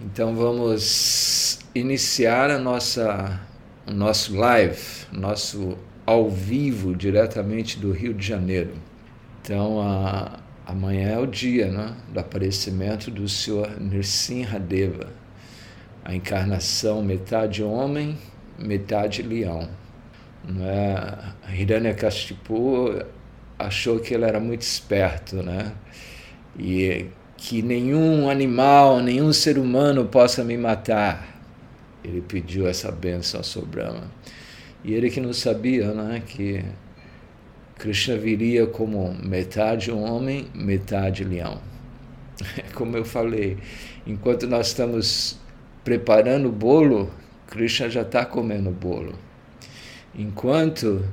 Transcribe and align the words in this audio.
Então 0.00 0.36
vamos 0.36 1.58
iniciar 1.74 2.52
a 2.52 2.58
nossa, 2.58 3.40
o 3.84 3.92
nosso 3.92 4.36
live, 4.36 4.80
nosso 5.10 5.76
ao 6.06 6.30
vivo 6.30 6.94
diretamente 6.94 7.80
do 7.80 7.90
Rio 7.90 8.14
de 8.14 8.24
Janeiro. 8.24 8.74
Então 9.42 9.80
a, 9.82 10.38
amanhã 10.64 11.08
é 11.08 11.18
o 11.18 11.26
dia 11.26 11.66
né, 11.66 11.96
do 12.12 12.20
aparecimento 12.20 13.10
do 13.10 13.28
Senhor 13.28 13.80
Nirsinhadeva, 13.80 15.12
a 16.04 16.14
encarnação 16.14 17.02
metade 17.02 17.64
homem, 17.64 18.16
metade 18.56 19.20
leão. 19.20 19.68
Não 20.48 20.64
é? 20.64 21.34
Hiranyakashipu 21.52 23.04
achou 23.58 23.98
que 23.98 24.14
ele 24.14 24.24
era 24.24 24.38
muito 24.38 24.62
esperto, 24.62 25.42
né? 25.42 25.72
E 26.56 27.06
que 27.38 27.62
nenhum 27.62 28.28
animal, 28.28 29.00
nenhum 29.00 29.32
ser 29.32 29.58
humano 29.58 30.04
possa 30.04 30.42
me 30.42 30.58
matar. 30.58 31.40
Ele 32.04 32.20
pediu 32.20 32.66
essa 32.66 32.90
bênção 32.90 33.40
ao 33.56 33.64
Brahma. 33.64 34.10
E 34.84 34.92
ele 34.92 35.08
que 35.08 35.20
não 35.20 35.32
sabia 35.32 35.92
né, 35.94 36.20
que 36.26 36.64
Krishna 37.78 38.16
viria 38.16 38.66
como 38.66 39.14
metade 39.14 39.90
homem, 39.90 40.48
metade 40.52 41.22
leão. 41.24 41.60
Como 42.74 42.96
eu 42.96 43.04
falei, 43.04 43.56
enquanto 44.06 44.46
nós 44.46 44.68
estamos 44.68 45.38
preparando 45.84 46.48
o 46.48 46.52
bolo, 46.52 47.10
Krishna 47.48 47.88
já 47.88 48.02
está 48.02 48.24
comendo 48.24 48.70
o 48.70 48.72
bolo. 48.72 49.14
Enquanto 50.14 51.04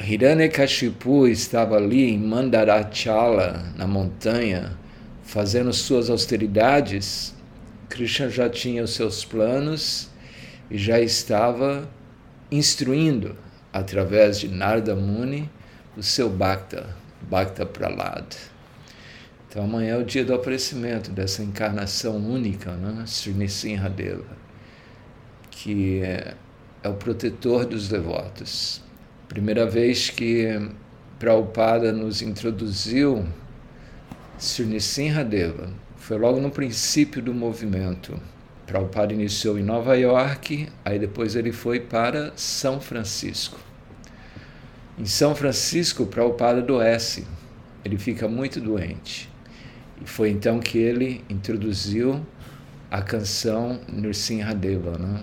Hiranyakashipu 0.00 1.26
estava 1.26 1.76
ali 1.76 2.10
em 2.10 2.18
Mandarachala, 2.18 3.72
na 3.76 3.86
montanha, 3.86 4.76
fazendo 5.28 5.70
suas 5.74 6.08
austeridades, 6.08 7.34
Krishna 7.90 8.30
já 8.30 8.48
tinha 8.48 8.82
os 8.82 8.94
seus 8.94 9.26
planos 9.26 10.08
e 10.70 10.78
já 10.78 10.98
estava 11.00 11.86
instruindo, 12.50 13.36
através 13.70 14.40
de 14.40 14.48
Narda 14.48 14.96
Muni, 14.96 15.50
o 15.94 16.02
seu 16.02 16.30
Bhakta, 16.30 16.96
Bhakta 17.28 17.66
Pralad. 17.66 18.36
Então 19.46 19.64
amanhã 19.64 19.96
é 19.96 19.98
o 19.98 20.04
dia 20.04 20.24
do 20.24 20.32
aparecimento 20.32 21.10
dessa 21.10 21.42
encarnação 21.42 22.16
única, 22.16 22.72
né? 22.72 23.04
Srinisinhadeva, 23.06 24.34
que 25.50 26.00
é, 26.00 26.34
é 26.82 26.88
o 26.88 26.94
protetor 26.94 27.66
dos 27.66 27.86
devotos. 27.86 28.82
Primeira 29.28 29.66
vez 29.66 30.08
que 30.08 30.70
Prabhupada 31.18 31.92
nos 31.92 32.22
introduziu 32.22 33.28
Srinisinhadeva. 34.38 35.68
Foi 35.96 36.16
logo 36.16 36.40
no 36.40 36.50
princípio 36.50 37.20
do 37.20 37.34
movimento. 37.34 38.18
Prabhupada 38.66 39.12
iniciou 39.12 39.58
em 39.58 39.62
Nova 39.62 39.96
York, 39.96 40.68
aí 40.84 40.98
depois 40.98 41.34
ele 41.34 41.52
foi 41.52 41.80
para 41.80 42.32
São 42.36 42.80
Francisco. 42.80 43.58
Em 44.98 45.06
São 45.06 45.34
Francisco, 45.34 46.06
Prabhupada 46.06 46.60
adoece, 46.60 47.26
ele 47.84 47.98
fica 47.98 48.28
muito 48.28 48.60
doente. 48.60 49.28
E 50.00 50.08
foi 50.08 50.30
então 50.30 50.60
que 50.60 50.78
ele 50.78 51.24
introduziu 51.28 52.24
a 52.90 53.02
canção 53.02 53.80
Nrsimhadeva, 53.88 54.96
né? 54.98 55.22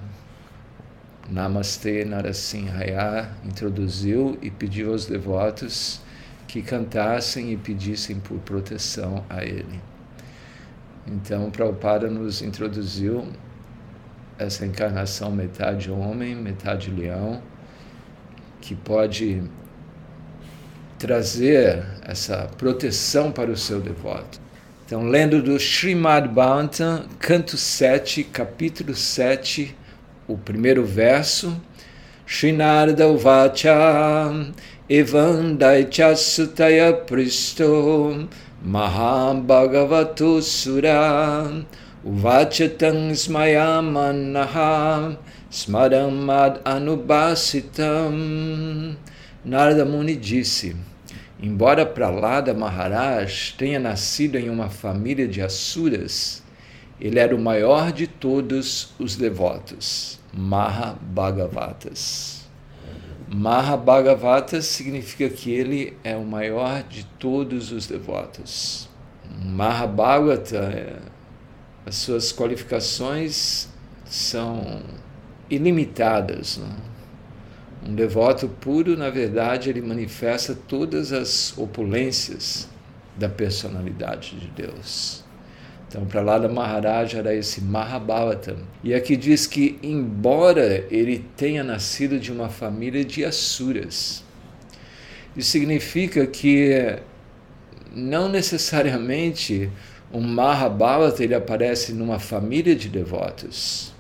Namaste 1.30 2.06
Narasimhaya, 2.06 3.32
introduziu 3.44 4.38
e 4.42 4.52
pediu 4.52 4.92
aos 4.92 5.06
devotos 5.06 6.05
que 6.48 6.62
cantassem 6.62 7.52
e 7.52 7.58
pedissem 7.58 8.20
por 8.20 8.38
proteção 8.40 9.24
a 9.30 9.44
ele. 9.44 9.82
Então, 11.08 11.52
Prabhupada 11.52 12.10
nos 12.10 12.42
introduziu 12.42 13.28
essa 14.38 14.66
encarnação 14.66 15.32
metade 15.32 15.92
homem, 15.92 16.36
metade 16.36 16.90
leão, 16.90 17.42
que 18.60 18.76
pode 18.76 19.44
trazer 20.98 21.86
essa 22.02 22.50
proteção 22.58 23.32
para 23.32 23.52
o 23.52 23.58
seu 23.58 23.80
devoto. 23.80 24.40
Então, 24.86 25.04
lendo 25.04 25.42
do 25.42 25.56
Srimad 25.56 26.28
Bhagavatam, 26.28 27.06
canto 27.20 27.58
7, 27.58 28.24
capítulo 28.24 28.96
7, 28.96 29.76
o 30.28 30.38
primeiro 30.38 30.86
verso, 30.86 31.60
Srinarda 32.28 33.08
Uvacha 33.08 33.74
Evam 34.88 35.58
Daichasutaya 35.58 36.94
Pristo 37.08 38.30
Mahabhagavato 38.64 40.40
Sura 40.44 41.66
Uvachatang 42.06 43.16
Smayamanaha 43.16 45.18
Smaramad 45.50 46.62
Anubasitam 46.64 48.16
Narada 49.44 49.86
Muni 49.86 50.16
disse, 50.16 50.76
embora 51.42 51.84
Pralada 51.84 52.54
Maharaj 52.54 53.56
tenha 53.58 53.80
nascido 53.80 54.38
em 54.38 54.52
uma 54.52 54.70
família 54.70 55.28
de 55.28 55.42
Asuras, 55.42 56.44
ele 57.02 57.18
era 57.18 57.36
o 57.36 57.42
maior 57.42 57.92
de 57.92 58.06
todos 58.06 58.94
os 59.00 59.16
devotos, 59.16 60.20
Mahabhagavatas. 60.32 62.35
Mahabhagavata 63.28 64.62
significa 64.62 65.28
que 65.30 65.52
ele 65.52 65.98
é 66.04 66.16
o 66.16 66.24
maior 66.24 66.84
de 66.84 67.06
todos 67.18 67.72
os 67.72 67.88
devotos. 67.88 68.88
Mahabhagavata, 69.44 70.58
é, 70.58 71.00
as 71.86 71.96
suas 71.96 72.32
qualificações 72.32 73.68
são 74.06 74.84
ilimitadas. 75.50 76.58
Né? 76.58 76.70
Um 77.88 77.96
devoto 77.96 78.48
puro, 78.48 78.96
na 78.96 79.10
verdade, 79.10 79.70
ele 79.70 79.82
manifesta 79.82 80.56
todas 80.56 81.12
as 81.12 81.58
opulências 81.58 82.70
da 83.18 83.28
personalidade 83.28 84.40
de 84.40 84.48
Deus. 84.48 85.25
Então, 85.96 86.06
para 86.06 86.22
lá 86.22 86.38
da 86.38 86.50
Maharaj 86.50 87.16
era 87.16 87.34
esse 87.34 87.62
Mahabharata. 87.62 88.58
E 88.84 88.94
aqui 88.94 89.16
diz 89.16 89.48
que, 89.48 89.80
embora 89.82 90.86
ele 90.92 91.26
tenha 91.38 91.64
nascido 91.64 92.20
de 92.20 92.34
uma 92.34 92.50
família 92.50 93.06
de 93.06 93.24
Asuras, 93.24 94.22
isso 95.38 95.52
significa 95.52 96.28
que 96.28 97.00
não 97.96 98.28
necessariamente 98.28 99.72
um 100.12 100.20
Mahabharata 100.20 101.24
ele 101.24 101.34
aparece 101.34 101.94
numa 101.94 102.20
família 102.20 102.76
de 102.76 102.90
devotos. 102.90 103.94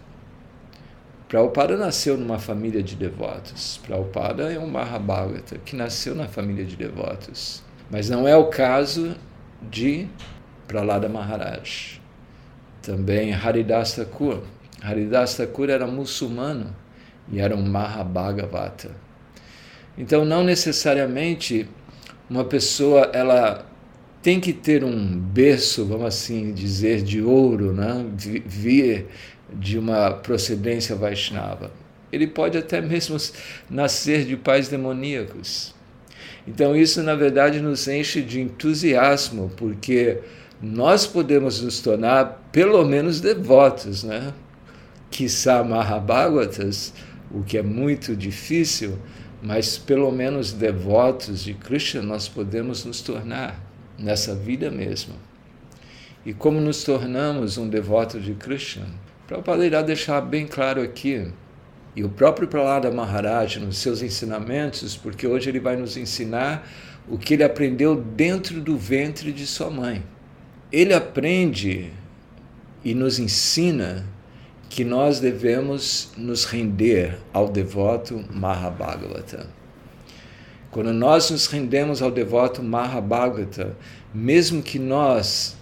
Prabhupada 1.30 1.78
nasceu 1.78 2.18
numa 2.18 2.40
família 2.40 2.84
de 2.84 2.98
devotos. 2.98 3.80
Prabhupada 3.88 4.52
é 4.52 4.60
um 4.60 4.68
Mahabharata 4.68 5.60
que 5.64 5.78
nasceu 5.78 6.14
na 6.14 6.28
família 6.28 6.66
de 6.66 6.76
devotos. 6.76 7.64
Mas 7.90 8.10
não 8.10 8.28
é 8.28 8.36
o 8.36 8.48
caso 8.48 9.16
de 9.72 10.10
Pralada 10.68 11.08
Maharaj. 11.10 12.00
Também 12.82 13.34
Haridas 13.34 13.94
Thakur. 13.96 14.42
Haridas 14.82 15.36
Thakur 15.36 15.70
era 15.70 15.88
muçulmano 15.88 16.76
e 17.32 17.40
era 17.40 17.56
um 17.56 17.64
Mahabhagavata. 17.64 18.92
Então, 19.98 20.26
não 20.26 20.44
necessariamente 20.44 21.68
uma 22.30 22.44
pessoa 22.44 23.10
ela 23.14 23.66
tem 24.22 24.40
que 24.40 24.52
ter 24.52 24.84
um 24.84 25.18
berço, 25.20 25.86
vamos 25.86 26.08
assim 26.08 26.52
dizer, 26.52 27.04
de 27.04 27.22
ouro, 27.22 27.72
né? 27.72 28.06
vir 28.16 29.06
de 29.54 29.78
uma 29.78 30.12
procedência 30.12 30.96
Vaishnava. 30.96 31.72
Ele 32.12 32.28
pode 32.28 32.58
até 32.58 32.82
mesmo 32.82 33.18
nascer 33.70 34.26
de 34.26 34.36
pais 34.36 34.68
demoníacos. 34.68 35.76
Então, 36.48 36.76
isso, 36.76 37.02
na 37.04 37.16
verdade, 37.16 37.60
nos 37.60 37.88
enche 37.88 38.22
de 38.22 38.42
entusiasmo, 38.42 39.52
porque 39.56 40.20
nós 40.66 41.06
podemos 41.06 41.62
nos 41.62 41.80
tornar 41.80 42.50
pelo 42.52 42.84
menos 42.84 43.22
devotos, 43.22 44.04
né? 44.04 44.34
Quiçá 45.12 45.64
Mahabhagatas, 45.64 46.92
o 47.30 47.44
que 47.44 47.60
é 47.60 47.62
muito 47.62 48.16
difícil, 48.16 48.98
mas 49.44 49.78
pelo 49.78 50.12
menos 50.12 50.52
devotos 50.52 51.44
de 51.44 51.54
Krishna 51.54 52.02
nós 52.02 52.28
podemos 52.28 52.84
nos 52.84 53.02
tornar 53.02 53.64
nessa 53.98 54.34
vida 54.34 54.72
mesmo. 54.72 55.14
E 56.26 56.34
como 56.34 56.60
nos 56.60 56.84
tornamos 56.84 57.60
um 57.60 57.70
devoto 57.70 58.20
de 58.20 58.34
Krishna? 58.34 58.88
Prabhupada 59.28 59.64
irá 59.64 59.84
deixar 59.84 60.20
bem 60.20 60.48
claro 60.48 60.82
aqui, 60.82 61.32
e 61.96 62.04
o 62.04 62.10
próprio 62.10 62.48
Prahlada 62.48 62.90
Maharaj, 62.90 63.60
nos 63.60 63.78
seus 63.78 64.02
ensinamentos, 64.02 64.98
porque 64.98 65.28
hoje 65.28 65.48
ele 65.48 65.60
vai 65.60 65.78
nos 65.78 65.96
ensinar 65.96 66.68
o 67.08 67.20
que 67.20 67.36
ele 67.36 67.44
aprendeu 67.44 67.96
dentro 67.96 68.60
do 68.60 68.76
ventre 68.76 69.32
de 69.32 69.46
sua 69.46 69.70
mãe 69.70 70.04
ele 70.76 70.94
aprende 70.94 71.90
e 72.84 72.94
nos 72.94 73.18
ensina 73.18 74.06
que 74.70 74.84
nós 74.84 75.22
devemos 75.22 76.12
nos 76.18 76.44
render 76.44 77.18
ao 77.32 77.48
devoto 77.48 78.26
Mahabhagavata. 78.30 79.48
Quando 80.70 80.92
nós 80.92 81.32
nos 81.32 81.48
rendemos 81.48 82.02
ao 82.02 82.12
devoto 82.12 82.62
Mahabhagavata, 82.62 83.78
mesmo 84.14 84.62
que 84.62 84.78
nós 84.78 85.56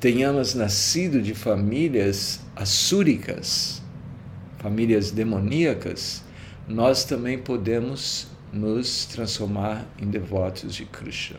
tenhamos 0.00 0.52
nascido 0.52 1.22
de 1.22 1.32
famílias 1.32 2.40
assúricas, 2.56 3.80
famílias 4.58 5.12
demoníacas, 5.12 6.24
nós 6.66 7.04
também 7.04 7.38
podemos 7.38 8.26
nos 8.52 9.04
transformar 9.06 9.86
em 9.96 10.08
devotos 10.08 10.74
de 10.74 10.84
Krishna. 10.86 11.38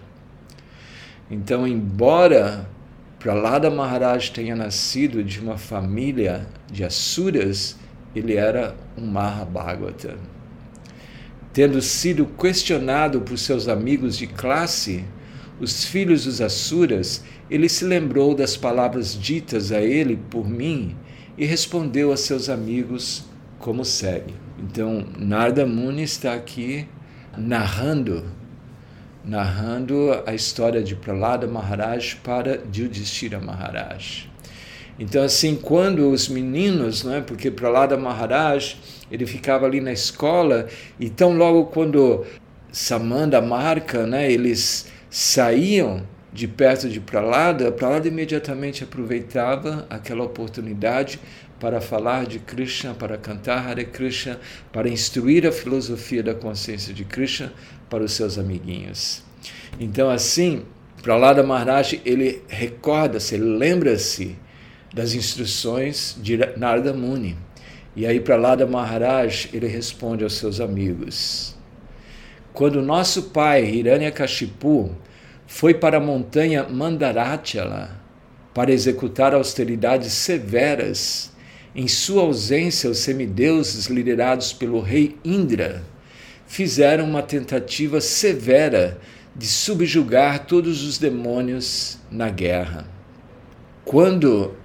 Então, 1.30 1.68
embora 1.68 2.70
Prahlada 3.28 3.70
Maharaj 3.70 4.32
tenha 4.32 4.56
nascido 4.56 5.22
de 5.22 5.42
uma 5.42 5.58
família 5.58 6.48
de 6.72 6.86
Asuras, 6.86 7.76
ele 8.16 8.36
era 8.38 8.74
um 8.98 9.06
Mahabhagavata. 9.06 10.16
Tendo 11.52 11.82
sido 11.82 12.26
questionado 12.26 13.20
por 13.20 13.38
seus 13.38 13.68
amigos 13.68 14.18
de 14.18 14.28
classe, 14.28 15.04
os 15.60 15.84
filhos 15.84 16.24
dos 16.24 16.40
Asuras, 16.40 17.22
ele 17.50 17.68
se 17.68 17.84
lembrou 17.84 18.34
das 18.34 18.56
palavras 18.56 19.14
ditas 19.14 19.74
a 19.74 19.82
ele 19.82 20.16
por 20.30 20.48
mim 20.48 20.96
e 21.38 21.46
respondeu 21.46 22.14
a 22.14 22.16
seus 22.16 22.48
amigos 22.48 23.26
como 23.60 23.84
segue. 23.84 24.36
Então, 24.58 25.06
Narda 25.20 25.66
Muni 25.66 26.04
está 26.04 26.34
aqui 26.34 26.88
narrando 27.38 28.24
narrando 29.28 30.24
a 30.26 30.34
história 30.34 30.82
de 30.82 30.96
Prahlada 30.96 31.46
Maharaj 31.46 32.16
para 32.24 32.62
Yudhishthira 32.74 33.40
Maharaj. 33.40 34.30
Então, 34.98 35.22
assim, 35.22 35.56
quando 35.56 36.10
os 36.10 36.30
meninos, 36.30 37.04
não 37.04 37.16
é? 37.16 37.22
porque 37.22 37.52
Prahlada 37.52 37.98
Maharaj, 37.98 38.78
ele 39.12 39.26
ficava 39.26 39.66
ali 39.66 39.82
na 39.82 39.92
escola, 39.92 40.68
então 41.00 41.36
logo 41.36 41.66
quando 41.66 42.26
Samanda 42.72 43.42
marca, 43.42 44.08
né, 44.08 44.32
eles 44.32 44.88
saíam 45.10 46.04
de 46.32 46.48
perto 46.48 46.88
de 46.90 47.00
Prahlada, 47.00 47.72
Prahlada 47.72 48.08
imediatamente 48.08 48.84
aproveitava 48.84 49.86
aquela 49.90 50.24
oportunidade 50.24 51.20
para 51.60 51.82
falar 51.82 52.26
de 52.26 52.40
Krishna, 52.40 52.94
para 52.94 53.18
cantar 53.18 53.68
Hare 53.68 53.86
Krishna, 53.86 54.40
para 54.72 54.88
instruir 54.88 55.46
a 55.48 55.52
filosofia 55.52 56.22
da 56.22 56.36
consciência 56.36 56.94
de 56.94 57.04
Krishna 57.04 57.52
para 57.90 58.04
os 58.04 58.14
seus 58.14 58.38
amiguinhos. 58.38 59.24
Então, 59.80 60.10
assim, 60.10 60.64
Prahlada 61.02 61.44
Maharaj, 61.44 62.02
ele 62.06 62.42
recorda-se, 62.48 63.36
ele 63.36 63.46
lembra-se 63.58 64.36
das 64.94 65.14
instruções 65.14 66.18
de 66.22 66.38
Narada 66.58 66.94
Muni. 66.94 67.38
E 67.96 68.06
aí 68.06 68.20
Prahlada 68.20 68.66
Maharaj, 68.66 69.50
ele 69.54 69.68
responde 69.68 70.24
aos 70.24 70.34
seus 70.34 70.60
amigos. 70.60 71.56
Quando 72.54 72.82
nosso 72.82 73.24
pai, 73.24 73.66
Hiranyakashipu, 73.66 74.92
foi 75.46 75.74
para 75.74 75.98
a 75.98 76.02
montanha 76.02 76.68
Mandarachala 76.68 77.92
para 78.54 78.72
executar 78.72 79.34
austeridades 79.36 80.14
severas 80.14 81.32
em 81.76 81.88
sua 81.88 82.24
ausência, 82.24 82.90
os 82.90 82.98
semideuses, 82.98 83.86
liderados 83.86 84.52
pelo 84.52 84.82
rei 84.82 85.16
Indra, 85.24 85.84
fizeram 86.48 87.06
uma 87.06 87.22
tentativa 87.22 88.02
severa 88.02 89.00
de 89.36 89.46
subjugar 89.46 90.46
todos 90.46 90.84
os 90.84 90.98
demônios 90.98 92.00
na 92.10 92.30
guerra. 92.30 92.88
Quando 93.86 94.56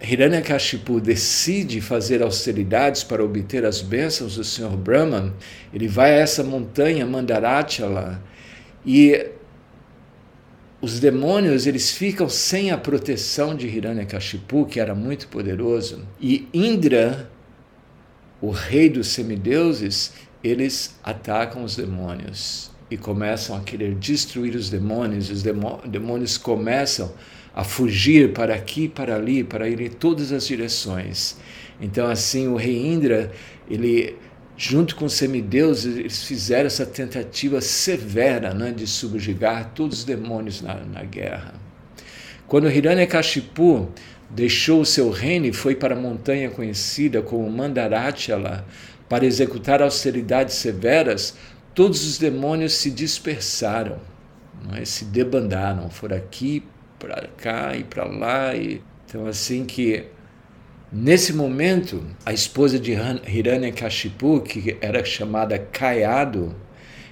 Hiranyakashipu 0.00 1.00
decide 1.00 1.80
fazer 1.80 2.22
austeridades 2.22 3.02
para 3.02 3.24
obter 3.24 3.64
as 3.64 3.80
bênçãos 3.80 4.36
do 4.36 4.44
Senhor 4.44 4.76
Brahman, 4.76 5.32
ele 5.72 5.88
vai 5.88 6.12
a 6.12 6.20
essa 6.20 6.44
montanha 6.44 7.04
Mandarachala 7.04 8.22
e 8.84 9.30
os 10.80 11.00
demônios 11.00 11.66
eles 11.66 11.90
ficam 11.90 12.28
sem 12.28 12.70
a 12.70 12.78
proteção 12.78 13.54
de 13.56 13.66
Hiranyakashipu, 13.66 14.66
que 14.66 14.78
era 14.78 14.94
muito 14.94 15.26
poderoso, 15.28 16.06
e 16.20 16.46
Indra, 16.52 17.30
o 18.40 18.50
rei 18.50 18.88
dos 18.88 19.08
semideuses, 19.08 20.12
eles 20.42 20.94
atacam 21.02 21.64
os 21.64 21.76
demônios 21.76 22.70
e 22.90 22.96
começam 22.96 23.56
a 23.56 23.60
querer 23.60 23.94
destruir 23.94 24.54
os 24.54 24.70
demônios. 24.70 25.30
Os 25.30 25.42
demônios 25.42 26.38
começam 26.38 27.12
a 27.54 27.64
fugir 27.64 28.32
para 28.32 28.54
aqui, 28.54 28.88
para 28.88 29.16
ali, 29.16 29.42
para 29.42 29.68
ir 29.68 29.80
em 29.80 29.90
todas 29.90 30.30
as 30.32 30.46
direções. 30.46 31.36
Então 31.80 32.06
assim 32.06 32.48
o 32.48 32.56
rei 32.56 32.86
Indra, 32.86 33.32
ele 33.68 34.16
junto 34.56 34.96
com 34.96 35.04
os 35.04 35.12
semideuses, 35.12 35.96
eles 35.96 36.24
fizeram 36.24 36.66
essa 36.66 36.86
tentativa 36.86 37.60
severa 37.60 38.54
né, 38.54 38.72
de 38.72 38.86
subjugar 38.86 39.72
todos 39.74 39.98
os 39.98 40.04
demônios 40.04 40.62
na, 40.62 40.76
na 40.76 41.02
guerra. 41.04 41.54
Quando 42.46 42.70
Hiranyakashipu 42.70 43.88
deixou 44.30 44.80
o 44.80 44.86
seu 44.86 45.10
reino 45.10 45.46
e 45.46 45.52
foi 45.52 45.74
para 45.74 45.94
a 45.94 45.98
montanha 45.98 46.50
conhecida 46.50 47.20
como 47.20 47.48
Mandarachala 47.50 48.66
para 49.08 49.24
executar 49.24 49.82
austeridades 49.82 50.54
severas, 50.54 51.36
todos 51.74 52.06
os 52.06 52.18
demônios 52.18 52.74
se 52.74 52.90
dispersaram, 52.90 53.98
é? 54.74 54.84
se 54.84 55.04
debandaram, 55.04 55.88
foram 55.90 56.16
aqui, 56.16 56.62
para 56.98 57.28
cá 57.36 57.76
e 57.76 57.84
para 57.84 58.04
lá. 58.04 58.54
E... 58.54 58.82
Então, 59.06 59.26
assim 59.26 59.64
que 59.64 60.06
Nesse 60.92 61.32
momento, 61.32 62.06
a 62.24 62.32
esposa 62.32 62.78
de 62.78 62.92
Hiranyakashipu, 63.26 64.40
que 64.40 64.78
era 64.80 65.04
chamada 65.04 65.58
Kayado, 65.58 66.54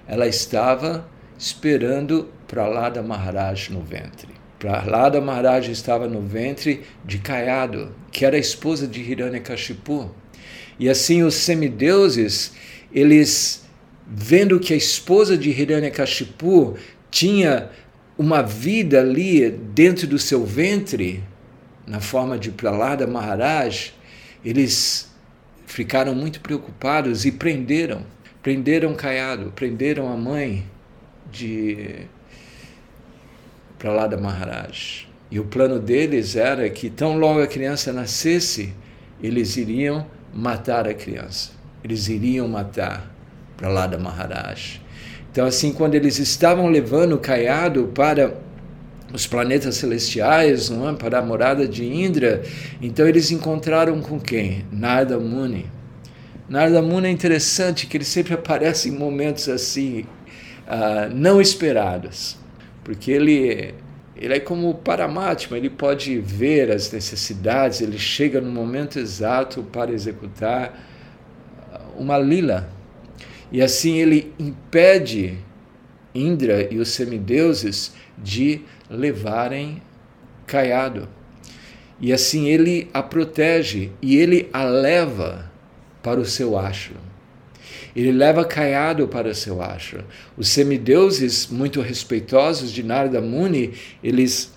ela 0.06 0.28
estava 0.28 1.08
esperando 1.36 2.32
Prahlada 2.46 3.02
Maharaj 3.02 3.72
no 3.72 3.80
ventre. 3.80 4.28
Prahlada 4.60 5.20
Maharaj 5.20 5.70
estava 5.72 6.06
no 6.06 6.20
ventre 6.20 6.84
de 7.04 7.18
Kayado, 7.18 7.92
que 8.12 8.24
era 8.24 8.36
a 8.36 8.40
esposa 8.40 8.86
de 8.86 9.00
Hiranyakashipu. 9.02 10.08
E 10.78 10.88
assim 10.88 11.22
os 11.22 11.34
semideuses, 11.34 12.52
eles 12.92 13.64
vendo 14.06 14.60
que 14.60 14.74
a 14.74 14.76
esposa 14.76 15.36
de 15.36 15.50
Hiranyakashipu 15.50 16.76
tinha 17.10 17.70
uma 18.18 18.42
vida 18.42 19.00
ali 19.00 19.50
dentro 19.50 20.06
do 20.06 20.18
seu 20.18 20.44
ventre, 20.44 21.22
na 21.86 22.00
forma 22.00 22.38
de 22.38 22.50
Prahlada 22.50 23.06
Maharaj, 23.06 23.92
eles 24.44 25.12
ficaram 25.66 26.14
muito 26.14 26.40
preocupados 26.40 27.24
e 27.24 27.32
prenderam, 27.32 28.04
prenderam 28.42 28.94
Caiado, 28.94 29.52
prenderam 29.54 30.12
a 30.12 30.16
mãe 30.16 30.64
de 31.30 32.06
Prahlada 33.78 34.16
Maharaj. 34.16 35.08
E 35.30 35.40
o 35.40 35.44
plano 35.44 35.78
deles 35.78 36.36
era 36.36 36.68
que 36.70 36.88
tão 36.88 37.18
logo 37.18 37.42
a 37.42 37.46
criança 37.46 37.92
nascesse, 37.92 38.72
eles 39.22 39.56
iriam 39.56 40.06
matar 40.34 40.88
a 40.88 40.94
criança. 40.94 41.50
Eles 41.82 42.08
iriam 42.08 42.48
matar 42.48 43.14
Prahlada 43.56 43.98
Maharaj. 43.98 44.80
Então 45.30 45.46
assim, 45.46 45.72
quando 45.72 45.94
eles 45.94 46.18
estavam 46.18 46.68
levando 46.68 47.14
o 47.14 47.18
Caiado 47.18 47.90
para 47.94 48.34
os 49.14 49.28
planetas 49.28 49.76
celestiais, 49.76 50.68
não 50.68 50.88
é? 50.88 50.92
para 50.92 51.20
a 51.20 51.22
morada 51.22 51.68
de 51.68 51.84
Indra. 51.84 52.42
Então 52.82 53.06
eles 53.06 53.30
encontraram 53.30 54.00
com 54.00 54.18
quem? 54.18 54.64
Narada 54.72 55.18
Muni. 55.18 55.66
Narada 56.48 56.82
Muni 56.82 57.06
é 57.06 57.10
interessante 57.10 57.86
que 57.86 57.96
ele 57.96 58.04
sempre 58.04 58.34
aparece 58.34 58.88
em 58.88 58.92
momentos 58.92 59.48
assim, 59.48 60.00
uh, 60.66 61.14
não 61.14 61.40
esperados, 61.40 62.36
porque 62.82 63.12
ele, 63.12 63.74
ele 64.16 64.34
é 64.34 64.40
como 64.40 64.70
o 64.70 64.74
Paramatma, 64.74 65.56
ele 65.56 65.70
pode 65.70 66.18
ver 66.18 66.70
as 66.70 66.90
necessidades, 66.92 67.80
ele 67.80 67.98
chega 67.98 68.40
no 68.40 68.50
momento 68.50 68.98
exato 68.98 69.62
para 69.62 69.92
executar 69.92 70.78
uma 71.96 72.16
lila. 72.18 72.68
E 73.50 73.60
assim 73.60 73.98
ele 73.98 74.32
impede 74.38 75.38
Indra 76.14 76.72
e 76.72 76.78
os 76.78 76.90
semideuses 76.90 77.92
de 78.16 78.62
levarem 78.88 79.82
Caiado. 80.46 81.08
E 82.00 82.12
assim 82.12 82.48
ele 82.48 82.88
a 82.92 83.02
protege 83.02 83.90
e 84.00 84.16
ele 84.16 84.48
a 84.52 84.62
leva 84.64 85.50
para 86.02 86.20
o 86.20 86.24
seu 86.24 86.56
ashram. 86.56 87.03
Ele 87.94 88.12
leva 88.12 88.44
Caiado 88.44 89.06
para 89.06 89.34
seu 89.34 89.62
ashram. 89.62 90.04
Os 90.36 90.48
semideuses, 90.48 91.46
muito 91.46 91.80
respeitosos 91.80 92.72
de 92.72 92.82
Narada 92.82 93.20
Muni, 93.20 93.72
eles 94.02 94.52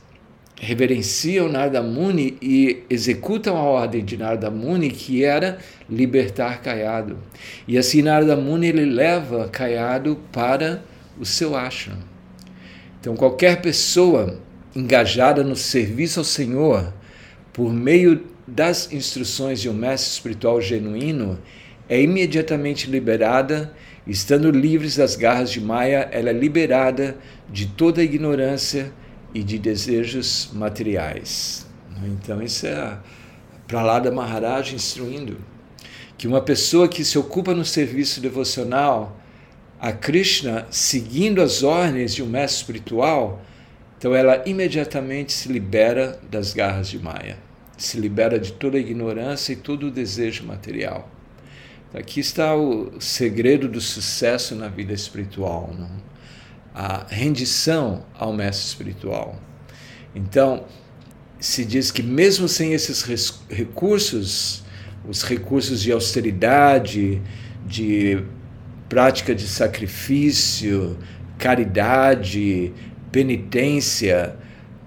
reverenciam 0.60 1.48
Narada 1.48 1.84
Muni 1.84 2.38
e 2.41 2.84
executam 2.89 3.56
a 3.56 3.62
ordem 3.62 4.03
de 4.03 4.17
Narada 4.17 4.50
Muni, 4.50 4.89
que 4.89 5.24
era 5.24 5.60
libertar 5.88 6.62
Caiado. 6.62 7.17
E 7.67 7.77
assim 7.77 8.01
Narada 8.01 8.36
Muni 8.36 8.67
ele 8.67 8.86
leva 8.86 9.48
Caiado 9.50 10.17
para 10.32 10.84
o 11.20 11.25
seu 11.25 11.56
ashram. 11.56 11.98
Então, 13.00 13.15
qualquer 13.15 13.62
pessoa 13.62 14.39
engajada 14.75 15.44
no 15.44 15.56
serviço 15.56 16.20
ao 16.20 16.25
Senhor, 16.25 16.91
por 17.53 17.72
meio 17.72 18.25
das 18.48 18.91
instruções 18.91 19.62
de 19.62 19.70
um 19.70 19.74
mestre 19.74 20.12
espiritual 20.12 20.62
genuíno, 20.62 21.39
é 21.89 22.01
imediatamente 22.01 22.89
liberada, 22.89 23.74
estando 24.06 24.51
livres 24.51 24.98
das 24.98 25.15
garras 25.15 25.51
de 25.51 25.62
Maya, 25.62 26.10
ela 26.12 26.29
é 26.29 26.34
liberada 26.34 27.17
de 27.50 27.67
toda 27.67 28.03
ignorância 28.03 28.91
e 29.34 29.44
de 29.44 29.58
desejos 29.58 30.50
materiais. 30.53 31.65
Então, 32.03 32.41
isso 32.41 32.67
é 32.67 32.98
para 33.67 33.82
lá 33.82 34.00
da 34.00 34.12
Maharaj 34.12 34.74
instruindo 34.74 35.38
que 36.17 36.27
uma 36.27 36.41
pessoa 36.41 36.88
que 36.88 37.03
se 37.03 37.17
ocupa 37.17 37.53
no 37.53 37.65
serviço 37.65 38.20
devocional 38.20 39.20
a 39.79 39.91
Krishna, 39.91 40.65
seguindo 40.72 41.41
as 41.41 41.62
ordens 41.62 42.15
de 42.15 42.24
um 42.24 42.25
mestre 42.25 42.62
espiritual, 42.62 43.41
então 43.98 44.15
ela 44.15 44.44
imediatamente 44.48 45.32
se 45.32 45.51
libera 45.51 46.20
das 46.29 46.53
garras 46.53 46.89
de 46.89 46.98
Maya, 46.98 47.38
se 47.77 48.00
libera 48.00 48.39
de 48.39 48.53
toda 48.53 48.77
a 48.77 48.79
ignorância 48.79 49.53
e 49.53 49.56
todo 49.56 49.88
o 49.88 49.91
desejo 49.91 50.46
material. 50.46 51.10
Aqui 51.94 52.20
está 52.20 52.56
o 52.56 53.00
segredo 53.00 53.67
do 53.67 53.79
sucesso 53.79 54.56
na 54.56 54.67
vida 54.67 54.94
espiritual, 54.94 55.74
não? 55.77 55.89
a 56.75 57.08
rendição 57.10 58.06
ao 58.13 58.32
mestre 58.32 58.67
espiritual. 58.67 59.41
Então, 60.13 60.65
se 61.39 61.65
diz 61.65 61.89
que 61.89 62.03
mesmo 62.03 62.48
sem 62.48 62.74
esses 62.74 63.01
recursos, 63.50 64.63
os 65.08 65.24
recursos 65.24 65.82
de 65.82 65.91
austeridade, 65.91 67.22
de 67.65 68.24
prática 68.89 69.34
de 69.34 69.48
sacrifício, 69.48 70.98
caridade, 71.38 72.74
penitência, 73.12 74.36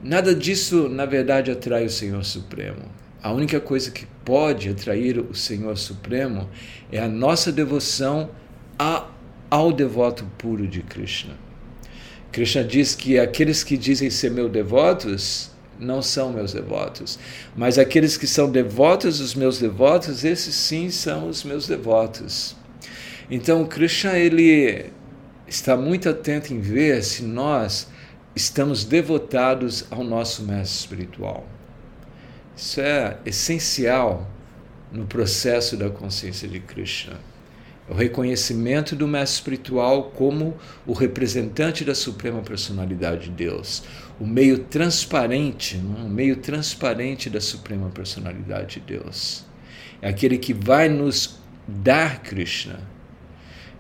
nada 0.03 0.35
disso, 0.35 0.89
na 0.89 1.07
verdade, 1.07 1.51
atrai 1.51 1.87
o 1.87 1.91
Senhor 1.91 2.25
Supremo. 2.25 3.00
A 3.23 3.31
única 3.33 3.61
coisa 3.61 3.91
que 3.91 4.07
pode 4.25 4.71
atrair 4.71 5.19
o 5.19 5.35
Senhor 5.35 5.77
Supremo 5.77 6.49
é 6.91 6.99
a 6.99 7.09
nossa 7.09 7.53
devoção 7.53 8.31
a, 8.79 9.07
ao 9.51 9.71
devoto 9.73 10.25
puro 10.39 10.67
de 10.67 10.81
Krishna. 10.83 11.35
Krishna 12.33 12.65
diz 12.65 12.95
que 12.95 13.19
aqueles 13.19 13.63
que 13.63 13.77
dizem 13.77 14.09
ser 14.09 14.31
meus 14.31 14.51
devotos 14.51 15.51
não 15.79 16.01
são 16.01 16.33
meus 16.33 16.55
devotos, 16.55 17.19
mas 17.55 17.79
aqueles 17.79 18.17
que 18.17 18.27
são 18.27 18.51
devotos 18.51 19.19
dos 19.19 19.35
meus 19.35 19.59
devotos, 19.59 20.25
esses 20.25 20.55
sim 20.55 20.91
são 20.91 21.29
os 21.29 21.45
meus 21.45 21.67
devotos. 21.67 22.57
Então, 23.31 23.67
Krishna 23.67 24.19
ele 24.19 24.91
está 25.47 25.77
muito 25.77 26.09
atento 26.09 26.55
em 26.55 26.61
ver 26.61 27.03
se 27.03 27.23
nós 27.23 27.89
estamos 28.35 28.85
devotados 28.85 29.85
ao 29.91 30.03
nosso 30.03 30.43
mestre 30.43 30.79
espiritual. 30.79 31.47
Isso 32.61 32.79
é 32.79 33.17
essencial 33.25 34.31
no 34.93 35.07
processo 35.07 35.79
da 35.79 35.89
consciência 35.89 36.47
de 36.47 36.61
Krishna. 36.61 37.17
É 37.89 37.93
o 37.93 37.97
reconhecimento 37.97 38.95
do 38.95 39.09
mestre 39.09 39.37
espiritual 39.37 40.11
como 40.11 40.55
o 40.87 40.93
representante 40.93 41.87
da 41.87 41.95
suprema 41.95 42.43
personalidade 42.43 43.25
de 43.25 43.31
Deus, 43.31 43.83
o 44.21 44.27
meio 44.27 44.59
transparente, 44.59 45.79
o 45.79 46.07
meio 46.07 46.37
transparente 46.37 47.31
da 47.31 47.41
suprema 47.41 47.89
personalidade 47.89 48.79
de 48.79 48.81
Deus. 48.81 49.47
É 50.03 50.11
aquele 50.11 50.37
que 50.37 50.53
vai 50.53 50.91
nos 50.91 51.41
dar 51.67 52.21
Krishna 52.21 52.79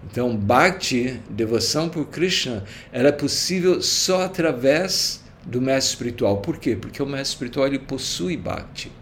então, 0.04 0.34
Bhakti, 0.34 1.20
devoção 1.28 1.88
por 1.88 2.06
Krishna, 2.06 2.64
era 2.92 3.10
é 3.10 3.12
possível 3.12 3.82
só 3.82 4.22
através 4.22 5.19
do 5.44 5.60
mestre 5.60 5.92
espiritual. 5.92 6.38
Por 6.38 6.58
quê? 6.58 6.76
Porque 6.76 7.02
o 7.02 7.06
mestre 7.06 7.34
espiritual 7.34 7.66
ele 7.66 7.78
possui 7.78 8.36
Bhakti. 8.36 8.92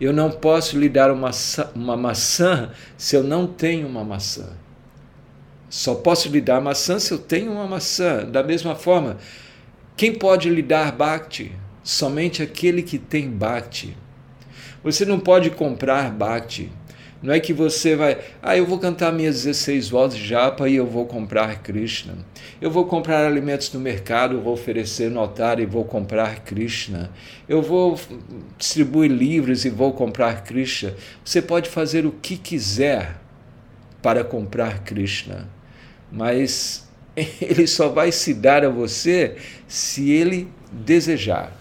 Eu 0.00 0.12
não 0.12 0.30
posso 0.30 0.78
lhe 0.78 0.88
dar 0.88 1.10
uma, 1.10 1.30
uma 1.74 1.96
maçã 1.96 2.70
se 2.96 3.14
eu 3.14 3.22
não 3.22 3.46
tenho 3.46 3.86
uma 3.86 4.02
maçã. 4.02 4.48
Só 5.68 5.94
posso 5.94 6.28
lhe 6.28 6.40
dar 6.40 6.60
maçã 6.60 6.98
se 6.98 7.12
eu 7.12 7.18
tenho 7.18 7.52
uma 7.52 7.66
maçã. 7.66 8.24
Da 8.24 8.42
mesma 8.42 8.74
forma, 8.74 9.18
quem 9.96 10.14
pode 10.14 10.48
lhe 10.48 10.62
dar 10.62 10.90
Bhakti? 10.90 11.52
Somente 11.84 12.42
aquele 12.42 12.82
que 12.82 12.98
tem 12.98 13.28
Bhakti. 13.28 13.96
Você 14.82 15.04
não 15.04 15.20
pode 15.20 15.50
comprar 15.50 16.10
Bhakti. 16.10 16.72
Não 17.22 17.34
é 17.34 17.40
que 17.40 17.52
você 17.52 17.94
vai, 17.94 18.18
ah, 18.42 18.56
eu 18.56 18.64
vou 18.64 18.78
cantar 18.78 19.12
minhas 19.12 19.42
16 19.42 19.90
vozes 19.90 20.18
de 20.18 20.26
japa 20.26 20.68
e 20.68 20.76
eu 20.76 20.86
vou 20.86 21.04
comprar 21.04 21.62
Krishna. 21.62 22.14
Eu 22.60 22.70
vou 22.70 22.86
comprar 22.86 23.26
alimentos 23.26 23.70
no 23.74 23.80
mercado, 23.80 24.40
vou 24.40 24.54
oferecer 24.54 25.10
no 25.10 25.20
altar 25.20 25.60
e 25.60 25.66
vou 25.66 25.84
comprar 25.84 26.40
Krishna. 26.40 27.10
Eu 27.46 27.60
vou 27.60 28.00
distribuir 28.56 29.10
livros 29.10 29.66
e 29.66 29.70
vou 29.70 29.92
comprar 29.92 30.44
Krishna. 30.44 30.94
Você 31.22 31.42
pode 31.42 31.68
fazer 31.68 32.06
o 32.06 32.12
que 32.12 32.38
quiser 32.38 33.16
para 34.00 34.24
comprar 34.24 34.82
Krishna, 34.82 35.46
mas 36.10 36.88
ele 37.38 37.66
só 37.66 37.90
vai 37.90 38.10
se 38.12 38.32
dar 38.32 38.64
a 38.64 38.70
você 38.70 39.36
se 39.68 40.10
ele 40.10 40.48
desejar. 40.72 41.59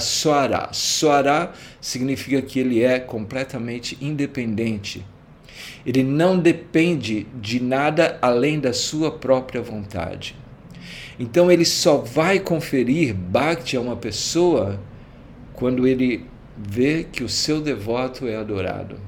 Swara. 0.00 0.68
Swara 0.72 1.52
significa 1.80 2.42
que 2.42 2.58
ele 2.58 2.82
é 2.82 2.98
completamente 2.98 3.96
independente. 4.00 5.06
Ele 5.86 6.02
não 6.02 6.38
depende 6.38 7.26
de 7.40 7.60
nada 7.60 8.18
além 8.20 8.58
da 8.58 8.72
sua 8.72 9.10
própria 9.10 9.62
vontade. 9.62 10.36
Então 11.18 11.50
ele 11.50 11.64
só 11.64 11.98
vai 11.98 12.40
conferir 12.40 13.14
bhakti 13.14 13.76
a 13.76 13.80
uma 13.80 13.96
pessoa 13.96 14.80
quando 15.54 15.86
ele 15.86 16.26
vê 16.56 17.04
que 17.04 17.22
o 17.22 17.28
seu 17.28 17.60
devoto 17.60 18.26
é 18.26 18.36
adorado. 18.36 18.98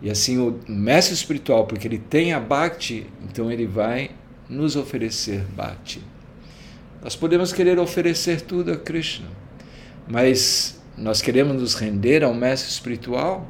E 0.00 0.10
assim 0.10 0.38
o 0.38 0.58
mestre 0.68 1.14
espiritual, 1.14 1.66
porque 1.66 1.86
ele 1.86 1.98
tem 1.98 2.32
a 2.32 2.40
bhakti, 2.40 3.06
então 3.22 3.50
ele 3.50 3.66
vai 3.66 4.10
nos 4.48 4.76
oferecer 4.76 5.42
bhakti. 5.56 6.00
Nós 7.06 7.14
podemos 7.14 7.52
querer 7.52 7.78
oferecer 7.78 8.40
tudo 8.40 8.72
a 8.72 8.76
Krishna, 8.76 9.28
mas 10.08 10.82
nós 10.98 11.22
queremos 11.22 11.54
nos 11.54 11.76
render 11.76 12.24
ao 12.24 12.34
mestre 12.34 12.68
espiritual? 12.68 13.48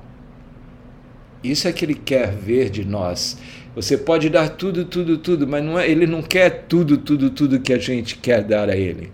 Isso 1.42 1.66
é 1.66 1.72
que 1.72 1.82
ele 1.82 1.94
quer 1.94 2.30
ver 2.32 2.68
de 2.68 2.84
nós. 2.84 3.38
Você 3.74 3.96
pode 3.96 4.28
dar 4.28 4.50
tudo, 4.50 4.84
tudo, 4.84 5.16
tudo, 5.16 5.48
mas 5.48 5.64
não 5.64 5.78
é, 5.78 5.90
ele 5.90 6.06
não 6.06 6.20
quer 6.20 6.66
tudo, 6.68 6.98
tudo, 6.98 7.30
tudo 7.30 7.58
que 7.58 7.72
a 7.72 7.78
gente 7.78 8.18
quer 8.18 8.44
dar 8.44 8.68
a 8.68 8.76
ele. 8.76 9.10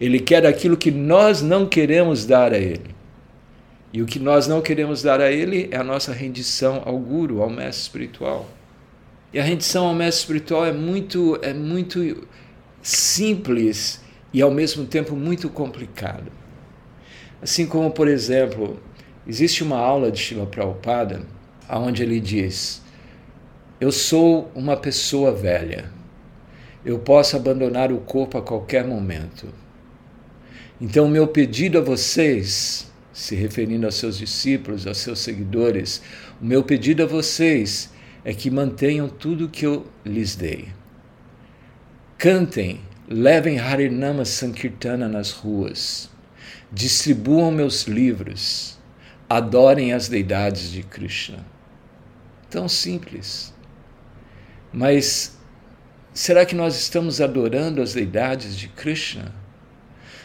Ele 0.00 0.18
quer 0.18 0.44
aquilo 0.44 0.76
que 0.76 0.90
nós 0.90 1.40
não 1.40 1.64
queremos 1.64 2.26
dar 2.26 2.52
a 2.52 2.58
ele. 2.58 2.96
E 3.92 4.02
o 4.02 4.06
que 4.06 4.18
nós 4.18 4.48
não 4.48 4.60
queremos 4.60 5.02
dar 5.02 5.20
a 5.20 5.30
ele 5.30 5.68
é 5.70 5.76
a 5.76 5.84
nossa 5.84 6.12
rendição 6.12 6.82
ao 6.84 6.98
guru, 6.98 7.40
ao 7.40 7.48
mestre 7.48 7.82
espiritual. 7.82 8.50
E 9.32 9.38
a 9.38 9.44
rendição 9.44 9.86
ao 9.86 9.94
mestre 9.94 10.22
espiritual 10.22 10.66
é 10.66 10.72
muito 10.72 11.38
é 11.42 11.54
muito 11.54 12.26
simples 12.82 14.00
e 14.32 14.42
ao 14.42 14.50
mesmo 14.50 14.84
tempo 14.86 15.16
muito 15.16 15.48
complicado. 15.48 16.30
Assim 17.40 17.66
como, 17.66 17.90
por 17.90 18.08
exemplo, 18.08 18.80
existe 19.26 19.62
uma 19.62 19.78
aula 19.78 20.10
de 20.10 20.18
Shiva 20.18 20.46
Prabhupada 20.46 21.22
onde 21.76 22.02
ele 22.02 22.20
diz: 22.20 22.82
Eu 23.80 23.92
sou 23.92 24.50
uma 24.54 24.76
pessoa 24.76 25.32
velha. 25.32 25.90
Eu 26.84 26.98
posso 26.98 27.36
abandonar 27.36 27.92
o 27.92 27.98
corpo 27.98 28.38
a 28.38 28.42
qualquer 28.42 28.86
momento. 28.86 29.48
Então, 30.80 31.08
meu 31.08 31.26
pedido 31.26 31.78
a 31.78 31.80
vocês, 31.80 32.90
se 33.12 33.34
referindo 33.34 33.84
aos 33.84 33.96
seus 33.96 34.16
discípulos, 34.16 34.86
aos 34.86 34.98
seus 34.98 35.18
seguidores, 35.18 36.00
o 36.40 36.44
meu 36.44 36.62
pedido 36.62 37.02
a 37.02 37.06
vocês 37.06 37.92
é 38.24 38.32
que 38.32 38.50
mantenham 38.50 39.08
tudo 39.08 39.46
o 39.46 39.48
que 39.48 39.66
eu 39.66 39.86
lhes 40.04 40.36
dei. 40.36 40.68
Cantem, 42.18 42.80
levem 43.08 43.60
Harinama 43.60 44.24
Sankirtana 44.24 45.06
nas 45.06 45.30
ruas, 45.30 46.10
distribuam 46.72 47.52
meus 47.52 47.84
livros, 47.84 48.76
adorem 49.30 49.92
as 49.92 50.08
deidades 50.08 50.72
de 50.72 50.82
Krishna. 50.82 51.46
Tão 52.50 52.68
simples. 52.68 53.54
Mas 54.72 55.38
será 56.12 56.44
que 56.44 56.56
nós 56.56 56.74
estamos 56.74 57.20
adorando 57.20 57.80
as 57.80 57.94
deidades 57.94 58.56
de 58.56 58.66
Krishna? 58.66 59.32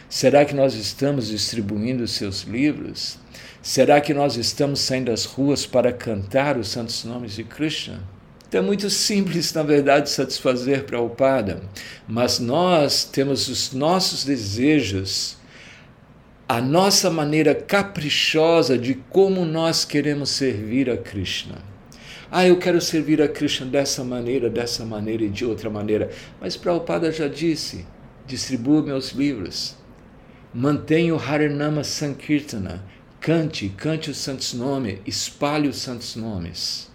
Será 0.08 0.44
que 0.44 0.52
nós 0.52 0.74
estamos 0.74 1.28
distribuindo 1.28 2.08
seus 2.08 2.42
livros? 2.42 3.20
Será 3.62 4.00
que 4.00 4.12
nós 4.12 4.34
estamos 4.36 4.80
saindo 4.80 5.12
às 5.12 5.26
ruas 5.26 5.64
para 5.64 5.92
cantar 5.92 6.58
os 6.58 6.66
santos 6.66 7.04
nomes 7.04 7.36
de 7.36 7.44
Krishna? 7.44 8.02
Então 8.48 8.62
é 8.62 8.64
muito 8.64 8.88
simples, 8.88 9.52
na 9.52 9.62
verdade, 9.62 10.10
satisfazer 10.10 10.84
Prabhupada, 10.84 11.62
mas 12.06 12.38
nós 12.38 13.04
temos 13.04 13.48
os 13.48 13.72
nossos 13.72 14.24
desejos, 14.24 15.36
a 16.48 16.60
nossa 16.60 17.10
maneira 17.10 17.54
caprichosa 17.54 18.78
de 18.78 18.94
como 18.94 19.44
nós 19.44 19.84
queremos 19.84 20.30
servir 20.30 20.88
a 20.90 20.96
Krishna. 20.96 21.56
Ah, 22.30 22.46
eu 22.46 22.58
quero 22.58 22.80
servir 22.80 23.20
a 23.22 23.28
Krishna 23.28 23.66
dessa 23.66 24.04
maneira, 24.04 24.50
dessa 24.50 24.84
maneira 24.84 25.24
e 25.24 25.30
de 25.30 25.44
outra 25.44 25.70
maneira. 25.70 26.10
Mas 26.40 26.56
Prabhupada 26.56 27.10
já 27.10 27.26
disse: 27.26 27.86
distribua 28.26 28.82
meus 28.82 29.10
livros, 29.10 29.76
mantenha 30.52 31.14
o 31.14 31.18
Harinama 31.18 31.82
Sankirtana, 31.82 32.84
cante, 33.20 33.68
cante 33.70 34.10
os 34.10 34.18
santos 34.18 34.52
nomes, 34.52 34.98
espalhe 35.06 35.68
os 35.68 35.78
santos 35.78 36.14
nomes 36.14 36.93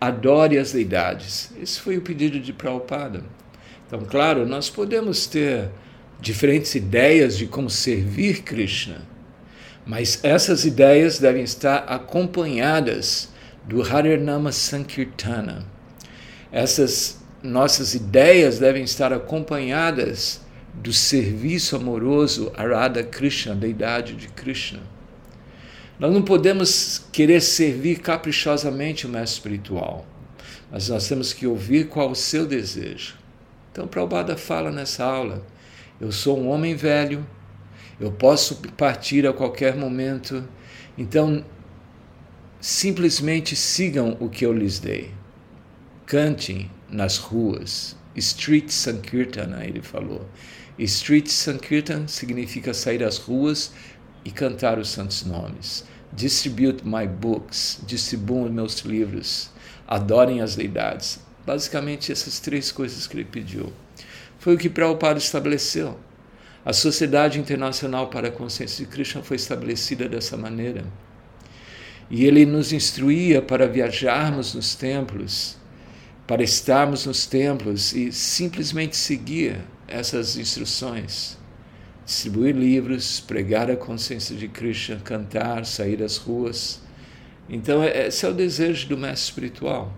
adore 0.00 0.58
as 0.58 0.72
deidades. 0.72 1.50
Esse 1.60 1.80
foi 1.80 1.96
o 1.96 2.02
pedido 2.02 2.38
de 2.38 2.52
Prabhupada. 2.52 3.24
Então, 3.86 4.00
claro, 4.00 4.46
nós 4.46 4.68
podemos 4.68 5.26
ter 5.26 5.70
diferentes 6.20 6.74
ideias 6.74 7.36
de 7.36 7.46
como 7.46 7.70
servir 7.70 8.42
Krishna, 8.42 9.02
mas 9.86 10.22
essas 10.24 10.64
ideias 10.64 11.18
devem 11.18 11.44
estar 11.44 11.78
acompanhadas 11.86 13.28
do 13.64 13.82
Harinama 13.82 14.50
Sankirtana. 14.50 15.64
Essas 16.50 17.20
nossas 17.42 17.94
ideias 17.94 18.58
devem 18.58 18.82
estar 18.82 19.12
acompanhadas 19.12 20.40
do 20.74 20.92
serviço 20.92 21.76
amoroso 21.76 22.52
a 22.56 22.62
Radha 22.66 23.02
Krishna, 23.02 23.54
deidade 23.54 24.14
de 24.14 24.28
Krishna. 24.28 24.80
Nós 25.98 26.12
não 26.12 26.22
podemos 26.22 27.04
querer 27.10 27.40
servir 27.40 28.00
caprichosamente 28.00 29.06
o 29.06 29.08
mestre 29.08 29.38
espiritual, 29.38 30.06
mas 30.70 30.88
nós 30.88 31.08
temos 31.08 31.32
que 31.32 31.46
ouvir 31.46 31.88
qual 31.88 32.10
o 32.10 32.14
seu 32.14 32.46
desejo. 32.46 33.14
Então, 33.72 33.86
Prabhupada 33.86 34.36
fala 34.36 34.70
nessa 34.70 35.04
aula: 35.04 35.46
eu 35.98 36.12
sou 36.12 36.38
um 36.38 36.48
homem 36.48 36.74
velho, 36.74 37.26
eu 37.98 38.12
posso 38.12 38.56
partir 38.76 39.26
a 39.26 39.32
qualquer 39.32 39.74
momento, 39.74 40.46
então 40.98 41.42
simplesmente 42.60 43.56
sigam 43.56 44.16
o 44.20 44.28
que 44.28 44.44
eu 44.44 44.52
lhes 44.52 44.78
dei. 44.78 45.12
Cantem 46.04 46.70
nas 46.90 47.16
ruas. 47.16 47.96
Street 48.14 48.70
Sankirtana, 48.70 49.64
ele 49.64 49.82
falou. 49.82 50.26
Street 50.78 51.28
Sankirtan 51.28 52.06
significa 52.06 52.74
sair 52.74 53.02
às 53.02 53.16
ruas 53.16 53.72
e 54.26 54.30
cantar 54.32 54.76
os 54.76 54.88
santos 54.88 55.24
nomes. 55.24 55.84
Distribute 56.12 56.84
my 56.84 57.06
books, 57.06 57.78
distribuam 57.86 58.50
meus 58.50 58.80
livros, 58.80 59.50
adorem 59.86 60.40
as 60.40 60.56
deidades. 60.56 61.20
Basicamente, 61.46 62.10
essas 62.10 62.40
três 62.40 62.72
coisas 62.72 63.06
que 63.06 63.16
ele 63.16 63.24
pediu. 63.24 63.72
Foi 64.40 64.56
o 64.56 64.58
que 64.58 64.68
Prabhupada 64.68 65.18
estabeleceu. 65.18 65.96
A 66.64 66.72
Sociedade 66.72 67.38
Internacional 67.38 68.08
para 68.08 68.26
a 68.26 68.32
Consciência 68.32 68.84
de 68.84 68.90
Krishna 68.90 69.22
foi 69.22 69.36
estabelecida 69.36 70.08
dessa 70.08 70.36
maneira. 70.36 70.84
E 72.10 72.24
ele 72.24 72.44
nos 72.44 72.72
instruía 72.72 73.40
para 73.40 73.68
viajarmos 73.68 74.54
nos 74.54 74.74
templos, 74.74 75.56
para 76.26 76.42
estarmos 76.42 77.06
nos 77.06 77.26
templos 77.26 77.92
e 77.92 78.10
simplesmente 78.10 78.96
seguir 78.96 79.60
essas 79.86 80.36
instruções 80.36 81.38
distribuir 82.06 82.54
livros, 82.54 83.18
pregar 83.18 83.68
a 83.68 83.76
consciência 83.76 84.36
de 84.36 84.46
Krishna, 84.46 85.00
cantar, 85.02 85.66
sair 85.66 86.00
às 86.04 86.16
ruas. 86.16 86.80
Então, 87.50 87.82
é, 87.82 88.06
esse 88.06 88.24
é 88.24 88.28
o 88.28 88.32
desejo 88.32 88.88
do 88.88 88.96
mestre 88.96 89.24
espiritual. 89.28 89.92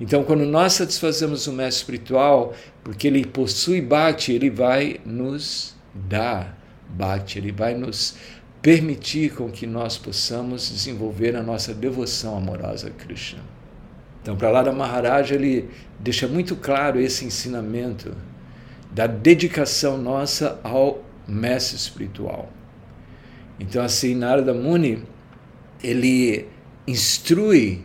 Então, 0.00 0.24
quando 0.24 0.46
nós 0.46 0.72
satisfazemos 0.72 1.46
o 1.46 1.52
mestre 1.52 1.82
espiritual, 1.82 2.54
porque 2.82 3.06
ele 3.06 3.26
possui 3.26 3.82
bhakti, 3.82 4.32
ele 4.32 4.48
vai 4.48 4.98
nos 5.04 5.74
dar 5.94 6.58
bhakti, 6.88 7.38
ele 7.38 7.52
vai 7.52 7.74
nos 7.74 8.16
permitir 8.62 9.34
com 9.34 9.50
que 9.50 9.66
nós 9.66 9.98
possamos 9.98 10.70
desenvolver 10.70 11.36
a 11.36 11.42
nossa 11.42 11.74
devoção 11.74 12.36
amorosa 12.36 12.88
a 12.88 12.90
Krishna. 12.90 13.40
Então, 14.22 14.36
para 14.36 14.50
lá 14.50 14.62
da 14.62 14.72
Maharaj, 14.72 15.34
ele 15.34 15.68
deixa 15.98 16.26
muito 16.26 16.56
claro 16.56 16.98
esse 16.98 17.24
ensinamento 17.24 18.16
da 18.90 19.06
dedicação 19.06 19.98
nossa 19.98 20.60
ao 20.62 21.11
mestre 21.26 21.76
espiritual. 21.76 22.50
Então, 23.58 23.82
assim, 23.82 24.14
Narada 24.14 24.52
Muni, 24.52 25.02
ele 25.82 26.48
instrui 26.86 27.84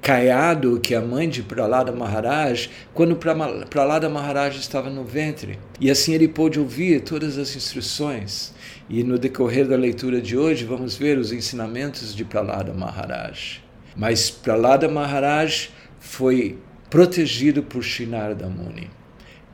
Caiado, 0.00 0.78
que 0.80 0.94
é 0.94 0.96
a 0.96 1.02
mãe 1.02 1.28
de 1.28 1.42
Pralada 1.42 1.92
Maharaj, 1.92 2.70
quando 2.94 3.16
Pralada 3.16 4.08
Maharaj 4.08 4.56
estava 4.56 4.88
no 4.88 5.04
ventre. 5.04 5.58
E 5.80 5.90
assim 5.90 6.14
ele 6.14 6.28
pôde 6.28 6.58
ouvir 6.58 7.00
todas 7.02 7.36
as 7.36 7.54
instruções. 7.56 8.54
E 8.88 9.02
no 9.02 9.18
decorrer 9.18 9.66
da 9.66 9.76
leitura 9.76 10.20
de 10.20 10.36
hoje, 10.36 10.64
vamos 10.64 10.96
ver 10.96 11.18
os 11.18 11.32
ensinamentos 11.32 12.14
de 12.14 12.24
Pralada 12.24 12.72
Maharaj. 12.72 13.60
Mas 13.96 14.30
Pralada 14.30 14.88
Maharaj 14.88 15.70
foi 15.98 16.58
protegido 16.88 17.62
por 17.62 17.82
Shinarda 17.82 18.48
Muni. 18.48 18.88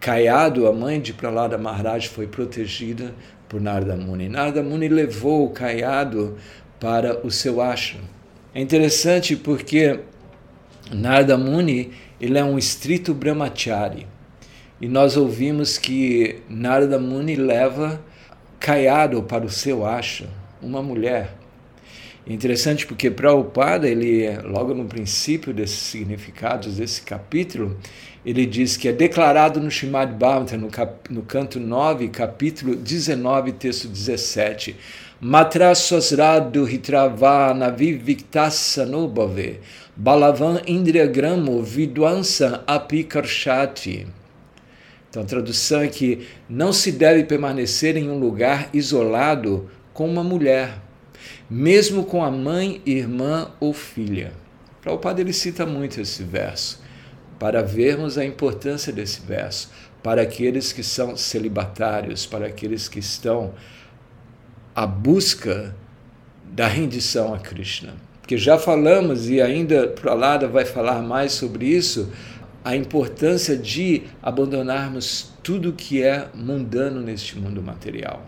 Caiado, 0.05 0.67
a 0.67 0.73
mãe 0.73 1.01
de 1.01 1.14
Pralada 1.14 1.57
Maharaj, 1.57 2.09
foi 2.09 2.27
protegida 2.27 3.14
por 3.49 3.59
Narada 3.59 3.97
Muni. 3.97 4.29
Narada 4.29 4.62
Muni 4.62 4.87
levou 4.87 5.47
o 5.47 5.49
Caiado 5.49 6.37
para 6.79 7.27
o 7.27 7.31
seu 7.31 7.62
ashram. 7.62 8.03
É 8.55 8.61
interessante 8.61 9.35
porque 9.35 10.01
Narada 10.93 11.38
Muni 11.38 11.93
ele 12.21 12.37
é 12.37 12.45
um 12.45 12.59
estrito 12.59 13.14
brahmachari. 13.14 14.07
E 14.79 14.87
nós 14.87 15.17
ouvimos 15.17 15.79
que 15.79 16.43
Narada 16.51 16.99
Muni 16.99 17.35
leva 17.35 17.99
Caiado 18.61 19.23
para 19.23 19.47
o 19.47 19.51
seu 19.51 19.87
ashram, 19.87 20.29
uma 20.61 20.83
mulher. 20.83 21.33
É 22.27 22.33
interessante 22.33 22.87
porque 22.87 23.11
Prabhupada, 23.11 23.87
ele, 23.87 24.27
logo 24.45 24.73
no 24.73 24.87
princípio 24.87 25.53
desses 25.53 25.79
significados 25.79 26.77
desse 26.77 27.03
capítulo, 27.03 27.77
ele 28.25 28.47
diz 28.47 28.79
que 28.79 28.89
é 28.89 28.93
declarado 28.93 29.61
no 29.61 29.71
Shimad 29.71 30.15
Bhavata, 30.15 30.57
no, 30.57 30.71
cap, 30.71 31.13
no 31.13 31.21
canto 31.23 31.61
9, 31.61 32.09
capítulo 32.09 32.75
19, 32.75 33.53
texto 33.53 33.89
17. 33.89 34.75
Matra 35.21 35.75
sosradu 35.75 36.67
hitrava 36.67 37.53
naviviktasanubhave 37.53 39.61
balavan 39.97 40.61
indriyagramo 40.67 41.63
vidwansa 41.63 42.65
apikarshati. 42.67 44.07
Então 45.09 45.23
a 45.23 45.27
tradução 45.27 45.83
é 45.83 45.89
que 45.89 46.27
não 46.49 46.73
se 46.73 46.91
deve 46.91 47.25
permanecer 47.25 47.97
em 47.97 48.11
um 48.11 48.19
lugar 48.19 48.69
isolado 48.73 49.71
com 49.93 50.09
uma 50.09 50.25
mulher, 50.25 50.81
mesmo 51.48 52.04
com 52.04 52.24
a 52.24 52.30
mãe, 52.30 52.80
irmã 52.87 53.50
ou 53.61 53.72
filha. 53.72 54.33
Prabhupada 54.80 55.20
ele 55.20 55.33
cita 55.33 55.64
muito 55.64 56.00
esse 56.00 56.22
verso 56.22 56.83
para 57.38 57.62
vermos 57.62 58.16
a 58.16 58.24
importância 58.24 58.92
desse 58.92 59.20
verso 59.20 59.70
para 60.02 60.22
aqueles 60.22 60.72
que 60.72 60.83
são 60.83 61.16
celibatários, 61.16 62.26
para 62.26 62.46
aqueles 62.46 62.88
que 62.88 62.98
estão 62.98 63.54
à 64.74 64.87
busca 64.87 65.74
da 66.44 66.66
rendição 66.66 67.33
a 67.33 67.38
Krishna. 67.38 67.94
Porque 68.20 68.37
já 68.37 68.59
falamos 68.59 69.28
e 69.28 69.40
ainda 69.40 69.88
Pralada 69.88 70.46
vai 70.46 70.64
falar 70.64 71.02
mais 71.02 71.33
sobre 71.33 71.66
isso, 71.66 72.11
a 72.64 72.74
importância 72.74 73.57
de 73.57 74.04
abandonarmos 74.22 75.33
tudo 75.42 75.72
que 75.72 76.02
é 76.02 76.28
mundano 76.35 77.00
neste 77.00 77.38
mundo 77.38 77.62
material. 77.62 78.22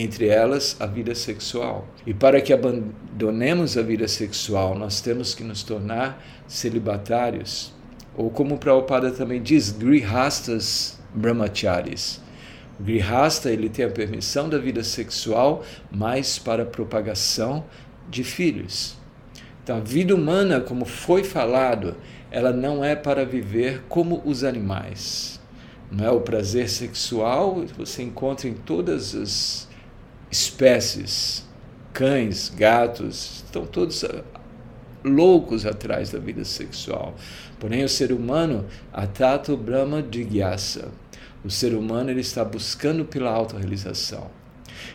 Entre 0.00 0.28
elas, 0.28 0.76
a 0.78 0.86
vida 0.86 1.12
sexual. 1.12 1.88
E 2.06 2.14
para 2.14 2.40
que 2.40 2.52
abandonemos 2.52 3.76
a 3.76 3.82
vida 3.82 4.06
sexual, 4.06 4.78
nós 4.78 5.00
temos 5.00 5.34
que 5.34 5.42
nos 5.42 5.64
tornar 5.64 6.24
celibatários 6.46 7.76
ou 8.18 8.30
como 8.30 8.56
o 8.56 8.58
Prabhupada 8.58 9.12
também 9.12 9.40
diz, 9.40 9.70
grihastas 9.70 10.98
brahmacharis. 11.14 12.20
O 12.78 12.82
grihasta 12.82 13.48
ele 13.48 13.68
tem 13.68 13.84
a 13.84 13.90
permissão 13.90 14.48
da 14.48 14.58
vida 14.58 14.82
sexual, 14.82 15.64
mas 15.88 16.36
para 16.36 16.64
propagação 16.64 17.64
de 18.10 18.24
filhos. 18.24 18.96
Então, 19.62 19.76
a 19.76 19.80
vida 19.80 20.16
humana, 20.16 20.60
como 20.60 20.84
foi 20.84 21.22
falado, 21.22 21.94
ela 22.28 22.52
não 22.52 22.84
é 22.84 22.96
para 22.96 23.24
viver 23.24 23.84
como 23.88 24.20
os 24.24 24.42
animais. 24.42 25.40
Não 25.88 26.04
é 26.04 26.10
o 26.10 26.20
prazer 26.20 26.68
sexual, 26.68 27.64
você 27.76 28.02
encontra 28.02 28.48
em 28.48 28.54
todas 28.54 29.14
as 29.14 29.67
espécies, 30.30 31.46
cães, 31.92 32.52
gatos, 32.54 33.42
estão 33.44 33.66
todos 33.66 34.04
loucos 35.04 35.64
atrás 35.66 36.10
da 36.10 36.18
vida 36.18 36.44
sexual. 36.44 37.14
Porém, 37.58 37.84
o 37.84 37.88
ser 37.88 38.12
humano, 38.12 38.66
atata 38.92 39.56
Brahma 39.56 40.04
Jigyasa. 40.08 40.88
O 41.44 41.50
ser 41.50 41.74
humano 41.74 42.10
ele 42.10 42.20
está 42.20 42.44
buscando 42.44 43.04
pela 43.04 43.30
autorrealização. 43.30 44.30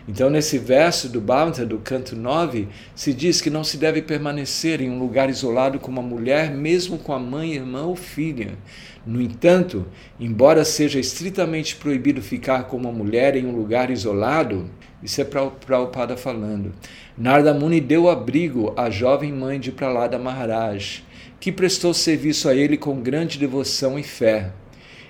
Então, 0.08 0.30
nesse 0.30 0.58
verso 0.58 1.10
do 1.10 1.22
Bhavata, 1.22 1.65
do 1.65 1.78
canto 1.78 2.15
9, 2.15 2.67
se 2.96 3.13
diz 3.13 3.41
que 3.41 3.50
não 3.50 3.63
se 3.63 3.78
deve 3.78 4.02
permanecer 4.02 4.82
em 4.82 4.89
um 4.89 5.00
lugar 5.00 5.30
isolado 5.30 5.80
com 5.80 5.91
uma 5.91 6.02
mulher, 6.02 6.52
mesmo 6.52 6.98
com 6.98 7.13
a 7.13 7.19
mãe, 7.19 7.54
irmã 7.54 7.84
ou 7.84 7.96
filha. 7.96 8.58
No 9.06 9.22
entanto, 9.22 9.86
embora 10.20 10.63
seja 10.63 11.00
estritamente 11.00 11.76
proibido 11.76 12.22
ficar 12.22 12.63
com 12.63 12.78
uma 12.78 12.92
mulher 12.92 13.36
em 13.36 13.46
um 13.46 13.56
lugar 13.56 13.89
isolado, 13.92 14.70
isso 15.02 15.20
é 15.20 15.26
Prabhupada 15.26 16.16
falando. 16.16 16.74
Narda 17.18 17.54
Muni 17.54 17.82
deu 17.82 18.10
abrigo 18.10 18.74
à 18.78 18.89
jovem 18.89 19.34
mãe 19.34 19.60
de 19.60 19.72
Pralada 19.72 20.18
Maharaj, 20.18 21.04
que 21.39 21.52
prestou 21.52 21.94
serviço 21.94 22.48
a 22.48 22.56
ele 22.56 22.78
com 22.78 23.02
grande 23.02 23.38
devoção 23.38 24.00
e 24.00 24.04
fé. 24.04 24.54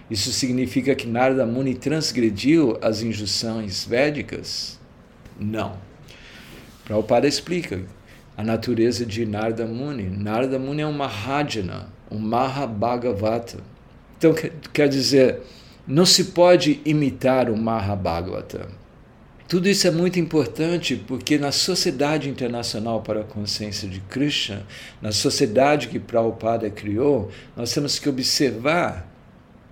Isso 0.10 0.32
significa 0.32 0.96
que 0.96 1.08
Narada 1.08 1.46
Muni 1.46 1.76
transgrediu 1.76 2.78
as 2.82 3.02
injunções 3.02 3.86
védicas? 3.86 4.80
Não. 5.40 5.78
Prabhupada 6.84 7.28
explica 7.28 7.82
a 8.36 8.44
natureza 8.44 9.06
de 9.06 9.26
Narada 9.26 9.66
Muni. 9.66 10.10
Narada 10.10 10.58
Muni 10.60 10.82
é 10.82 10.88
um 10.88 10.92
Mahajana, 10.92 11.88
um 12.12 12.18
Mahabhagavata. 12.18 13.73
Então, 14.26 14.34
quer 14.72 14.88
dizer, 14.88 15.42
não 15.86 16.06
se 16.06 16.26
pode 16.26 16.80
imitar 16.86 17.50
o 17.50 17.58
Mahabharata. 17.58 18.70
Tudo 19.50 19.68
isso 19.68 19.86
é 19.86 19.92
muito 19.92 20.18
importante 20.18 20.96
porque 20.96 21.38
na 21.38 21.52
Sociedade 21.52 22.30
Internacional 22.30 23.02
para 23.02 23.20
a 23.20 23.26
Consciência 23.26 23.86
de 23.86 24.00
Krishna, 24.00 24.66
na 25.02 25.12
sociedade 25.12 25.90
que 25.90 26.00
Prabhupada 26.00 26.70
criou, 26.70 27.30
nós 27.54 27.74
temos 27.74 28.00
que 28.00 28.08
observar 28.08 29.06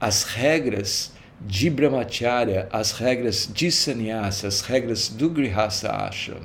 as 0.02 0.24
regras 0.24 1.14
de 1.40 1.70
Brahmacharya, 1.70 2.68
as 2.74 2.92
regras 2.92 3.50
de 3.52 3.72
Sannyasa, 3.72 4.50
as 4.50 4.60
regras 4.60 5.08
do 5.08 5.30
Grihastha 5.30 5.92
Ashram 5.92 6.42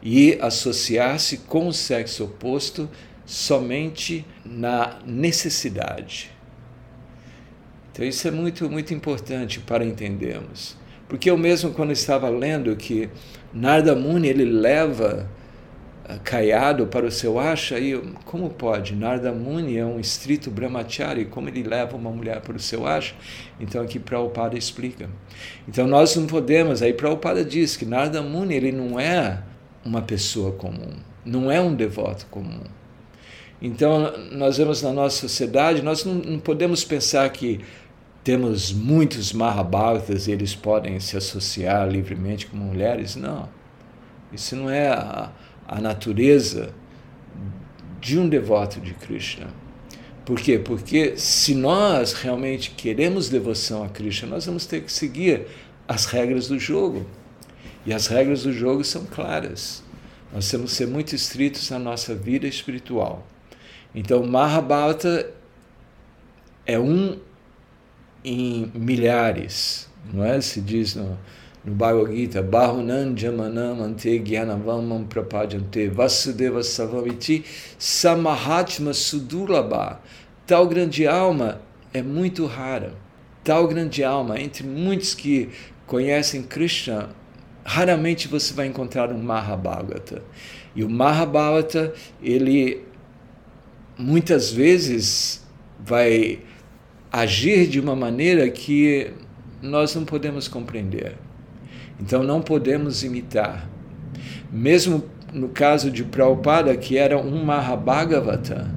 e 0.00 0.38
associar-se 0.40 1.38
com 1.38 1.66
o 1.66 1.72
sexo 1.72 2.26
oposto 2.26 2.88
somente 3.26 4.24
na 4.44 5.00
necessidade. 5.04 6.33
Então 7.94 8.04
isso 8.04 8.26
é 8.26 8.30
muito 8.32 8.68
muito 8.68 8.92
importante 8.92 9.60
para 9.60 9.84
entendermos, 9.84 10.76
porque 11.08 11.30
eu 11.30 11.38
mesmo 11.38 11.70
quando 11.70 11.92
estava 11.92 12.28
lendo 12.28 12.74
que 12.74 13.08
Narda 13.52 13.94
Muni 13.94 14.26
ele 14.26 14.44
leva 14.44 15.30
caiado 16.24 16.88
para 16.88 17.06
o 17.06 17.10
seu 17.10 17.38
asha 17.38 17.78
e 17.78 17.96
como 18.24 18.50
pode? 18.50 18.96
Narda 18.96 19.30
Muni 19.30 19.78
é 19.78 19.86
um 19.86 20.00
estrito 20.00 20.50
brahmachari, 20.50 21.26
como 21.26 21.48
ele 21.48 21.62
leva 21.62 21.96
uma 21.96 22.10
mulher 22.10 22.40
para 22.40 22.56
o 22.56 22.58
seu 22.58 22.84
asha? 22.84 23.14
Então 23.60 23.80
aqui 23.80 24.00
Prabhupada 24.00 24.58
explica. 24.58 25.08
Então 25.68 25.86
nós 25.86 26.16
não 26.16 26.26
podemos, 26.26 26.82
aí 26.82 26.92
Prabhupada 26.92 27.44
diz 27.44 27.76
que 27.76 27.84
Narda 27.84 28.20
Muni 28.20 28.56
ele 28.56 28.72
não 28.72 28.98
é 28.98 29.40
uma 29.84 30.02
pessoa 30.02 30.50
comum, 30.50 30.94
não 31.24 31.48
é 31.48 31.60
um 31.60 31.72
devoto 31.72 32.26
comum. 32.26 32.64
Então, 33.62 34.12
nós 34.30 34.58
vemos 34.58 34.82
na 34.82 34.92
nossa 34.92 35.20
sociedade, 35.20 35.80
nós 35.80 36.04
não, 36.04 36.14
não 36.16 36.38
podemos 36.38 36.84
pensar 36.84 37.26
que 37.30 37.60
temos 38.24 38.72
muitos 38.72 39.34
Mahabharatas 39.34 40.26
e 40.26 40.32
eles 40.32 40.54
podem 40.54 40.98
se 40.98 41.14
associar 41.14 41.86
livremente 41.86 42.46
com 42.46 42.56
mulheres. 42.56 43.14
Não. 43.14 43.50
Isso 44.32 44.56
não 44.56 44.70
é 44.70 44.88
a, 44.88 45.30
a 45.68 45.80
natureza 45.80 46.74
de 48.00 48.18
um 48.18 48.26
devoto 48.26 48.80
de 48.80 48.94
Krishna. 48.94 49.48
Por 50.24 50.40
quê? 50.40 50.58
Porque 50.58 51.18
se 51.18 51.54
nós 51.54 52.14
realmente 52.14 52.70
queremos 52.70 53.28
devoção 53.28 53.84
a 53.84 53.90
Krishna, 53.90 54.30
nós 54.30 54.46
vamos 54.46 54.64
ter 54.64 54.80
que 54.80 54.90
seguir 54.90 55.46
as 55.86 56.06
regras 56.06 56.48
do 56.48 56.58
jogo. 56.58 57.06
E 57.84 57.92
as 57.92 58.06
regras 58.06 58.44
do 58.44 58.52
jogo 58.52 58.82
são 58.82 59.04
claras. 59.04 59.84
Nós 60.32 60.50
temos 60.50 60.70
que 60.70 60.78
ser 60.78 60.86
muito 60.86 61.14
estritos 61.14 61.68
na 61.68 61.78
nossa 61.78 62.14
vida 62.14 62.46
espiritual. 62.46 63.26
Então, 63.94 64.26
Mahabharata 64.26 65.30
é 66.66 66.78
um 66.78 67.18
em 68.24 68.72
milhares, 68.74 69.88
não 70.12 70.24
é? 70.24 70.40
Se 70.40 70.60
diz 70.60 70.94
no, 70.94 71.18
no 71.64 71.74
Bhagavad 71.74 72.16
Gita, 72.16 72.42
Bahunan 72.42 73.16
Jamanam 73.16 73.82
Ante 73.82 74.22
Prapadyante 75.08 75.88
Vasudeva 75.88 76.62
Savamiti 76.62 77.44
Samahatma 77.78 78.94
Sudulaba. 78.94 80.00
Tal 80.46 80.66
grande 80.66 81.06
alma 81.06 81.60
é 81.92 82.02
muito 82.02 82.46
rara. 82.46 82.94
Tal 83.42 83.68
grande 83.68 84.02
alma, 84.02 84.40
entre 84.40 84.66
muitos 84.66 85.14
que 85.14 85.50
conhecem 85.86 86.42
Krishna, 86.42 87.10
raramente 87.62 88.26
você 88.26 88.54
vai 88.54 88.66
encontrar 88.66 89.12
um 89.12 89.22
Mahabharata. 89.22 90.22
E 90.74 90.82
o 90.82 90.88
Mahabharata, 90.88 91.92
ele 92.22 92.82
muitas 93.98 94.50
vezes 94.50 95.44
vai 95.78 96.40
agir 97.20 97.68
de 97.68 97.78
uma 97.78 97.94
maneira 97.94 98.50
que 98.50 99.12
nós 99.62 99.94
não 99.94 100.04
podemos 100.04 100.48
compreender. 100.48 101.16
Então 102.00 102.24
não 102.24 102.42
podemos 102.42 103.04
imitar. 103.04 103.68
Mesmo 104.50 105.04
no 105.32 105.48
caso 105.48 105.92
de 105.92 106.02
Prabhupada, 106.02 106.76
que 106.76 106.98
era 106.98 107.16
um 107.16 107.44
Mahabhagavata, 107.44 108.68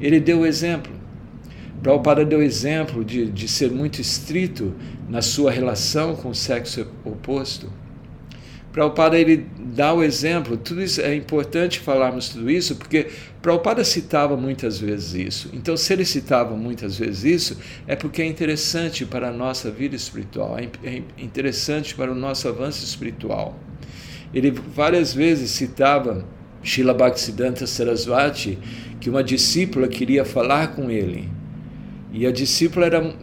ele 0.00 0.20
deu 0.20 0.46
exemplo. 0.46 0.92
Prabhupada 1.82 2.24
deu 2.24 2.40
exemplo 2.40 3.04
de, 3.04 3.26
de 3.26 3.48
ser 3.48 3.72
muito 3.72 4.00
estrito 4.00 4.72
na 5.08 5.20
sua 5.20 5.50
relação 5.50 6.14
com 6.14 6.28
o 6.28 6.34
sexo 6.34 6.86
oposto. 7.04 7.68
Prabhupada 8.72 9.18
ele 9.18 9.46
dá 9.58 9.92
o 9.92 10.02
exemplo, 10.02 10.56
tudo 10.56 10.82
isso 10.82 11.00
é 11.02 11.14
importante 11.14 11.78
falarmos 11.78 12.30
tudo 12.30 12.50
isso, 12.50 12.76
porque 12.76 13.08
Prabhupada 13.42 13.84
citava 13.84 14.34
muitas 14.34 14.78
vezes 14.78 15.14
isso. 15.14 15.50
Então, 15.52 15.76
se 15.76 15.92
ele 15.92 16.06
citava 16.06 16.56
muitas 16.56 16.96
vezes 16.96 17.24
isso, 17.24 17.58
é 17.86 17.94
porque 17.94 18.22
é 18.22 18.26
interessante 18.26 19.04
para 19.04 19.28
a 19.28 19.32
nossa 19.32 19.70
vida 19.70 19.94
espiritual, 19.94 20.58
é, 20.58 20.68
é 20.82 21.02
interessante 21.18 21.94
para 21.94 22.10
o 22.10 22.14
nosso 22.14 22.48
avanço 22.48 22.82
espiritual. 22.82 23.54
Ele 24.32 24.50
várias 24.50 25.12
vezes 25.12 25.50
citava 25.50 26.24
Srila 26.64 26.94
Bhaktisiddhanta 26.94 27.66
Sarasvati, 27.66 28.58
que 28.98 29.10
uma 29.10 29.22
discípula 29.22 29.86
queria 29.86 30.24
falar 30.24 30.68
com 30.68 30.90
ele. 30.90 31.28
E 32.10 32.26
a 32.26 32.32
discípula 32.32 32.86
era 32.86 33.14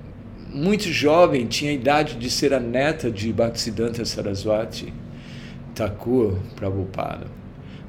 muito 0.53 0.91
jovem, 0.91 1.47
tinha 1.47 1.71
a 1.71 1.73
idade 1.73 2.15
de 2.15 2.29
ser 2.29 2.53
a 2.53 2.59
neta 2.59 3.09
de 3.09 3.33
Bhaktisiddhanta 3.33 4.05
Sarasvati. 4.05 4.93
Thakur 5.79 6.37
Prabhupada. 6.57 7.27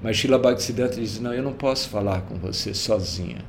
Mas 0.01 0.17
Shila 0.17 0.39
Bhaktisiddhanta 0.39 0.95
diz, 0.95 1.19
não, 1.19 1.35
eu 1.35 1.43
não 1.43 1.53
posso 1.53 1.89
falar 1.89 2.23
com 2.23 2.37
você 2.37 2.73
sozinha. 2.73 3.45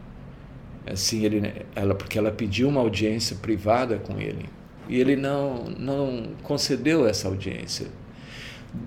Assim, 0.86 1.24
ele, 1.24 1.64
ela, 1.76 1.94
porque 1.94 2.18
ela 2.18 2.32
pediu 2.32 2.68
uma 2.68 2.82
audiência 2.82 3.36
privada 3.36 4.00
com 4.00 4.20
ele. 4.20 4.50
E 4.90 5.00
ele 5.00 5.16
não, 5.16 5.66
não 5.78 6.30
concedeu 6.42 7.08
essa 7.08 7.28
audiência. 7.28 7.88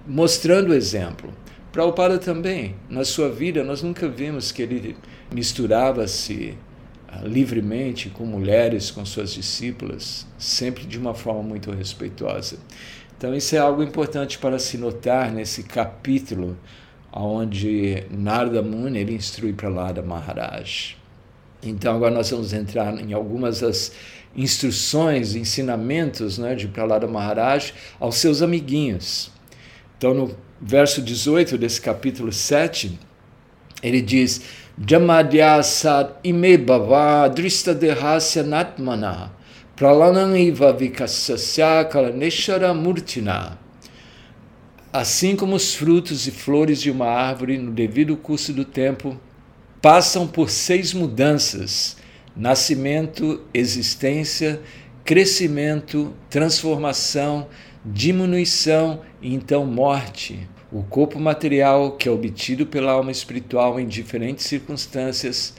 Mostrando 0.07 0.71
o 0.71 0.75
exemplo. 0.75 1.33
Prabhupada 1.71 2.19
também, 2.19 2.75
na 2.89 3.05
sua 3.05 3.31
vida, 3.31 3.63
nós 3.63 3.83
nunca 3.83 4.09
vimos 4.09 4.51
que 4.51 4.63
ele 4.63 4.97
misturava-se 5.33 6.57
uh, 7.09 7.27
livremente 7.27 8.11
com 8.11 8.25
mulheres, 8.25 8.91
com 8.91 9.05
suas 9.05 9.33
discípulas, 9.33 10.27
sempre 10.37 10.85
de 10.85 10.99
uma 10.99 11.15
forma 11.15 11.43
muito 11.43 11.71
respeitosa. 11.71 12.59
Então, 13.17 13.35
isso 13.35 13.55
é 13.55 13.59
algo 13.59 13.83
importante 13.83 14.39
para 14.39 14.59
se 14.59 14.77
notar 14.77 15.31
nesse 15.31 15.63
capítulo 15.63 16.57
onde 17.13 18.05
Narada 18.11 18.61
Muni 18.61 18.99
ele 18.99 19.15
instrui 19.15 19.53
para 19.53 19.69
lá 19.69 19.93
da 19.93 20.03
Maharaj. 20.03 20.97
Então, 21.63 21.95
agora 21.95 22.13
nós 22.13 22.31
vamos 22.31 22.53
entrar 22.53 22.93
em 23.01 23.13
algumas 23.13 23.61
das 23.61 23.93
instruções, 24.37 25.37
ensinamentos 25.37 26.39
né, 26.39 26.55
de 26.55 26.67
Pralada 26.67 27.07
Maharaj 27.07 27.73
aos 28.01 28.17
seus 28.17 28.43
amiguinhos. 28.43 29.31
Então, 29.97 30.13
no 30.13 30.37
verso 30.61 31.01
18 31.01 31.57
desse 31.57 31.81
capítulo 31.81 32.33
7, 32.33 32.99
ele 33.83 34.03
diz: 34.03 34.43
Jamadyasad 34.87 36.15
ime 36.25 36.59
bhava 36.59 37.29
drista 37.29 37.73
dehasya 37.73 38.43
natmana 38.43 39.31
Pralananiva 39.77 40.73
vikasasya. 40.73 41.89
Assim 44.93 45.35
como 45.35 45.57
os 45.57 45.75
frutos 45.75 46.29
e 46.29 46.31
flores 46.31 46.81
de 46.81 46.93
uma 46.93 47.07
árvore, 47.07 47.59
no 47.59 47.73
devido 47.73 48.17
curso 48.17 48.53
do 48.53 48.65
tempo, 48.65 49.19
passam 49.83 50.29
por 50.29 50.49
seis 50.49 50.95
mudanças: 50.95 51.97
nascimento, 52.37 53.43
existência, 53.53 54.61
crescimento, 55.05 56.15
transformação, 56.31 57.49
diminuição 57.85 59.01
e 59.21 59.35
então 59.35 59.67
morte. 59.67 60.49
O 60.71 60.85
corpo 60.85 61.19
material, 61.19 61.97
que 61.97 62.09
é 62.09 62.13
obtido 62.13 62.65
pela 62.65 62.93
alma 62.93 63.11
espiritual 63.11 63.81
em 63.81 63.89
diferentes 63.89 64.47
circunstâncias, 64.47 65.55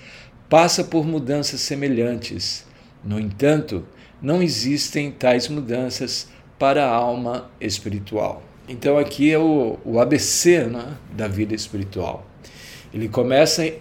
passa 0.49 0.85
por 0.85 1.05
mudanças 1.05 1.59
semelhantes. 1.59 2.65
No 3.03 3.19
entanto, 3.19 3.85
não 4.21 4.41
existem 4.41 5.11
tais 5.11 5.47
mudanças 5.47 6.27
para 6.57 6.85
a 6.85 6.93
alma 6.93 7.49
espiritual. 7.59 8.43
Então 8.67 8.97
aqui 8.97 9.31
é 9.31 9.37
o, 9.37 9.77
o 9.85 9.99
ABC 9.99 10.65
né, 10.65 10.97
da 11.15 11.27
vida 11.27 11.53
espiritual. 11.53 12.25
Ele 12.93 13.07
começa 13.07 13.71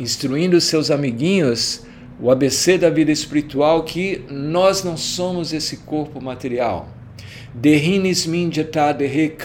instruindo 0.00 0.60
seus 0.60 0.90
amiguinhos 0.90 1.84
o 2.20 2.30
ABC 2.30 2.78
da 2.78 2.90
vida 2.90 3.12
espiritual 3.12 3.84
que 3.84 4.24
nós 4.30 4.82
não 4.82 4.96
somos 4.96 5.52
esse 5.52 5.78
corpo 5.78 6.20
material. 6.20 6.88
Dehinis 7.54 8.26
minjata 8.26 8.92
dehe 8.92 9.36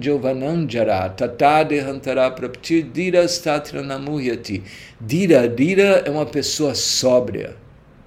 jovananjara 0.00 1.08
tata 1.08 1.64
dehantara 1.64 2.30
prapti 2.30 2.80
dira 2.82 3.24
statra 3.24 3.82
namuhyati. 3.82 4.62
Dira, 5.00 5.48
dira 5.48 6.04
é 6.06 6.10
uma 6.10 6.26
pessoa 6.26 6.76
sóbria 6.76 7.56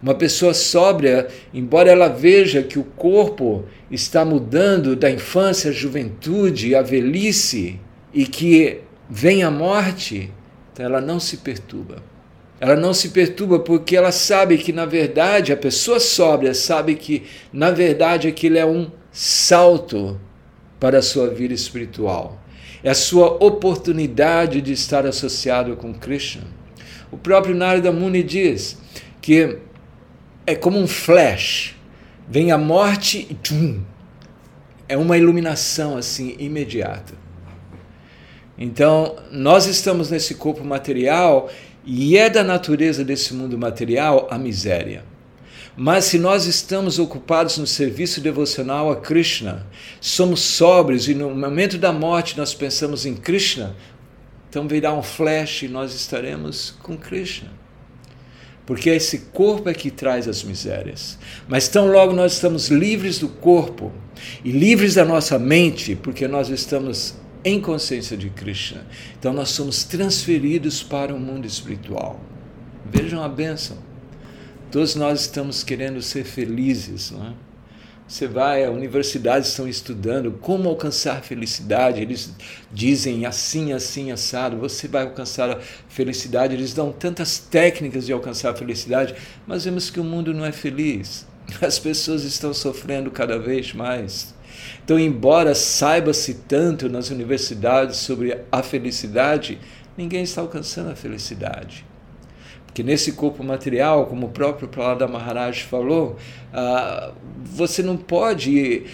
uma 0.01 0.13
pessoa 0.13 0.53
sóbria, 0.53 1.27
embora 1.53 1.91
ela 1.91 2.07
veja 2.07 2.62
que 2.62 2.77
o 2.77 2.83
corpo 2.83 3.65
está 3.89 4.23
mudando 4.23 4.95
da 4.95 5.10
infância 5.10 5.71
à 5.71 5.73
juventude, 5.73 6.75
à 6.75 6.81
velhice 6.81 7.79
e 8.13 8.25
que 8.25 8.81
vem 9.10 9.43
a 9.43 9.49
morte, 9.49 10.31
então 10.71 10.86
ela 10.86 11.01
não 11.01 11.19
se 11.19 11.38
perturba. 11.38 12.03
Ela 12.60 12.75
não 12.75 12.93
se 12.93 13.10
perturba 13.10 13.60
porque 13.60 13.95
ela 13.95 14.12
sabe 14.12 14.57
que, 14.57 14.71
na 14.71 14.86
verdade, 14.86 15.51
a 15.51 15.57
pessoa 15.57 15.99
sóbria 15.99 16.53
sabe 16.53 16.95
que, 16.95 17.23
na 17.53 17.71
verdade, 17.71 18.27
aquilo 18.27 18.57
é 18.57 18.65
um 18.65 18.89
salto 19.12 20.19
para 20.79 20.99
a 20.99 21.03
sua 21.03 21.27
vida 21.27 21.53
espiritual. 21.53 22.41
É 22.83 22.89
a 22.91 22.95
sua 22.95 23.43
oportunidade 23.43 24.62
de 24.62 24.73
estar 24.73 25.05
associado 25.05 25.75
com 25.75 25.93
Krishna. 25.93 26.43
O 27.12 27.17
próprio 27.17 27.55
Narada 27.55 27.91
Muni 27.91 28.23
diz 28.23 28.77
que 29.21 29.57
é 30.47 30.55
como 30.55 30.79
um 30.79 30.88
flash. 30.88 31.75
Vem 32.27 32.51
a 32.51 32.57
morte 32.57 33.27
e 33.29 33.36
tchum, 33.36 33.81
é 34.88 34.97
uma 34.97 35.17
iluminação 35.17 35.97
assim 35.97 36.36
imediata. 36.39 37.13
Então, 38.57 39.17
nós 39.31 39.67
estamos 39.67 40.10
nesse 40.10 40.36
corpo 40.36 40.63
material 40.63 41.49
e 41.86 42.17
é 42.17 42.29
da 42.29 42.43
natureza 42.43 43.03
desse 43.03 43.33
mundo 43.33 43.57
material 43.57 44.27
a 44.31 44.38
miséria. 44.38 45.05
Mas 45.75 46.05
se 46.05 46.17
nós 46.17 46.47
estamos 46.47 46.97
ocupados 46.97 47.57
no 47.57 47.67
serviço 47.67 48.19
devocional 48.19 48.89
a 48.89 48.95
Krishna, 48.95 49.67
somos 50.01 50.39
sóbrios 50.39 51.07
e 51.07 51.13
no 51.13 51.29
momento 51.36 51.77
da 51.77 51.93
morte 51.93 52.36
nós 52.36 52.55
pensamos 52.55 53.05
em 53.05 53.13
Krishna, 53.13 53.75
então 54.49 54.67
virá 54.67 54.91
um 54.91 55.03
flash 55.03 55.63
e 55.63 55.67
nós 55.67 55.93
estaremos 55.93 56.71
com 56.81 56.97
Krishna. 56.97 57.66
Porque 58.67 58.89
esse 58.89 59.19
corpo 59.32 59.69
é 59.69 59.73
que 59.73 59.89
traz 59.89 60.27
as 60.27 60.43
misérias. 60.43 61.17
Mas 61.47 61.69
tão 61.69 61.88
logo 61.88 62.12
nós 62.12 62.34
estamos 62.34 62.67
livres 62.67 63.17
do 63.17 63.30
corpo 63.30 63.93
e 64.43 64.51
livres 64.51 64.95
da 64.95 65.06
nossa 65.06 65.39
mente, 65.39 65.95
porque 65.95 66.27
nós 66.27 66.49
estamos 66.49 67.15
em 67.45 67.62
consciência 67.62 68.17
de 68.17 68.30
Krishna. 68.30 68.86
Então 69.17 69.32
nós 69.32 69.49
somos 69.49 69.86
transferidos 69.86 70.84
para 70.84 71.15
o 71.15 71.19
mundo 71.19 71.47
espiritual. 71.47 72.19
Vejam 72.86 73.23
a 73.23 73.30
bênção. 73.30 73.77
Todos 74.69 74.95
nós 74.95 75.21
estamos 75.21 75.63
querendo 75.63 76.01
ser 76.01 76.25
felizes, 76.25 77.12
não 77.12 77.25
é? 77.25 77.46
Você 78.08 78.26
vai, 78.26 78.63
a 78.63 78.72
universidades 78.72 79.50
estão 79.50 79.67
estudando 79.67 80.32
como 80.32 80.70
alcançar 80.70 81.22
felicidade. 81.22 82.02
Eles 82.02 82.34
dizem 82.72 83.26
assim, 83.26 83.74
assim, 83.74 84.12
assado. 84.12 84.58
Você 84.58 84.88
vai 84.88 85.04
alcançar 85.04 85.50
a 85.50 85.60
felicidade. 85.89 86.54
Eles 86.54 86.74
dão 86.74 86.91
tantas 86.91 87.38
técnicas 87.38 88.06
de 88.06 88.13
alcançar 88.13 88.52
a 88.52 88.56
felicidade, 88.56 89.13
mas 89.46 89.65
vemos 89.65 89.89
que 89.89 90.00
o 90.00 90.06
mundo 90.06 90.34
não 90.34 90.46
é 90.46 90.54
feliz. 90.54 91.28
As 91.62 91.78
pessoas 91.80 92.24
estão 92.24 92.54
sofrendo 92.54 93.12
cada 93.12 93.38
vez 93.38 93.74
mais. 93.74 94.34
Então, 94.84 94.98
embora 94.98 95.54
saiba-se 95.54 96.34
tanto 96.34 96.88
nas 96.88 97.10
universidades 97.10 97.98
sobre 97.98 98.38
a 98.52 98.63
felicidade, 98.63 99.60
ninguém 99.98 100.24
está 100.24 100.41
alcançando 100.41 100.91
a 100.91 100.96
felicidade. 100.96 101.87
Porque 102.78 102.92
nesse 102.92 103.13
corpo 103.13 103.44
material, 103.44 104.06
como 104.06 104.28
o 104.28 104.30
próprio 104.30 104.68
Prahlada 104.68 105.08
Maharaj 105.08 105.63
falou, 105.63 106.16
ah, 106.54 107.12
você 107.44 107.82
não 107.82 107.98
pode. 107.98 108.86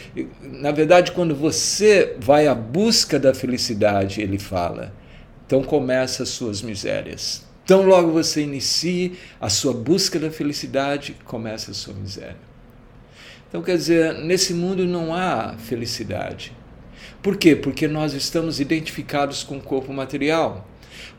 Na 0.42 0.72
verdade, 0.72 1.12
quando 1.12 1.36
você 1.36 2.16
vai 2.18 2.48
à 2.48 2.56
busca 2.56 3.20
da 3.20 3.34
felicidade, 3.34 4.22
ele 4.22 4.40
fala, 4.40 4.94
então 5.46 5.62
começa 5.62 6.24
as 6.24 6.30
suas 6.30 6.62
misérias. 6.62 7.46
Então, 7.66 7.82
logo 7.82 8.10
você 8.10 8.44
inicie 8.44 9.18
a 9.42 9.50
sua 9.50 9.74
busca 9.74 10.18
da 10.18 10.32
felicidade, 10.32 11.18
começa 11.26 11.72
a 11.72 11.74
sua 11.74 11.94
miséria. 11.94 12.38
Então, 13.50 13.62
quer 13.62 13.76
dizer, 13.76 14.14
nesse 14.14 14.54
mundo 14.54 14.86
não 14.86 15.14
há 15.14 15.56
felicidade. 15.58 16.54
Por 17.22 17.36
quê? 17.36 17.54
Porque 17.54 17.86
nós 17.86 18.14
estamos 18.14 18.62
identificados 18.62 19.44
com 19.44 19.58
o 19.58 19.62
corpo 19.62 19.92
material. 19.92 20.70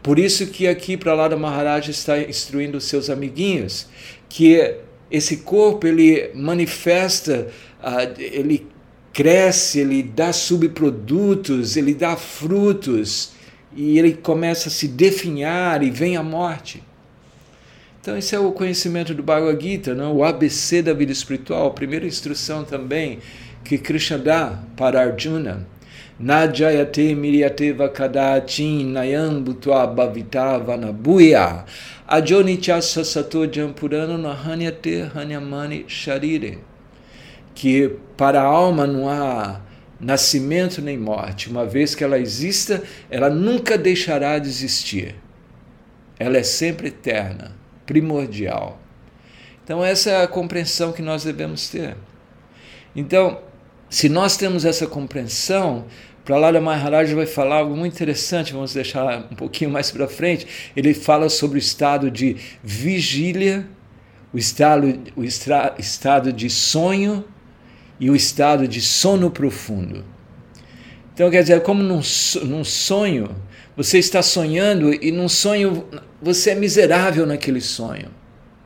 Por 0.03 0.19
isso 0.19 0.47
que 0.49 0.67
aqui 0.67 0.97
para 0.97 1.15
lá 1.15 1.29
da 1.29 1.37
Maharaj 1.37 1.91
está 1.91 2.19
instruindo 2.19 2.79
os 2.79 2.85
seus 2.85 3.09
amiguinhos 3.09 3.89
que 4.29 4.77
esse 5.11 5.39
corpo 5.39 5.87
ele 5.87 6.31
manifesta, 6.35 7.49
uh, 7.81 8.21
ele 8.21 8.67
cresce, 9.13 9.79
ele 9.79 10.03
dá 10.03 10.33
subprodutos, 10.33 11.77
ele 11.77 11.95
dá 11.95 12.17
frutos 12.17 13.33
e 13.77 13.99
ele 13.99 14.15
começa 14.15 14.69
a 14.69 14.73
se 14.73 14.89
definhar 14.89 15.83
e 15.83 15.91
vem 15.91 16.17
a 16.17 16.23
morte. 16.23 16.83
Então, 18.01 18.19
esse 18.19 18.35
é 18.35 18.39
o 18.39 18.53
conhecimento 18.53 19.15
do 19.15 19.23
Bhagavad 19.23 19.63
Gita, 19.63 19.95
não? 19.95 20.15
o 20.15 20.25
ABC 20.25 20.83
da 20.83 20.93
vida 20.93 21.11
espiritual, 21.11 21.69
a 21.69 21.71
primeira 21.71 22.07
instrução 22.07 22.63
também 22.65 23.21
que 23.65 23.79
Krishna 23.79 24.19
dá 24.19 24.59
para 24.77 25.01
Arjuna. 25.01 25.67
Najayate 26.21 27.15
miryateva 27.15 27.89
kadachin 27.89 28.93
nayam 28.93 29.43
bhutva 29.43 29.87
bhavita 29.87 30.59
vanabuya 30.59 31.65
ajonicha 32.07 32.81
sasato 32.81 33.47
jampurano 33.47 34.17
nahanyate 34.17 35.11
hanyamani 35.13 35.85
sharire. 35.89 36.59
Que 37.55 37.89
para 38.17 38.41
a 38.41 38.45
alma 38.45 38.87
não 38.87 39.09
há 39.09 39.61
nascimento 40.01 40.81
nem 40.81 40.97
morte. 40.97 41.51
Uma 41.51 41.67
vez 41.67 41.95
que 41.95 42.05
ela 42.05 42.19
exista, 42.19 42.83
ela 43.11 43.29
nunca 43.31 43.77
deixará 43.77 44.39
de 44.39 44.49
existir. 44.49 45.17
Ela 46.19 46.39
é 46.39 46.43
sempre 46.43 46.89
eterna 46.89 47.57
primordial. 47.87 48.81
Então, 49.65 49.85
essa 49.85 50.11
é 50.11 50.23
a 50.23 50.29
compreensão 50.29 50.93
que 50.93 51.03
nós 51.03 51.25
devemos 51.25 51.69
ter. 51.69 51.97
Então, 52.95 53.41
se 53.95 54.09
nós 54.09 54.37
temos 54.37 54.65
essa 54.65 54.89
compreensão, 54.89 55.85
Prahlada 56.25 56.61
Maharaj 56.61 57.15
vai 57.15 57.27
falar 57.27 57.59
algo 57.59 57.77
muito 57.77 57.93
interessante, 57.93 58.53
vamos 58.53 58.75
deixar 58.75 59.29
um 59.31 59.37
pouquinho 59.37 59.71
mais 59.71 59.93
para 59.93 60.09
frente. 60.09 60.49
Ele 60.75 60.93
fala 60.93 61.29
sobre 61.29 61.59
o 61.59 61.61
estado 61.61 62.11
de 62.11 62.37
vigília, 62.61 63.65
o 64.33 64.37
estado, 64.37 64.99
o 65.15 65.23
estra, 65.23 65.77
estado 65.79 66.33
de 66.33 66.51
sonho 66.51 67.25
e 68.01 68.11
o 68.11 68.17
estado 68.17 68.67
de 68.67 68.81
sono 68.81 69.31
profundo. 69.31 70.05
Então, 71.15 71.31
quer 71.31 71.43
dizer, 71.43 71.63
como 71.63 71.81
num, 71.81 72.01
num 72.43 72.65
sonho, 72.65 73.31
você 73.77 74.01
está 74.01 74.25
sonhando 74.25 74.93
e 74.93 75.13
num 75.13 75.29
sonho 75.29 75.87
você 76.21 76.51
é 76.51 76.55
miserável 76.57 77.25
naquele 77.27 77.61
sonho. 77.61 78.09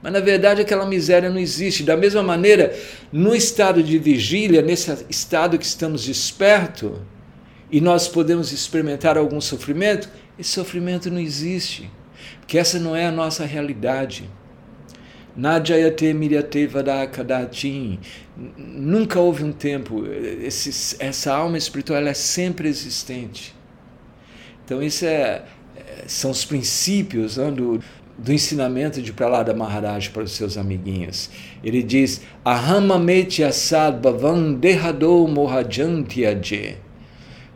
Mas 0.02 0.12
na 0.12 0.20
verdade 0.20 0.60
aquela 0.60 0.86
miséria 0.86 1.28
não 1.28 1.38
existe. 1.38 1.82
Da 1.82 1.96
mesma 1.96 2.22
maneira, 2.22 2.74
no 3.12 3.34
estado 3.34 3.82
de 3.82 3.98
vigília, 3.98 4.62
nesse 4.62 5.04
estado 5.08 5.58
que 5.58 5.64
estamos 5.64 6.04
despertos, 6.04 6.92
e 7.70 7.80
nós 7.80 8.08
podemos 8.08 8.52
experimentar 8.52 9.18
algum 9.18 9.40
sofrimento, 9.40 10.08
esse 10.38 10.50
sofrimento 10.50 11.10
não 11.10 11.20
existe. 11.20 11.90
Porque 12.40 12.58
essa 12.58 12.78
não 12.78 12.96
é 12.96 13.06
a 13.06 13.12
nossa 13.12 13.44
realidade. 13.44 14.28
Najayate 15.36 16.12
miryate 16.14 16.66
vadakadatim. 16.66 18.00
Nunca 18.56 19.20
houve 19.20 19.44
um 19.44 19.52
tempo. 19.52 20.04
Esse, 20.06 20.96
essa 20.98 21.34
alma 21.34 21.58
espiritual 21.58 22.00
é 22.00 22.14
sempre 22.14 22.68
existente. 22.68 23.54
Então, 24.64 24.82
isso 24.82 25.04
é, 25.04 25.44
é, 25.76 26.04
são 26.06 26.30
os 26.30 26.44
princípios 26.44 27.36
né, 27.36 27.50
do, 27.50 27.80
do 28.18 28.32
ensinamento 28.32 29.00
de 29.00 29.12
Pralada 29.12 29.54
Maharaj 29.54 30.10
para 30.10 30.24
os 30.24 30.32
seus 30.32 30.58
amiguinhos. 30.58 31.30
Ele 31.62 31.82
diz: 31.82 32.22
Ahamameti 32.44 33.42
mohajantiaje. 35.28 36.76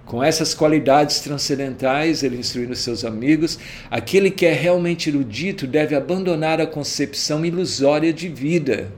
Com 0.07 0.23
essas 0.23 0.53
qualidades 0.55 1.21
transcendentais, 1.21 2.23
ele 2.23 2.37
instruindo 2.37 2.75
seus 2.75 3.05
amigos, 3.05 3.59
aquele 3.91 4.31
que 4.31 4.47
é 4.47 4.53
realmente 4.53 5.09
erudito 5.09 5.67
deve 5.67 5.95
abandonar 5.95 6.61
a 6.61 6.67
concepção 6.67 7.45
ilusória 7.45 8.13
de 8.13 8.29
vida, 8.29 8.93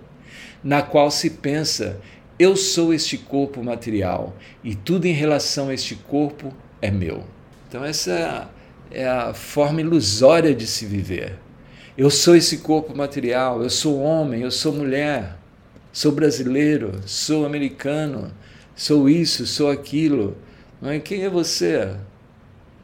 na 0.63 0.83
qual 0.83 1.11
se 1.11 1.31
pensa: 1.31 2.01
eu 2.39 2.57
sou 2.57 2.93
este 2.93 3.17
corpo 3.17 3.63
material 3.63 4.37
e 4.63 4.75
tudo 4.75 5.07
em 5.07 5.13
relação 5.13 5.69
a 5.69 5.75
este 5.75 5.95
corpo 5.95 6.53
é 6.83 6.91
meu. 6.91 7.23
Então, 7.69 7.85
essa 7.85 8.51
é 8.91 9.07
a 9.07 9.33
forma 9.33 9.81
ilusória 9.81 10.55
de 10.55 10.67
se 10.67 10.85
viver. 10.85 11.44
Eu 11.97 12.11
sou 12.11 12.35
esse 12.35 12.59
corpo 12.59 12.97
material, 12.97 13.63
eu 13.63 13.71
sou 13.71 14.01
homem, 14.01 14.43
eu 14.43 14.51
sou 14.51 14.73
mulher, 14.73 15.37
sou 15.93 16.11
brasileiro, 16.11 17.01
sou 17.07 17.47
americano, 17.47 18.33
sou 18.75 19.09
isso, 19.09 19.47
sou 19.47 19.71
aquilo. 19.71 20.37
Não 20.83 20.91
é? 20.91 20.99
Quem 20.99 21.23
é 21.23 21.31
você? 21.31 21.95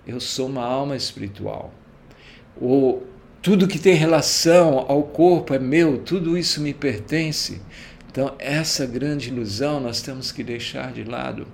Eu 0.07 0.21
sou 0.21 0.47
uma 0.47 0.65
alma 0.65 0.97
espiritual. 0.97 1.75
Ou 2.61 3.05
tudo 3.43 3.67
que 3.67 3.81
tem 3.81 3.95
relação 3.95 4.87
ao 4.87 5.03
corpo 5.03 5.55
é 5.55 5.59
meu, 5.59 5.99
tudo 5.99 6.39
isso 6.39 6.61
me 6.61 6.73
pertence. 6.73 7.61
Então, 8.09 8.37
essa 8.39 8.87
grande 8.87 9.29
ilusão 9.29 9.81
nós 9.81 10.01
temos 10.01 10.31
que 10.31 10.45
deixar 10.45 10.93
de 10.93 11.03
lado. 11.03 11.49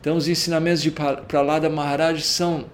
Então, 0.00 0.16
os 0.16 0.26
ensinamentos 0.26 0.82
de 0.82 0.90
Prahlada 0.90 1.70
Maharaj 1.70 2.22
são 2.22 2.64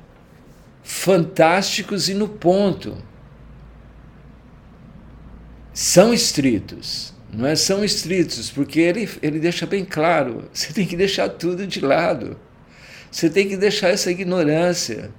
fantásticos 0.82 2.08
e 2.08 2.14
no 2.14 2.26
ponto. 2.26 2.96
São 5.76 6.14
estritos, 6.14 7.12
não 7.30 7.46
é? 7.46 7.54
São 7.54 7.84
estritos, 7.84 8.50
porque 8.50 8.80
ele, 8.80 9.06
ele 9.20 9.38
deixa 9.38 9.66
bem 9.66 9.84
claro: 9.84 10.48
você 10.50 10.72
tem 10.72 10.86
que 10.86 10.96
deixar 10.96 11.28
tudo 11.28 11.66
de 11.66 11.82
lado, 11.82 12.40
você 13.10 13.28
tem 13.28 13.46
que 13.46 13.58
deixar 13.58 13.90
essa 13.90 14.10
ignorância. 14.10 15.10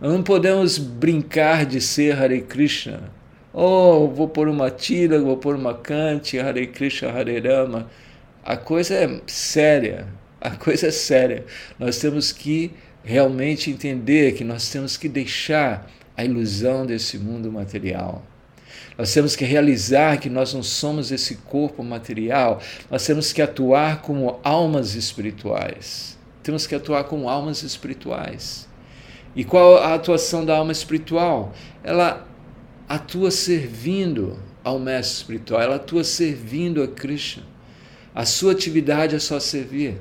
Não 0.00 0.22
podemos 0.22 0.78
brincar 0.78 1.66
de 1.66 1.80
ser 1.80 2.16
Hare 2.16 2.40
Krishna. 2.42 3.10
Oh, 3.52 4.06
vou 4.06 4.28
pôr 4.28 4.46
uma 4.46 4.70
tira, 4.70 5.20
vou 5.20 5.36
pôr 5.36 5.56
uma 5.56 5.74
cante, 5.74 6.38
Hare 6.38 6.68
Krishna, 6.68 7.10
Hare 7.10 7.40
Rama. 7.40 7.90
A 8.44 8.56
coisa 8.56 8.94
é 8.94 9.20
séria, 9.26 10.06
a 10.40 10.50
coisa 10.50 10.86
é 10.86 10.92
séria. 10.92 11.44
Nós 11.80 11.98
temos 11.98 12.30
que 12.30 12.70
realmente 13.02 13.72
entender 13.72 14.34
que 14.34 14.44
nós 14.44 14.70
temos 14.70 14.96
que 14.96 15.08
deixar 15.08 15.90
a 16.16 16.24
ilusão 16.24 16.86
desse 16.86 17.18
mundo 17.18 17.50
material. 17.50 18.24
Nós 19.00 19.14
temos 19.14 19.34
que 19.34 19.46
realizar 19.46 20.18
que 20.18 20.28
nós 20.28 20.52
não 20.52 20.62
somos 20.62 21.10
esse 21.10 21.36
corpo 21.36 21.82
material, 21.82 22.60
nós 22.90 23.06
temos 23.06 23.32
que 23.32 23.40
atuar 23.40 24.02
como 24.02 24.38
almas 24.44 24.94
espirituais. 24.94 26.18
Temos 26.42 26.66
que 26.66 26.74
atuar 26.74 27.04
como 27.04 27.26
almas 27.26 27.62
espirituais. 27.62 28.68
E 29.34 29.42
qual 29.42 29.78
a 29.78 29.94
atuação 29.94 30.44
da 30.44 30.54
alma 30.54 30.70
espiritual? 30.70 31.54
Ela 31.82 32.28
atua 32.86 33.30
servindo 33.30 34.38
ao 34.62 34.78
mestre 34.78 35.16
espiritual, 35.16 35.62
ela 35.62 35.76
atua 35.76 36.04
servindo 36.04 36.82
a 36.82 36.88
Krishna. 36.88 37.44
A 38.14 38.26
sua 38.26 38.52
atividade 38.52 39.16
é 39.16 39.18
só 39.18 39.40
servir. 39.40 39.98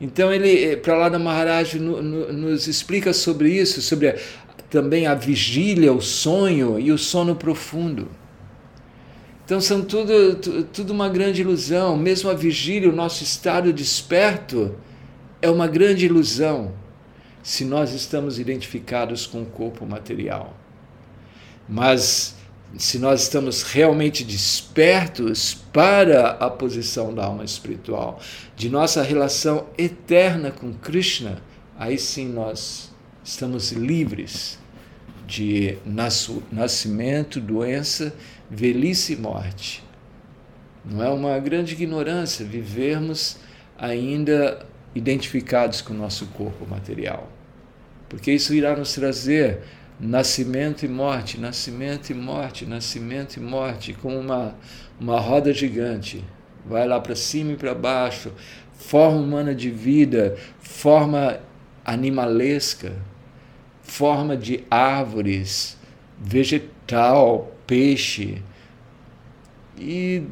Então 0.00 0.32
ele, 0.32 0.72
eh, 0.72 0.76
para 0.76 0.96
lá 0.96 1.10
da 1.10 1.18
Maharaj, 1.18 1.78
no, 1.78 2.00
no, 2.00 2.32
nos 2.32 2.66
explica 2.66 3.12
sobre 3.12 3.52
isso, 3.52 3.82
sobre 3.82 4.08
a, 4.08 4.16
também 4.70 5.06
a 5.06 5.14
vigília, 5.14 5.92
o 5.92 6.00
sonho 6.00 6.78
e 6.78 6.92
o 6.92 6.98
sono 6.98 7.34
profundo. 7.34 8.08
Então 9.44 9.60
são 9.60 9.82
tudo, 9.82 10.64
tudo 10.72 10.92
uma 10.92 11.08
grande 11.08 11.40
ilusão. 11.40 11.96
Mesmo 11.96 12.28
a 12.28 12.34
vigília, 12.34 12.90
o 12.90 12.94
nosso 12.94 13.24
estado 13.24 13.72
desperto, 13.72 14.74
é 15.40 15.48
uma 15.48 15.66
grande 15.66 16.04
ilusão 16.04 16.74
se 17.42 17.64
nós 17.64 17.94
estamos 17.94 18.38
identificados 18.38 19.26
com 19.26 19.40
o 19.40 19.46
corpo 19.46 19.86
material. 19.86 20.54
Mas 21.66 22.36
se 22.76 22.98
nós 22.98 23.22
estamos 23.22 23.62
realmente 23.62 24.22
despertos 24.22 25.54
para 25.54 26.32
a 26.32 26.50
posição 26.50 27.14
da 27.14 27.24
alma 27.24 27.42
espiritual, 27.42 28.20
de 28.54 28.68
nossa 28.68 29.02
relação 29.02 29.66
eterna 29.78 30.50
com 30.50 30.74
Krishna, 30.74 31.40
aí 31.78 31.96
sim 31.96 32.28
nós 32.28 32.92
estamos 33.24 33.72
livres 33.72 34.57
de 35.28 35.76
nascimento, 36.50 37.38
doença, 37.38 38.14
velhice 38.50 39.12
e 39.12 39.16
morte. 39.16 39.84
Não 40.82 41.04
é 41.04 41.10
uma 41.10 41.38
grande 41.38 41.74
ignorância 41.74 42.46
vivermos 42.46 43.36
ainda 43.76 44.66
identificados 44.94 45.82
com 45.82 45.92
o 45.92 45.96
nosso 45.96 46.28
corpo 46.28 46.66
material. 46.66 47.30
Porque 48.08 48.32
isso 48.32 48.54
irá 48.54 48.74
nos 48.74 48.94
trazer 48.94 49.60
nascimento 50.00 50.84
e 50.84 50.88
morte, 50.88 51.38
nascimento 51.38 52.08
e 52.08 52.14
morte, 52.14 52.64
nascimento 52.64 53.36
e 53.36 53.40
morte, 53.40 53.92
como 53.92 54.18
uma, 54.18 54.54
uma 54.98 55.20
roda 55.20 55.52
gigante. 55.52 56.24
Vai 56.64 56.88
lá 56.88 56.98
para 56.98 57.14
cima 57.14 57.52
e 57.52 57.56
para 57.56 57.74
baixo, 57.74 58.32
forma 58.72 59.18
humana 59.18 59.54
de 59.54 59.70
vida, 59.70 60.38
forma 60.58 61.38
animalesca, 61.84 62.92
forma 63.88 64.36
de 64.36 64.64
árvores, 64.70 65.76
vegetal, 66.20 67.52
peixe. 67.66 68.40
E 69.76 70.22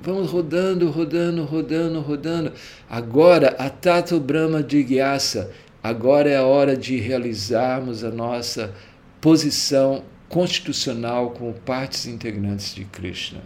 vamos 0.00 0.30
rodando, 0.30 0.90
rodando, 0.90 1.44
rodando, 1.44 2.00
rodando. 2.00 2.52
Agora, 2.90 3.54
a 3.58 3.70
Tato 3.70 4.18
Brahma 4.18 4.62
de 4.62 4.82
Gyasa, 4.82 5.52
agora 5.82 6.28
é 6.28 6.36
a 6.36 6.44
hora 6.44 6.76
de 6.76 6.96
realizarmos 6.98 8.02
a 8.02 8.10
nossa 8.10 8.74
posição 9.20 10.02
constitucional 10.28 11.30
como 11.30 11.52
partes 11.52 12.06
integrantes 12.06 12.74
de 12.74 12.84
Krishna. 12.86 13.42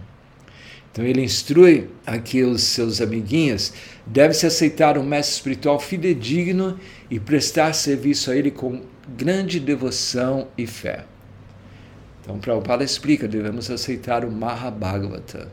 Então 0.90 1.04
ele 1.04 1.22
instrui 1.22 1.90
aqui 2.06 2.42
os 2.42 2.62
seus 2.62 3.02
amiguinhos, 3.02 3.70
deve-se 4.06 4.46
aceitar 4.46 4.96
um 4.96 5.02
mestre 5.02 5.34
espiritual 5.34 5.78
fidedigno 5.78 6.80
e 7.10 7.20
prestar 7.20 7.74
serviço 7.74 8.30
a 8.30 8.36
ele 8.36 8.50
com 8.50 8.80
grande 9.08 9.60
devoção 9.60 10.48
e 10.56 10.66
fé. 10.66 11.04
Então 12.22 12.38
Prabhupada 12.38 12.82
explica, 12.82 13.28
devemos 13.28 13.70
aceitar 13.70 14.24
o 14.24 14.30
Mahabhagavata. 14.30 15.48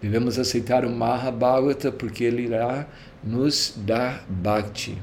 Devemos 0.00 0.38
aceitar 0.38 0.84
o 0.84 0.90
Mahabhagavata 0.90 1.90
porque 1.90 2.24
ele 2.24 2.42
irá 2.42 2.86
nos 3.22 3.74
dar 3.76 4.24
bhakti. 4.28 4.96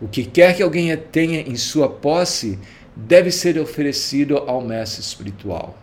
O 0.00 0.08
que 0.08 0.24
quer 0.24 0.56
que 0.56 0.62
alguém 0.62 0.94
tenha 0.96 1.40
em 1.40 1.56
sua 1.56 1.88
posse 1.88 2.58
deve 2.96 3.30
ser 3.30 3.58
oferecido 3.58 4.36
ao 4.36 4.60
mestre 4.60 5.00
espiritual. 5.00 5.78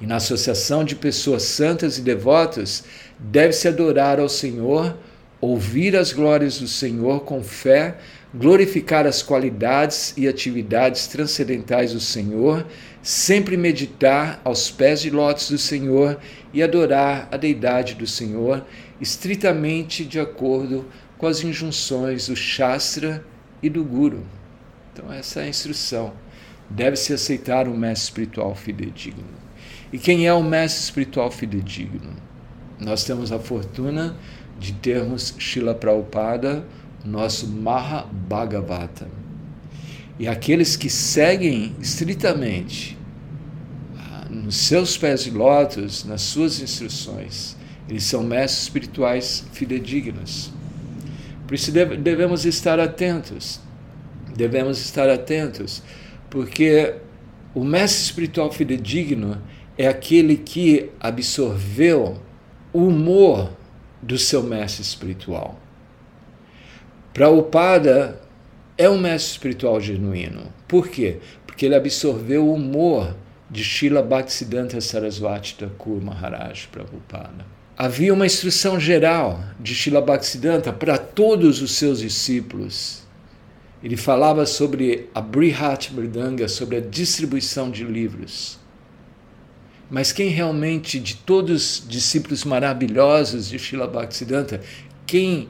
E 0.00 0.06
na 0.06 0.16
associação 0.16 0.82
de 0.82 0.96
pessoas 0.96 1.42
santas 1.42 1.98
e 1.98 2.02
devotas, 2.02 2.84
deve-se 3.18 3.68
adorar 3.68 4.18
ao 4.18 4.28
Senhor, 4.28 4.96
ouvir 5.40 5.94
as 5.96 6.12
glórias 6.12 6.58
do 6.58 6.66
Senhor 6.66 7.20
com 7.20 7.42
fé, 7.42 7.98
glorificar 8.34 9.06
as 9.06 9.22
qualidades 9.22 10.14
e 10.16 10.28
atividades 10.28 11.08
transcendentais 11.08 11.92
do 11.92 12.00
Senhor, 12.00 12.66
sempre 13.02 13.56
meditar 13.56 14.40
aos 14.44 14.70
pés 14.70 15.00
de 15.00 15.10
lótus 15.10 15.50
do 15.50 15.58
Senhor 15.58 16.18
e 16.52 16.62
adorar 16.62 17.28
a 17.30 17.36
deidade 17.36 17.94
do 17.94 18.06
Senhor, 18.06 18.64
estritamente 19.00 20.04
de 20.04 20.20
acordo 20.20 20.86
com 21.18 21.26
as 21.26 21.42
injunções 21.42 22.28
do 22.28 22.36
Shastra 22.36 23.24
e 23.62 23.68
do 23.68 23.84
Guru. 23.84 24.24
Então, 24.92 25.12
essa 25.12 25.40
é 25.40 25.44
a 25.44 25.48
instrução. 25.48 26.12
Deve-se 26.68 27.12
aceitar 27.12 27.66
um 27.66 27.76
mestre 27.76 28.04
espiritual 28.04 28.54
fidedigno. 28.54 29.24
E 29.92 29.98
quem 29.98 30.26
é 30.26 30.32
o 30.32 30.42
mestre 30.42 30.82
espiritual 30.82 31.30
fidedigno? 31.30 32.14
Nós 32.78 33.04
temos 33.04 33.32
a 33.32 33.38
fortuna 33.38 34.16
de 34.58 34.72
termos 34.74 35.34
Shila 35.38 35.74
Prabhupada, 35.74 36.64
nosso 37.04 37.46
Mahabhagavata. 37.46 39.08
E 40.18 40.28
aqueles 40.28 40.76
que 40.76 40.90
seguem 40.90 41.74
estritamente 41.80 42.98
ah, 43.98 44.26
nos 44.30 44.56
seus 44.56 44.96
pés 44.96 45.24
de 45.24 45.30
lótus, 45.30 46.04
nas 46.04 46.22
suas 46.22 46.60
instruções, 46.60 47.56
eles 47.88 48.04
são 48.04 48.22
mestres 48.22 48.64
espirituais 48.64 49.44
fidedignos. 49.52 50.52
Por 51.46 51.54
isso 51.54 51.72
devemos 51.72 52.44
estar 52.44 52.78
atentos 52.78 53.60
devemos 54.40 54.80
estar 54.80 55.08
atentos, 55.08 55.82
porque 56.28 56.94
o 57.54 57.64
mestre 57.64 58.02
espiritual 58.02 58.50
fidedigno 58.52 59.40
é 59.76 59.86
aquele 59.86 60.36
que 60.36 60.90
absorveu 60.98 62.20
o 62.72 62.86
humor 62.86 63.52
do 64.00 64.16
seu 64.18 64.42
mestre 64.42 64.82
espiritual. 64.82 65.58
Prabhupada 67.12 68.20
é 68.76 68.88
um 68.88 68.98
mestre 68.98 69.32
espiritual 69.32 69.80
genuíno. 69.80 70.52
Por 70.66 70.88
quê? 70.88 71.18
Porque 71.46 71.66
ele 71.66 71.74
absorveu 71.74 72.46
o 72.46 72.54
humor 72.54 73.16
de 73.50 73.62
Srila 73.62 74.02
Bhaktisiddhanta 74.02 74.80
Saraswati 74.80 75.56
Thakur 75.56 76.00
Maharaj 76.00 76.66
Prabhupada. 76.68 77.44
Havia 77.76 78.14
uma 78.14 78.26
instrução 78.26 78.78
geral 78.78 79.40
de 79.58 79.74
Srila 79.74 80.00
Bhaktisiddhanta 80.00 80.72
para 80.72 80.96
todos 80.98 81.60
os 81.60 81.72
seus 81.72 82.00
discípulos 82.00 83.00
ele 83.82 83.96
falava 83.96 84.44
sobre 84.44 85.08
a 85.14 85.20
Brihat 85.20 85.92
Mridanga, 85.94 86.48
sobre 86.48 86.76
a 86.76 86.80
distribuição 86.80 87.70
de 87.70 87.82
livros. 87.84 88.58
Mas 89.90 90.12
quem 90.12 90.28
realmente, 90.28 91.00
de 91.00 91.16
todos 91.16 91.80
os 91.80 91.88
discípulos 91.88 92.44
maravilhosos 92.44 93.48
de 93.48 93.58
Srila 93.58 93.86
Bhaktisiddhanta, 93.86 94.60
quem 95.06 95.48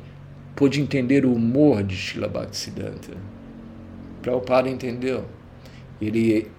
pôde 0.54 0.80
entender 0.80 1.24
o 1.24 1.32
humor 1.32 1.82
de 1.82 1.96
Srila 1.96 2.28
Bhaktisiddhanta? 2.28 3.16
Prabhupada 4.22 4.68
entendeu. 4.68 5.24
Ele 6.00 6.50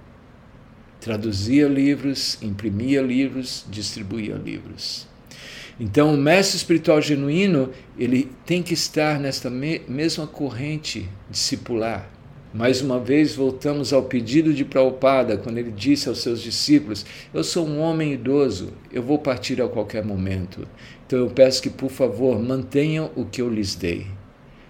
traduzia 0.99 1.67
livros, 1.67 2.38
imprimia 2.41 3.01
livros, 3.01 3.65
distribuía 3.69 4.36
livros. 4.36 5.08
Então, 5.79 6.13
o 6.13 6.17
mestre 6.17 6.58
espiritual 6.58 7.02
genuíno, 7.02 7.71
ele 7.98 8.31
tem 8.46 8.62
que 8.62 8.73
estar 8.73 9.19
nesta 9.19 9.50
me 9.50 9.81
mesma 9.87 10.27
corrente 10.27 11.10
discipular. 11.29 12.10
Mais 12.54 12.81
uma 12.81 12.99
vez, 12.99 13.35
voltamos 13.35 13.93
ao 13.93 14.04
pedido 14.04 14.54
de 14.54 14.65
Prabhupada, 14.65 15.37
quando 15.37 15.58
ele 15.58 15.71
disse 15.71 16.10
aos 16.10 16.21
seus 16.21 16.41
discípulos: 16.41 17.06
Eu 17.33 17.43
sou 17.43 17.65
um 17.65 17.79
homem 17.79 18.13
idoso, 18.13 18.73
eu 18.91 19.02
vou 19.02 19.17
partir 19.17 19.62
a 19.62 19.67
qualquer 19.67 20.04
momento. 20.04 20.67
Então 21.06 21.19
eu 21.19 21.29
peço 21.29 21.62
que, 21.62 21.69
por 21.69 21.89
favor, 21.89 22.37
mantenham 22.41 23.10
o 23.15 23.25
que 23.25 23.41
eu 23.41 23.49
lhes 23.49 23.75
dei. 23.75 24.08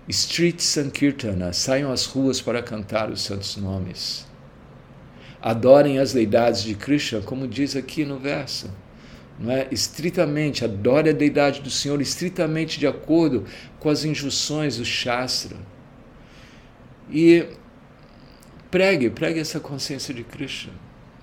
Street 0.08 0.60
Sankirtana, 0.60 1.54
saiam 1.54 1.92
às 1.92 2.06
ruas 2.06 2.40
para 2.42 2.62
cantar 2.62 3.10
os 3.10 3.22
santos 3.22 3.58
nomes. 3.58 4.28
Adorem 5.42 5.98
as 5.98 6.14
deidades 6.14 6.64
de 6.64 6.76
Krishna, 6.76 7.22
como 7.22 7.48
diz 7.48 7.76
aqui 7.76 8.06
no 8.06 8.20
verso 8.20 8.70
não 9.42 9.52
é? 9.52 9.68
estritamente, 9.72 10.64
adore 10.64 11.10
a 11.10 11.14
deidade 11.14 11.62
do 11.62 11.70
Senhor 11.70 12.00
estritamente 12.00 12.80
de 12.80 12.86
acordo 12.86 13.44
com 13.80 13.90
as 13.90 14.06
injunções 14.06 14.78
do 14.78 14.86
Shastra. 14.86 15.58
E 17.12 17.46
pregue, 18.72 19.10
pregue 19.10 19.40
essa 19.40 19.60
consciência 19.60 20.14
de 20.14 20.24
Krishna. 20.24 20.74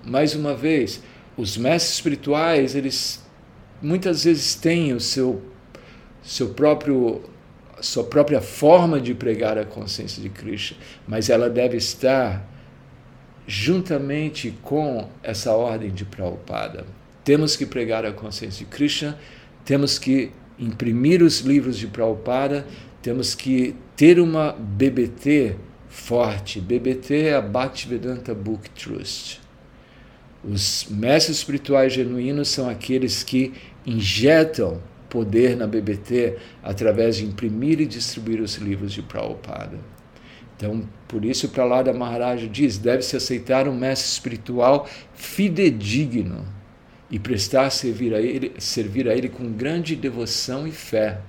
Mais 0.05 0.35
uma 0.35 0.53
vez, 0.53 1.01
os 1.35 1.57
mestres 1.57 1.95
espirituais, 1.95 2.75
eles 2.75 3.21
muitas 3.81 4.23
vezes 4.23 4.55
têm 4.55 4.93
o 4.93 4.99
seu, 4.99 5.41
seu 6.21 6.49
próprio 6.49 7.21
sua 7.81 8.03
própria 8.03 8.41
forma 8.41 8.99
de 8.99 9.13
pregar 9.13 9.57
a 9.57 9.63
consciência 9.63 10.21
de 10.21 10.29
Krishna, 10.29 10.77
mas 11.07 11.29
ela 11.29 11.49
deve 11.49 11.77
estar 11.77 12.45
juntamente 13.47 14.53
com 14.61 15.09
essa 15.23 15.53
ordem 15.53 15.89
de 15.89 16.05
Prabhupada. 16.05 16.85
Temos 17.23 17.55
que 17.55 17.65
pregar 17.65 18.05
a 18.05 18.11
consciência 18.11 18.65
de 18.65 18.71
Krishna, 18.71 19.17
temos 19.63 19.97
que 19.97 20.31
imprimir 20.57 21.23
os 21.23 21.39
livros 21.39 21.77
de 21.77 21.87
Prabhupada, 21.87 22.67
temos 23.01 23.33
que 23.33 23.75
ter 23.95 24.19
uma 24.19 24.51
BBT 24.51 25.55
forte. 25.99 26.59
BBT 26.59 27.27
é 27.27 27.35
a 27.35 27.41
Bhaktivedanta 27.41 28.33
Book 28.33 28.69
Trust. 28.71 29.41
Os 30.43 30.87
mestres 30.89 31.37
espirituais 31.37 31.93
genuínos 31.93 32.47
são 32.47 32.69
aqueles 32.69 33.23
que 33.23 33.53
injetam 33.85 34.81
poder 35.09 35.57
na 35.57 35.67
BBT 35.67 36.37
através 36.63 37.17
de 37.17 37.25
imprimir 37.25 37.81
e 37.81 37.85
distribuir 37.85 38.41
os 38.41 38.55
livros 38.55 38.93
de 38.93 39.01
Prabhupada. 39.01 39.77
Então, 40.55 40.87
por 41.07 41.25
isso, 41.25 41.49
para 41.49 41.65
lá 41.65 41.81
da 41.81 41.93
Maharaj 41.93 42.47
diz: 42.47 42.77
deve-se 42.77 43.15
aceitar 43.15 43.67
um 43.67 43.75
mestre 43.75 44.09
espiritual 44.09 44.87
fidedigno 45.13 46.45
e 47.11 47.19
prestar 47.19 47.69
servir 47.69 48.13
a 48.13 48.21
ele, 48.21 48.53
servir 48.59 49.09
a 49.09 49.15
ele 49.15 49.29
com 49.29 49.51
grande 49.51 49.95
devoção 49.95 50.65
e 50.67 50.71
fé. 50.71 51.19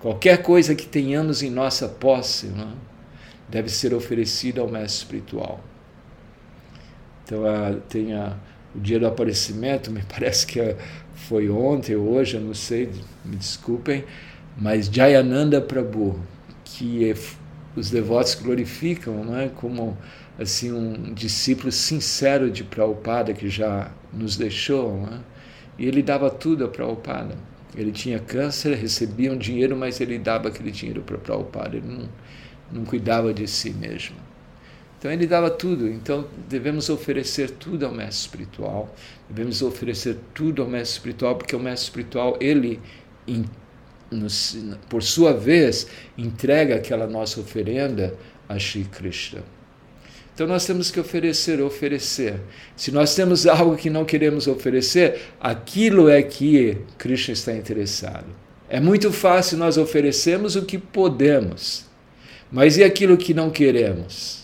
Qualquer 0.00 0.42
coisa 0.42 0.74
que 0.74 0.86
tenhamos 0.86 1.42
em 1.42 1.50
nossa 1.50 1.88
posse 1.88 2.46
não, 2.46 2.64
é? 2.64 2.91
Deve 3.52 3.68
ser 3.68 3.92
oferecida 3.92 4.62
ao 4.62 4.68
mestre 4.68 5.04
espiritual. 5.04 5.60
Então, 7.22 7.44
a, 7.46 7.74
tem 7.88 8.14
a, 8.14 8.34
o 8.74 8.80
dia 8.80 8.98
do 8.98 9.06
aparecimento, 9.06 9.90
me 9.90 10.02
parece 10.08 10.46
que 10.46 10.74
foi 11.14 11.50
ontem 11.50 11.94
ou 11.94 12.08
hoje, 12.14 12.36
eu 12.36 12.40
não 12.40 12.54
sei, 12.54 12.90
me 13.24 13.36
desculpem, 13.36 14.04
mas 14.56 14.86
Jayananda 14.86 15.60
Prabhu, 15.60 16.18
que 16.64 17.10
é, 17.10 17.14
os 17.76 17.90
devotos 17.90 18.34
glorificam 18.34 19.38
é? 19.38 19.48
como 19.48 19.96
assim 20.38 20.72
um 20.72 21.12
discípulo 21.12 21.70
sincero 21.70 22.50
de 22.50 22.64
Prabhupada 22.64 23.34
que 23.34 23.48
já 23.48 23.90
nos 24.12 24.36
deixou, 24.36 25.06
é? 25.12 25.18
e 25.78 25.86
ele 25.86 26.02
dava 26.02 26.30
tudo 26.30 26.64
a 26.64 26.68
Prabhupada. 26.68 27.36
Ele 27.74 27.92
tinha 27.92 28.18
câncer, 28.18 28.74
recebia 28.76 29.32
um 29.32 29.38
dinheiro, 29.38 29.74
mas 29.76 30.00
ele 30.00 30.18
dava 30.18 30.48
aquele 30.48 30.70
dinheiro 30.70 31.02
para 31.02 31.16
Prabhupada, 31.18 31.76
ele 31.76 31.86
não, 31.86 32.08
não 32.72 32.84
cuidava 32.84 33.34
de 33.34 33.46
si 33.46 33.70
mesmo. 33.70 34.16
Então 34.98 35.10
ele 35.10 35.26
dava 35.26 35.50
tudo. 35.50 35.88
Então 35.88 36.26
devemos 36.48 36.88
oferecer 36.88 37.50
tudo 37.50 37.84
ao 37.84 37.92
mestre 37.92 38.20
espiritual. 38.20 38.94
Devemos 39.28 39.60
oferecer 39.60 40.16
tudo 40.32 40.62
ao 40.62 40.68
mestre 40.68 40.98
espiritual, 40.98 41.36
porque 41.36 41.56
o 41.56 41.60
mestre 41.60 41.88
espiritual, 41.88 42.36
ele, 42.40 42.80
por 44.88 45.02
sua 45.02 45.32
vez, 45.32 45.88
entrega 46.16 46.76
aquela 46.76 47.06
nossa 47.06 47.40
oferenda 47.40 48.14
a 48.48 48.58
Shri 48.58 48.84
Krishna. 48.84 49.42
Então 50.34 50.46
nós 50.46 50.64
temos 50.64 50.90
que 50.90 50.98
oferecer, 50.98 51.60
oferecer. 51.60 52.40
Se 52.74 52.90
nós 52.90 53.14
temos 53.14 53.46
algo 53.46 53.76
que 53.76 53.90
não 53.90 54.04
queremos 54.04 54.46
oferecer, 54.46 55.20
aquilo 55.40 56.08
é 56.08 56.22
que 56.22 56.78
Krishna 56.96 57.34
está 57.34 57.52
interessado. 57.52 58.26
É 58.68 58.80
muito 58.80 59.12
fácil 59.12 59.58
nós 59.58 59.76
oferecermos 59.76 60.56
o 60.56 60.62
que 60.62 60.78
podemos, 60.78 61.84
mas 62.52 62.76
e 62.76 62.84
aquilo 62.84 63.16
que 63.16 63.32
não 63.32 63.50
queremos? 63.50 64.42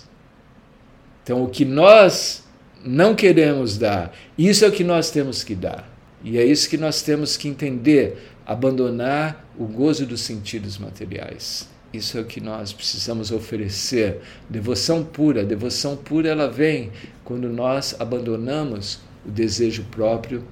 Então, 1.23 1.45
o 1.45 1.49
que 1.49 1.67
nós 1.67 2.43
não 2.83 3.15
queremos 3.15 3.77
dar, 3.77 4.17
isso 4.37 4.65
é 4.65 4.69
o 4.69 4.73
que 4.73 4.83
nós 4.83 5.11
temos 5.11 5.45
que 5.45 5.55
dar. 5.55 5.87
E 6.25 6.39
é 6.39 6.45
isso 6.45 6.69
que 6.71 6.79
nós 6.79 7.03
temos 7.03 7.37
que 7.37 7.49
entender, 7.49 8.17
abandonar 8.47 9.47
o 9.59 9.67
gozo 9.67 10.07
dos 10.07 10.23
sentidos 10.23 10.79
materiais. 10.79 11.69
Isso 11.93 12.19
é 12.19 12.21
o 12.21 12.25
que 12.25 12.41
nós 12.41 12.73
precisamos 12.73 13.31
oferecer. 13.31 14.21
Devoção 14.49 15.05
pura. 15.05 15.45
devoção 15.45 15.97
pura 15.97 16.29
ela 16.29 16.51
vem 16.51 16.91
quando 17.25 17.49
nós 17.49 17.95
abandonamos 17.99 19.01
o 19.27 19.31
desejo 19.31 19.85
próprio 19.91 20.45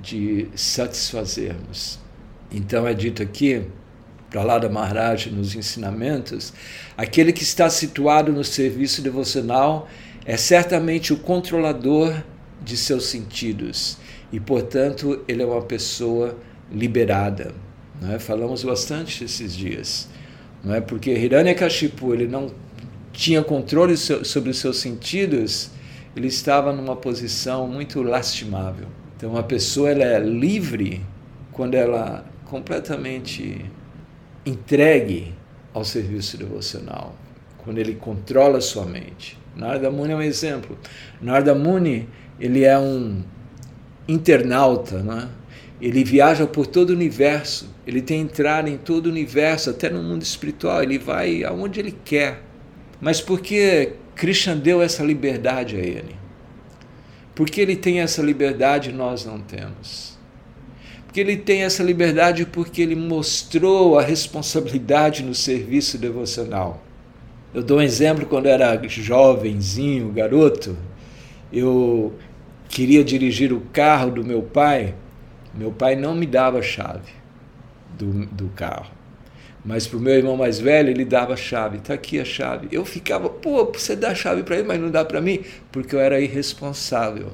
de 0.00 0.48
satisfazermos. 0.54 1.98
Então 2.50 2.86
é 2.86 2.94
dito 2.94 3.22
aqui, 3.22 3.62
para 4.34 4.42
lá 4.42 4.58
da 4.58 4.68
Maharaj, 4.68 5.30
nos 5.30 5.54
ensinamentos, 5.54 6.52
aquele 6.96 7.32
que 7.32 7.44
está 7.44 7.70
situado 7.70 8.32
no 8.32 8.42
serviço 8.42 9.00
devocional 9.00 9.88
é 10.26 10.36
certamente 10.36 11.12
o 11.12 11.16
controlador 11.18 12.12
de 12.60 12.76
seus 12.76 13.04
sentidos 13.04 13.96
e, 14.32 14.40
portanto, 14.40 15.22
ele 15.28 15.44
é 15.44 15.46
uma 15.46 15.62
pessoa 15.62 16.36
liberada. 16.68 17.54
Não 18.02 18.12
é? 18.12 18.18
Falamos 18.18 18.64
bastante 18.64 19.22
esses 19.22 19.56
dias, 19.56 20.08
não 20.64 20.74
é? 20.74 20.80
Porque 20.80 21.12
Hiranyakashipu 21.12 22.12
ele 22.12 22.26
não 22.26 22.52
tinha 23.12 23.40
controle 23.40 23.96
sobre 23.96 24.50
os 24.50 24.58
seus 24.58 24.78
sentidos, 24.78 25.70
ele 26.16 26.26
estava 26.26 26.72
numa 26.72 26.96
posição 26.96 27.68
muito 27.68 28.02
lastimável. 28.02 28.88
Então, 29.16 29.30
uma 29.30 29.44
pessoa 29.44 29.90
ela 29.90 30.02
é 30.02 30.18
livre 30.18 31.06
quando 31.52 31.76
ela 31.76 32.26
completamente 32.46 33.64
entregue 34.44 35.34
ao 35.72 35.84
serviço 35.84 36.36
devocional, 36.36 37.14
quando 37.58 37.78
ele 37.78 37.94
controla 37.94 38.60
sua 38.60 38.84
mente. 38.84 39.38
Narada 39.56 39.90
Muni 39.90 40.12
é 40.12 40.16
um 40.16 40.22
exemplo. 40.22 40.78
Narada 41.20 41.54
Muni, 41.54 42.08
ele 42.38 42.64
é 42.64 42.78
um 42.78 43.22
internauta, 44.06 45.02
né? 45.02 45.28
ele 45.80 46.04
viaja 46.04 46.46
por 46.46 46.66
todo 46.66 46.90
o 46.90 46.92
universo, 46.92 47.74
ele 47.86 48.00
tem 48.00 48.20
entrada 48.20 48.70
em 48.70 48.76
todo 48.76 49.06
o 49.06 49.10
universo, 49.10 49.70
até 49.70 49.90
no 49.90 50.02
mundo 50.02 50.22
espiritual, 50.22 50.82
ele 50.82 50.98
vai 50.98 51.44
aonde 51.44 51.80
ele 51.80 51.94
quer. 52.04 52.42
Mas 53.00 53.20
por 53.20 53.40
que 53.40 53.92
Krishna 54.14 54.54
deu 54.54 54.80
essa 54.80 55.02
liberdade 55.02 55.76
a 55.76 55.80
ele? 55.80 56.16
Porque 57.34 57.60
ele 57.60 57.76
tem 57.76 58.00
essa 58.00 58.22
liberdade 58.22 58.90
e 58.90 58.92
nós 58.92 59.24
não 59.24 59.40
temos. 59.40 60.13
Porque 61.14 61.20
ele 61.20 61.36
tem 61.36 61.62
essa 61.62 61.80
liberdade 61.80 62.44
porque 62.44 62.82
ele 62.82 62.96
mostrou 62.96 63.96
a 63.96 64.02
responsabilidade 64.02 65.22
no 65.22 65.32
serviço 65.32 65.96
devocional. 65.96 66.82
Eu 67.54 67.62
dou 67.62 67.78
um 67.78 67.80
exemplo 67.80 68.26
quando 68.26 68.46
eu 68.46 68.52
era 68.52 68.76
jovenzinho, 68.88 70.10
garoto, 70.10 70.76
eu 71.52 72.14
queria 72.68 73.04
dirigir 73.04 73.52
o 73.52 73.60
carro 73.72 74.10
do 74.10 74.24
meu 74.24 74.42
pai. 74.42 74.96
Meu 75.54 75.70
pai 75.70 75.94
não 75.94 76.16
me 76.16 76.26
dava 76.26 76.58
a 76.58 76.62
chave 76.62 77.12
do, 77.96 78.26
do 78.26 78.48
carro. 78.48 78.90
Mas 79.64 79.86
para 79.86 79.98
o 79.98 80.00
meu 80.00 80.14
irmão 80.14 80.36
mais 80.36 80.58
velho, 80.58 80.90
ele 80.90 81.04
dava 81.04 81.34
a 81.34 81.36
chave. 81.36 81.76
Está 81.76 81.94
aqui 81.94 82.18
a 82.18 82.24
chave. 82.24 82.66
Eu 82.72 82.84
ficava, 82.84 83.28
pô, 83.28 83.64
você 83.66 83.94
dá 83.94 84.08
a 84.08 84.14
chave 84.16 84.42
para 84.42 84.56
ele, 84.56 84.66
mas 84.66 84.80
não 84.80 84.90
dá 84.90 85.04
para 85.04 85.20
mim? 85.20 85.44
Porque 85.70 85.94
eu 85.94 86.00
era 86.00 86.20
irresponsável. 86.20 87.28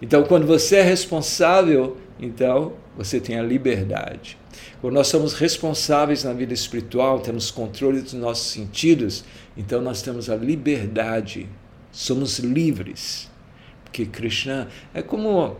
Então, 0.00 0.22
quando 0.22 0.46
você 0.46 0.76
é 0.76 0.82
responsável, 0.82 1.96
então 2.18 2.72
você 2.96 3.20
tem 3.20 3.38
a 3.38 3.42
liberdade. 3.42 4.36
Quando 4.80 4.94
nós 4.94 5.06
somos 5.08 5.34
responsáveis 5.34 6.24
na 6.24 6.32
vida 6.32 6.52
espiritual, 6.52 7.20
temos 7.20 7.50
controle 7.50 8.00
dos 8.00 8.14
nossos 8.14 8.50
sentidos, 8.50 9.24
então 9.56 9.80
nós 9.80 10.02
temos 10.02 10.28
a 10.28 10.36
liberdade, 10.36 11.48
somos 11.92 12.38
livres. 12.38 13.30
Porque 13.84 14.04
Krishna 14.04 14.68
é 14.92 15.00
como 15.00 15.56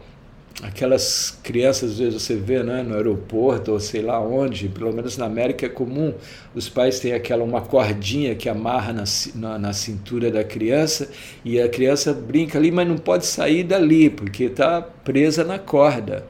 aquelas 0.62 1.38
crianças, 1.42 1.92
às 1.92 1.98
vezes 1.98 2.22
você 2.22 2.34
vê 2.34 2.62
né, 2.62 2.82
no 2.82 2.94
aeroporto 2.94 3.72
ou 3.72 3.80
sei 3.80 4.02
lá 4.02 4.20
onde, 4.20 4.68
pelo 4.68 4.92
menos 4.92 5.16
na 5.16 5.26
América 5.26 5.66
é 5.66 5.68
comum, 5.68 6.12
os 6.54 6.68
pais 6.68 6.98
têm 6.98 7.12
aquela 7.12 7.44
uma 7.44 7.60
cordinha 7.60 8.34
que 8.34 8.48
amarra 8.48 8.92
na, 8.92 9.04
na, 9.34 9.58
na 9.58 9.72
cintura 9.72 10.30
da 10.30 10.42
criança 10.42 11.10
e 11.44 11.60
a 11.60 11.68
criança 11.68 12.12
brinca 12.12 12.58
ali, 12.58 12.70
mas 12.72 12.88
não 12.88 12.98
pode 12.98 13.26
sair 13.26 13.62
dali, 13.62 14.10
porque 14.10 14.44
está 14.44 14.82
presa 14.82 15.44
na 15.44 15.58
corda. 15.58 16.26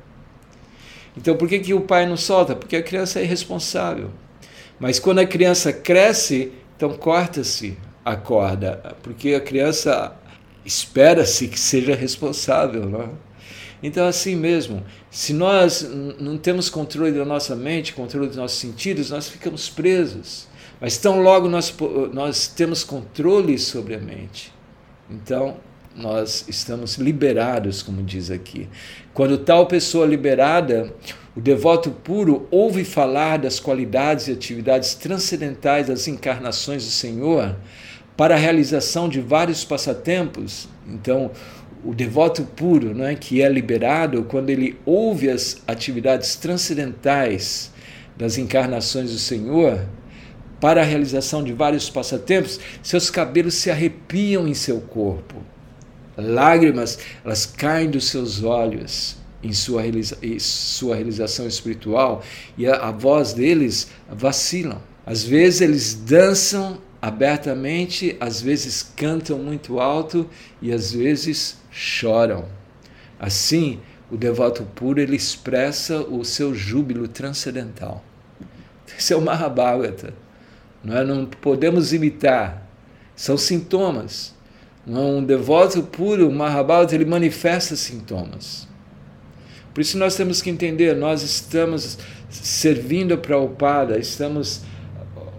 Então 1.19 1.37
por 1.37 1.49
que, 1.49 1.59
que 1.59 1.75
o 1.75 1.81
pai 1.81 2.07
não 2.07 2.17
solta? 2.17 2.55
Porque 2.55 2.77
a 2.77 2.83
criança 2.83 3.19
é 3.19 3.25
irresponsável. 3.25 4.11
Mas 4.79 5.01
quando 5.01 5.19
a 5.19 5.27
criança 5.27 5.73
cresce, 5.73 6.53
então 6.77 6.91
corta-se 6.91 7.77
a 8.05 8.15
corda, 8.15 8.97
porque 9.03 9.35
a 9.35 9.41
criança 9.41 10.17
espera-se 10.65 11.49
que 11.49 11.59
seja 11.59 11.95
responsável. 11.95 12.89
Não 12.89 13.03
é? 13.03 13.09
Então, 13.83 14.07
assim 14.07 14.37
mesmo, 14.37 14.85
se 15.11 15.33
nós 15.33 15.83
não 16.21 16.39
temos 16.39 16.71
controle 16.71 17.11
da 17.11 17.25
nossa 17.25 17.57
mente, 17.57 17.93
controle 17.95 18.29
dos 18.29 18.37
nossos 18.37 18.59
sentidos, 18.59 19.11
nós 19.11 19.29
ficamos 19.29 19.69
presos. 19.69 20.47
Mas 20.81 20.99
tão 20.99 21.21
logo 21.21 21.49
nós, 21.49 21.75
nós 22.13 22.47
temos 22.47 22.85
controle 22.85 23.59
sobre 23.59 23.97
a 23.97 23.99
mente, 23.99 24.53
então 25.11 25.57
nós 25.99 26.45
estamos 26.49 26.97
liberados, 26.97 27.83
como 27.83 28.03
diz 28.03 28.31
aqui. 28.31 28.69
Quando 29.13 29.37
tal 29.39 29.67
pessoa 29.67 30.07
liberada, 30.07 30.95
o 31.37 31.41
devoto 31.41 31.91
puro 31.91 32.47
ouve 32.51 32.85
falar 32.85 33.39
das 33.39 33.59
qualidades 33.59 34.29
e 34.29 34.33
atividades 34.33 34.95
transcendentais 34.95 35.89
das 35.89 36.07
encarnações 36.07 36.85
do 36.85 36.91
Senhor, 36.91 37.57
para 38.17 38.35
a 38.35 38.39
realização 38.39 39.09
de 39.09 39.21
vários 39.21 39.65
passatempos. 39.65 40.69
Então, 40.87 41.31
o 41.85 41.95
devoto 41.95 42.43
puro, 42.43 42.95
não 42.95 43.05
é, 43.05 43.15
que 43.15 43.43
é 43.43 43.49
liberado 43.49 44.25
quando 44.25 44.51
ele 44.51 44.79
ouve 44.85 45.31
as 45.31 45.63
atividades 45.67 46.35
transcendentais 46.37 47.73
das 48.17 48.37
encarnações 48.37 49.13
do 49.13 49.19
Senhor 49.19 49.87
para 50.61 50.81
a 50.81 50.85
realização 50.85 51.45
de 51.45 51.53
vários 51.53 51.89
passatempos, 51.89 52.59
seus 52.83 53.11
cabelos 53.11 53.55
se 53.55 53.71
arrepiam 53.71 54.49
em 54.49 54.55
seu 54.55 54.81
corpo. 54.81 55.37
Lágrimas, 56.21 56.99
elas 57.25 57.47
caem 57.47 57.91
dos 57.91 58.09
seus 58.09 58.43
olhos 58.43 59.17
em 59.43 59.53
sua, 59.53 59.83
realiza 59.83 60.19
em 60.21 60.39
sua 60.39 60.97
realização 60.97 61.47
espiritual 61.47 62.23
e 62.57 62.67
a, 62.67 62.89
a 62.89 62.91
voz 62.91 63.33
deles 63.33 63.89
vacilam. 64.11 64.83
Às 65.07 65.23
vezes 65.23 65.61
eles 65.61 65.95
dançam 65.95 66.79
abertamente, 67.01 68.17
às 68.21 68.41
vezes 68.41 68.83
cantam 68.97 69.39
muito 69.39 69.79
alto 69.79 70.29
e 70.61 70.73
às 70.73 70.93
vezes 70.93 71.59
choram. 71.71 72.47
Assim, 73.19 73.81
o 74.11 74.17
devoto 74.17 74.65
puro 74.75 75.01
ele 75.01 75.17
expressa 75.17 76.01
o 76.01 76.25
seu 76.25 76.55
júbilo 76.55 77.07
transcendental. 77.07 78.05
Esse 78.99 79.13
é 79.13 79.17
o 79.17 79.21
Mahabharata. 79.21 80.15
Não, 80.83 80.97
é? 80.97 81.05
não 81.05 81.27
podemos 81.27 81.93
imitar. 81.93 82.67
São 83.15 83.37
sintomas. 83.37 84.35
Um 84.89 85.23
devoto 85.23 85.83
puro, 85.83 86.31
Mahabharata, 86.33 86.95
ele 86.95 87.05
manifesta 87.05 87.77
sintomas. 87.77 88.67
Por 89.75 89.83
isso 89.83 89.99
nós 89.99 90.17
temos 90.17 90.41
que 90.41 90.49
entender, 90.49 90.97
nós 90.97 91.23
estamos 91.23 91.99
servindo 92.31 93.17
para 93.19 93.39
o 93.39 93.51
Pada, 93.51 93.99
estamos 93.99 94.63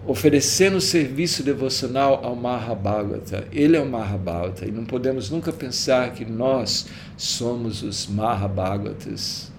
oferecendo 0.06 0.80
serviço 0.80 1.42
devocional 1.42 2.20
ao 2.24 2.34
Mahabharata. 2.34 3.46
Ele 3.52 3.76
é 3.76 3.80
o 3.80 3.86
Mahabharata 3.86 4.66
e 4.66 4.70
não 4.70 4.84
podemos 4.84 5.30
nunca 5.30 5.52
pensar 5.52 6.12
que 6.12 6.24
nós 6.24 6.86
somos 7.16 7.82
os 7.82 8.06
Mahabharatas, 8.06 9.52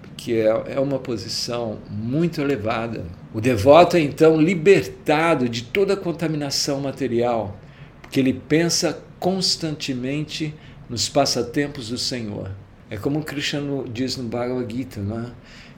porque 0.00 0.32
é, 0.32 0.74
é 0.76 0.80
uma 0.80 0.98
posição 0.98 1.78
muito 1.90 2.40
elevada. 2.40 3.04
O 3.32 3.40
devoto 3.40 3.96
é 3.96 4.00
então 4.00 4.40
libertado 4.40 5.48
de 5.48 5.64
toda 5.64 5.96
contaminação 5.96 6.80
material, 6.80 7.56
porque 8.00 8.18
ele 8.20 8.32
pensa 8.32 8.98
constantemente 9.24 10.54
nos 10.86 11.08
passatempos 11.08 11.88
do 11.88 11.96
Senhor. 11.96 12.50
É 12.90 12.98
como 12.98 13.24
Krishna 13.24 13.62
diz 13.90 14.18
no 14.18 14.24
Bhagavad 14.24 14.70
Gita, 14.70 15.00
é? 15.00 15.30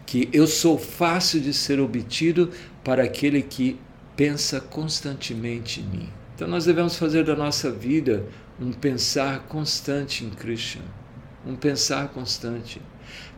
que 0.04 0.28
eu 0.32 0.48
sou 0.48 0.76
fácil 0.76 1.40
de 1.40 1.54
ser 1.54 1.78
obtido 1.78 2.50
para 2.82 3.04
aquele 3.04 3.40
que 3.40 3.78
pensa 4.16 4.60
constantemente 4.60 5.80
em 5.80 5.84
mim. 5.84 6.08
Então 6.34 6.48
nós 6.48 6.64
devemos 6.64 6.96
fazer 6.96 7.22
da 7.22 7.36
nossa 7.36 7.70
vida 7.70 8.26
um 8.60 8.72
pensar 8.72 9.44
constante 9.46 10.24
em 10.24 10.30
Krishna, 10.30 10.82
um 11.46 11.54
pensar 11.54 12.08
constante. 12.08 12.82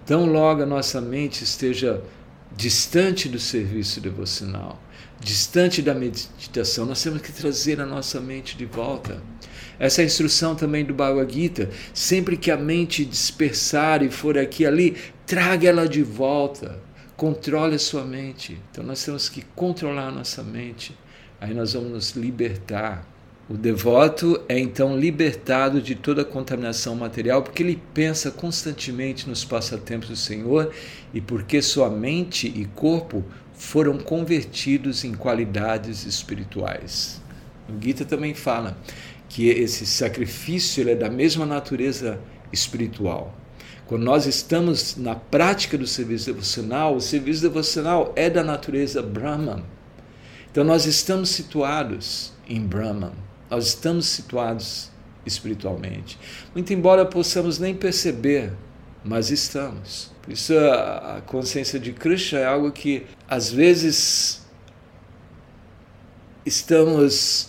Tão 0.07 0.25
logo 0.25 0.63
a 0.63 0.67
nossa 0.67 1.03
mente 1.03 1.45
esteja 1.45 2.03
distante 2.57 3.29
do 3.29 3.39
serviço 3.39 4.01
devocional, 4.01 4.81
distante 5.21 5.83
da 5.83 5.95
meditação, 5.95 6.87
nós 6.87 7.03
temos 7.03 7.21
que 7.23 7.33
trazer 7.33 7.81
a 7.81 7.87
nossa 7.87 8.21
mente 8.21 8.57
de 8.57 8.65
volta. 8.65 9.23
Essa 9.79 10.01
é 10.01 10.05
a 10.05 10.07
instrução 10.07 10.55
também 10.55 10.85
do 10.85 10.95
Bhagavad 10.95 11.33
Gita. 11.33 11.71
Sempre 11.95 12.37
que 12.37 12.51
a 12.51 12.57
mente 12.57 13.05
dispersar 13.05 14.03
e 14.03 14.11
for 14.11 14.37
aqui 14.37 14.65
e 14.65 14.67
ali, 14.67 14.97
traga 15.27 15.69
ela 15.69 15.89
de 15.89 16.03
volta. 16.03 16.81
Controle 17.17 17.77
a 17.77 17.79
sua 17.79 18.05
mente. 18.05 18.61
Então 18.71 18.83
nós 18.85 19.05
temos 19.05 19.29
que 19.29 19.43
controlar 19.55 20.09
a 20.09 20.13
nossa 20.13 20.43
mente. 20.43 20.97
Aí 21.41 21.55
nós 21.55 21.73
vamos 21.73 21.91
nos 21.91 22.11
libertar. 22.13 23.07
O 23.49 23.57
devoto 23.57 24.43
é 24.47 24.59
então 24.59 24.99
libertado 24.99 25.81
de 25.81 25.95
toda 25.95 26.23
contaminação 26.23 26.95
material 26.95 27.43
porque 27.43 27.63
ele 27.63 27.81
pensa 27.95 28.31
constantemente 28.31 29.27
nos 29.27 29.43
passatempos 29.43 30.11
do 30.11 30.17
Senhor 30.17 30.71
e 31.15 31.21
porque 31.21 31.63
sua 31.63 31.89
mente 31.89 32.47
e 32.47 32.67
corpo 32.67 33.25
foram 33.59 33.99
convertidos 33.99 35.05
em 35.05 35.13
qualidades 35.13 36.07
espirituais. 36.07 37.21
O 37.69 37.83
Gita 37.83 38.05
também 38.05 38.33
fala 38.33 38.79
que 39.29 39.49
esse 39.49 39.85
sacrifício 39.85 40.89
é 40.89 40.95
da 40.95 41.11
mesma 41.11 41.45
natureza 41.45 42.19
espiritual. 42.53 43.37
Quando 43.87 44.05
nós 44.05 44.27
estamos 44.27 44.97
na 44.97 45.15
prática 45.15 45.77
do 45.77 45.87
serviço 45.87 46.27
devocional, 46.27 46.95
o 46.95 47.01
serviço 47.01 47.43
devocional 47.43 48.13
é 48.15 48.31
da 48.31 48.45
natureza 48.45 49.03
Brahman. 49.03 49.65
Então 50.51 50.63
nós 50.63 50.87
estamos 50.87 51.31
situados 51.31 52.33
em 52.49 52.61
Brahman, 52.61 53.13
nós 53.51 53.67
estamos 53.67 54.07
situados 54.07 54.91
espiritualmente. 55.27 56.19
Muito 56.55 56.73
embora 56.73 57.05
possamos 57.05 57.59
nem 57.59 57.75
perceber, 57.75 58.53
mas 59.05 59.31
estamos. 59.31 60.11
Por 60.23 60.33
isso 60.33 60.57
a 60.59 61.23
consciência 61.27 61.79
de 61.79 61.93
Krishna 61.93 62.41
é 62.41 62.47
algo 62.47 62.71
que 62.71 63.07
às 63.29 63.51
vezes 63.51 64.47
estamos 66.45 67.49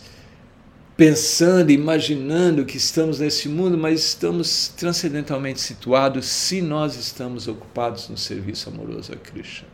pensando, 0.95 1.71
imaginando 1.71 2.65
que 2.65 2.75
estamos 2.75 3.19
nesse 3.19 3.47
mundo, 3.47 3.77
mas 3.77 4.01
estamos 4.01 4.67
transcendentalmente 4.67 5.61
situados 5.61 6.25
se 6.25 6.61
nós 6.61 6.97
estamos 6.97 7.47
ocupados 7.47 8.09
no 8.09 8.17
serviço 8.17 8.69
amoroso 8.69 9.13
a 9.13 9.15
Krishna. 9.15 9.67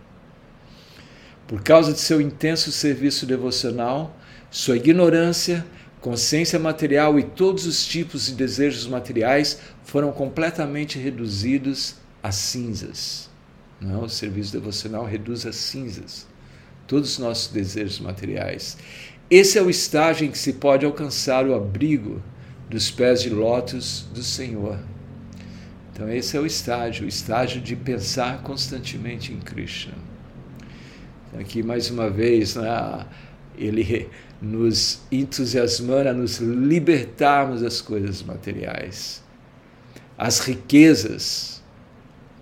Por 1.48 1.64
causa 1.64 1.94
de 1.94 2.00
seu 2.00 2.22
intenso 2.22 2.72
serviço 2.72 3.26
devocional, 3.26 4.16
sua 4.52 4.78
ignorância, 4.78 5.66
consciência 6.00 6.60
material 6.60 7.18
e 7.18 7.24
todos 7.24 7.66
os 7.66 7.84
tipos 7.86 8.28
de 8.28 8.34
desejos 8.34 8.86
materiais 8.86 9.60
foram 9.86 10.12
completamente 10.12 11.00
reduzidos 11.00 11.96
a 12.22 12.32
cinzas. 12.32 13.30
Não, 13.80 14.04
o 14.04 14.10
serviço 14.10 14.52
devocional 14.52 15.06
reduz 15.06 15.46
a 15.46 15.54
cinzas 15.54 16.28
todos 16.88 17.14
os 17.14 17.20
nossos 17.20 17.48
desejos 17.52 18.00
materiais. 18.00 18.78
Esse 19.30 19.58
é 19.58 19.62
o 19.62 19.70
estágio 19.70 20.28
em 20.28 20.32
que 20.32 20.38
se 20.38 20.54
pode 20.54 20.86
alcançar 20.86 21.48
o 21.48 21.54
abrigo 21.54 22.22
dos 22.70 22.92
pés 22.92 23.22
de 23.22 23.30
lótus 23.30 24.08
do 24.14 24.22
Senhor. 24.22 24.80
Então, 25.92 26.10
esse 26.10 26.36
é 26.36 26.40
o 26.40 26.46
estágio, 26.46 27.06
o 27.06 27.08
estágio 27.08 27.62
de 27.62 27.76
pensar 27.76 28.42
constantemente 28.44 29.32
em 29.32 29.40
Krishna. 29.40 29.94
Então, 31.28 31.40
aqui, 31.40 31.64
mais 31.64 31.90
uma 31.90 32.10
vez, 32.10 32.56
né, 32.56 33.06
ele 33.58 34.10
nos 34.42 35.02
entusiasmando 35.12 36.10
a 36.10 36.14
nos 36.14 36.40
libertarmos 36.40 37.62
das 37.62 37.82
coisas 37.82 38.22
materiais. 38.22 39.25
As 40.18 40.40
riquezas, 40.40 41.62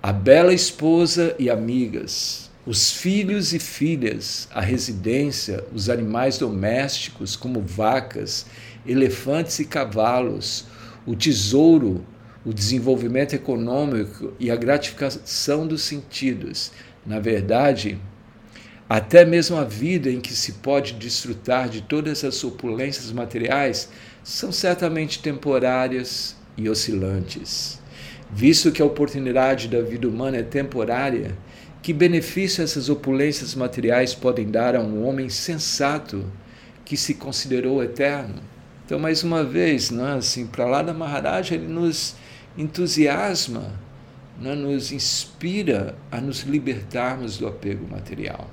a 0.02 0.14
bela 0.14 0.54
esposa 0.54 1.36
e 1.40 1.50
amigas, 1.50 2.52
os 2.68 2.92
filhos 2.92 3.52
e 3.52 3.58
filhas, 3.58 4.48
a 4.52 4.62
residência, 4.62 5.64
os 5.74 5.90
animais 5.90 6.38
domésticos, 6.38 7.36
como 7.36 7.62
vacas, 7.62 8.46
elefantes 8.86 9.58
e 9.58 9.66
cavalos, 9.66 10.66
o 11.04 11.16
tesouro, 11.16 12.06
o 12.46 12.54
desenvolvimento 12.54 13.34
econômico 13.34 14.34
e 14.40 14.52
a 14.52 14.56
gratificação 14.56 15.66
dos 15.66 15.82
sentidos. 15.82 16.72
Na 17.04 17.20
verdade, 17.20 18.00
até 18.88 19.26
mesmo 19.26 19.58
a 19.58 19.64
vida 19.64 20.12
em 20.12 20.22
que 20.22 20.36
se 20.36 20.54
pode 20.54 20.94
desfrutar 20.94 21.70
de 21.70 21.82
todas 21.82 22.24
as 22.24 22.44
opulências 22.44 23.12
materiais 23.12 23.90
são 24.24 24.52
certamente 24.52 25.24
temporárias 25.24 26.36
e 26.58 26.70
oscilantes. 26.70 27.82
Visto 28.32 28.72
que 28.72 28.82
a 28.82 28.86
oportunidade 28.86 29.68
da 29.68 29.82
vida 29.82 30.08
humana 30.08 30.38
é 30.38 30.44
temporária, 30.44 31.38
que 31.82 31.94
benefício 31.94 32.64
essas 32.64 32.90
opulências 32.90 33.54
materiais 33.54 34.16
podem 34.16 34.50
dar 34.50 34.76
a 34.76 34.80
um 34.80 35.06
homem 35.06 35.30
sensato 35.30 36.26
que 36.86 36.98
se 36.98 37.14
considerou 37.14 37.84
eterno? 37.84 38.42
Então, 38.86 38.98
mais 38.98 39.24
uma 39.24 39.44
vez, 39.44 39.92
né, 39.92 40.14
assim, 40.14 40.48
para 40.48 40.66
lá 40.66 40.82
da 40.82 40.94
Maharaj, 40.94 41.54
ele 41.54 41.68
nos 41.68 42.16
entusiasma, 42.58 43.72
né, 44.40 44.56
nos 44.56 44.92
inspira 44.92 45.96
a 46.12 46.20
nos 46.20 46.42
libertarmos 46.42 47.38
do 47.38 47.48
apego 47.48 47.88
material. 47.90 48.50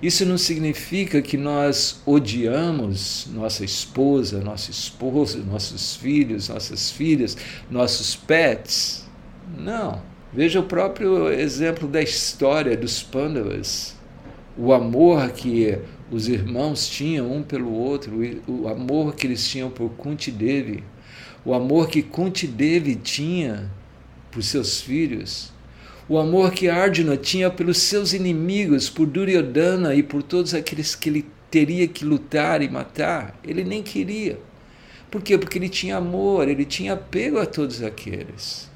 Isso 0.00 0.24
não 0.24 0.38
significa 0.38 1.20
que 1.20 1.36
nós 1.36 2.00
odiamos 2.06 3.28
nossa 3.34 3.64
esposa, 3.64 4.40
nosso 4.40 4.70
esposo, 4.70 5.38
nossos 5.38 5.96
filhos, 5.96 6.48
nossas 6.48 6.90
filhas, 6.90 7.36
nossos 7.68 8.14
pets. 8.14 9.04
Não. 9.58 10.00
Veja 10.32 10.60
o 10.60 10.62
próprio 10.62 11.32
exemplo 11.32 11.88
da 11.88 12.00
história 12.00 12.76
dos 12.76 13.02
Pandavas. 13.02 13.96
O 14.56 14.72
amor 14.72 15.30
que 15.30 15.78
os 16.12 16.28
irmãos 16.28 16.88
tinham 16.88 17.32
um 17.32 17.42
pelo 17.42 17.72
outro, 17.72 18.20
o 18.46 18.68
amor 18.68 19.16
que 19.16 19.26
eles 19.26 19.48
tinham 19.48 19.68
por 19.68 19.90
Kunti 19.90 20.30
Devi, 20.30 20.84
o 21.44 21.54
amor 21.54 21.88
que 21.88 22.02
Kunti 22.02 22.46
Devi 22.46 22.94
tinha 22.94 23.70
por 24.30 24.42
seus 24.42 24.80
filhos, 24.80 25.52
o 26.08 26.18
amor 26.18 26.52
que 26.52 26.68
Arjuna 26.68 27.16
tinha 27.16 27.50
pelos 27.50 27.78
seus 27.78 28.12
inimigos, 28.12 28.88
por 28.88 29.06
Duryodhana 29.06 29.94
e 29.94 30.02
por 30.02 30.22
todos 30.22 30.54
aqueles 30.54 30.94
que 30.94 31.08
ele 31.10 31.26
teria 31.50 31.86
que 31.86 32.04
lutar 32.04 32.62
e 32.62 32.68
matar, 32.68 33.38
ele 33.44 33.62
nem 33.62 33.82
queria. 33.82 34.38
Por 35.10 35.22
quê? 35.22 35.36
Porque 35.36 35.58
ele 35.58 35.68
tinha 35.68 35.96
amor, 35.96 36.48
ele 36.48 36.64
tinha 36.64 36.94
apego 36.94 37.38
a 37.38 37.46
todos 37.46 37.82
aqueles. 37.82 38.70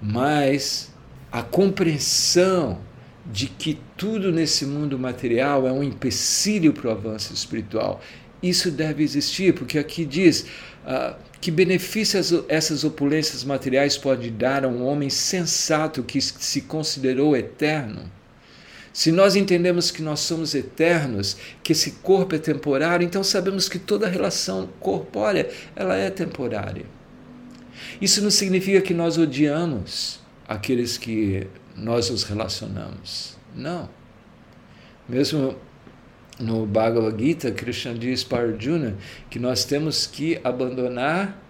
Mas 0.00 0.92
a 1.30 1.42
compreensão 1.42 2.78
de 3.26 3.46
que 3.46 3.78
tudo 3.96 4.30
nesse 4.30 4.66
mundo 4.66 4.98
material 4.98 5.66
é 5.66 5.72
um 5.72 5.82
empecilho 5.82 6.72
para 6.72 6.88
o 6.88 6.90
avanço 6.90 7.32
espiritual. 7.32 8.00
Isso 8.42 8.70
deve 8.70 9.02
existir, 9.02 9.54
porque 9.54 9.78
aqui 9.78 10.04
diz 10.04 10.46
uh, 10.84 11.14
que 11.44 11.50
benefícios 11.50 12.32
essas 12.48 12.84
opulências 12.84 13.44
materiais 13.44 13.98
podem 13.98 14.32
dar 14.32 14.64
a 14.64 14.68
um 14.68 14.82
homem 14.82 15.10
sensato 15.10 16.02
que 16.02 16.18
se 16.18 16.62
considerou 16.62 17.36
eterno. 17.36 18.10
Se 18.94 19.12
nós 19.12 19.36
entendemos 19.36 19.90
que 19.90 20.00
nós 20.00 20.20
somos 20.20 20.54
eternos, 20.54 21.36
que 21.62 21.72
esse 21.72 21.90
corpo 22.02 22.34
é 22.34 22.38
temporário, 22.38 23.04
então 23.04 23.22
sabemos 23.22 23.68
que 23.68 23.78
toda 23.78 24.08
relação 24.08 24.70
corpórea 24.80 25.50
ela 25.76 25.94
é 25.94 26.08
temporária. 26.08 26.86
Isso 28.00 28.22
não 28.22 28.30
significa 28.30 28.80
que 28.80 28.94
nós 28.94 29.18
odiamos 29.18 30.20
aqueles 30.48 30.96
que 30.96 31.46
nós 31.76 32.08
nos 32.08 32.22
relacionamos. 32.22 33.36
Não. 33.54 33.90
Mesmo 35.06 35.56
no 36.38 36.66
Bhagavad 36.66 37.22
Gita, 37.22 37.50
Krishna 37.52 37.94
diz 37.94 38.24
para 38.24 38.48
Arjuna 38.48 38.96
que 39.30 39.38
nós 39.38 39.64
temos 39.64 40.06
que 40.06 40.40
abandonar 40.42 41.40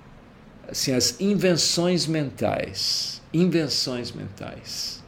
assim, 0.68 0.92
as 0.92 1.20
invenções 1.20 2.06
mentais. 2.06 3.22
Invenções 3.32 4.12
mentais. 4.12 5.02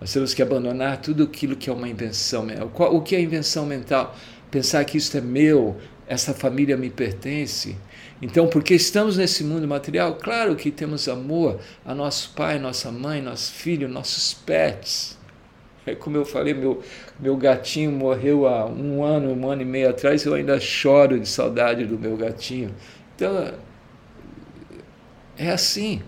Nós 0.00 0.12
temos 0.12 0.32
que 0.32 0.42
abandonar 0.42 1.00
tudo 1.00 1.24
aquilo 1.24 1.56
que 1.56 1.68
é 1.68 1.72
uma 1.72 1.88
invenção. 1.88 2.46
O 2.72 3.02
que 3.02 3.16
é 3.16 3.20
invenção 3.20 3.66
mental? 3.66 4.16
Pensar 4.50 4.84
que 4.84 4.96
isso 4.96 5.16
é 5.16 5.20
meu, 5.20 5.76
essa 6.06 6.32
família 6.32 6.76
me 6.76 6.88
pertence. 6.88 7.76
Então, 8.20 8.48
porque 8.48 8.74
estamos 8.74 9.16
nesse 9.16 9.44
mundo 9.44 9.66
material, 9.66 10.16
claro 10.16 10.56
que 10.56 10.70
temos 10.70 11.08
amor 11.08 11.60
a 11.84 11.94
nosso 11.94 12.32
pai, 12.34 12.58
nossa 12.58 12.90
mãe, 12.90 13.20
nosso 13.20 13.52
filho, 13.52 13.88
nossos 13.88 14.34
pets. 14.34 15.18
É 15.88 15.94
como 15.94 16.16
eu 16.16 16.24
falei, 16.24 16.54
meu, 16.54 16.82
meu 17.18 17.36
gatinho 17.36 17.90
morreu 17.90 18.46
há 18.46 18.66
um 18.66 19.02
ano, 19.02 19.32
um 19.32 19.50
ano 19.50 19.62
e 19.62 19.64
meio 19.64 19.90
atrás, 19.90 20.24
eu 20.24 20.34
ainda 20.34 20.58
choro 20.60 21.18
de 21.18 21.28
saudade 21.28 21.84
do 21.84 21.98
meu 21.98 22.16
gatinho. 22.16 22.74
Então, 23.14 23.52
é 25.36 25.50
assim. 25.50 26.02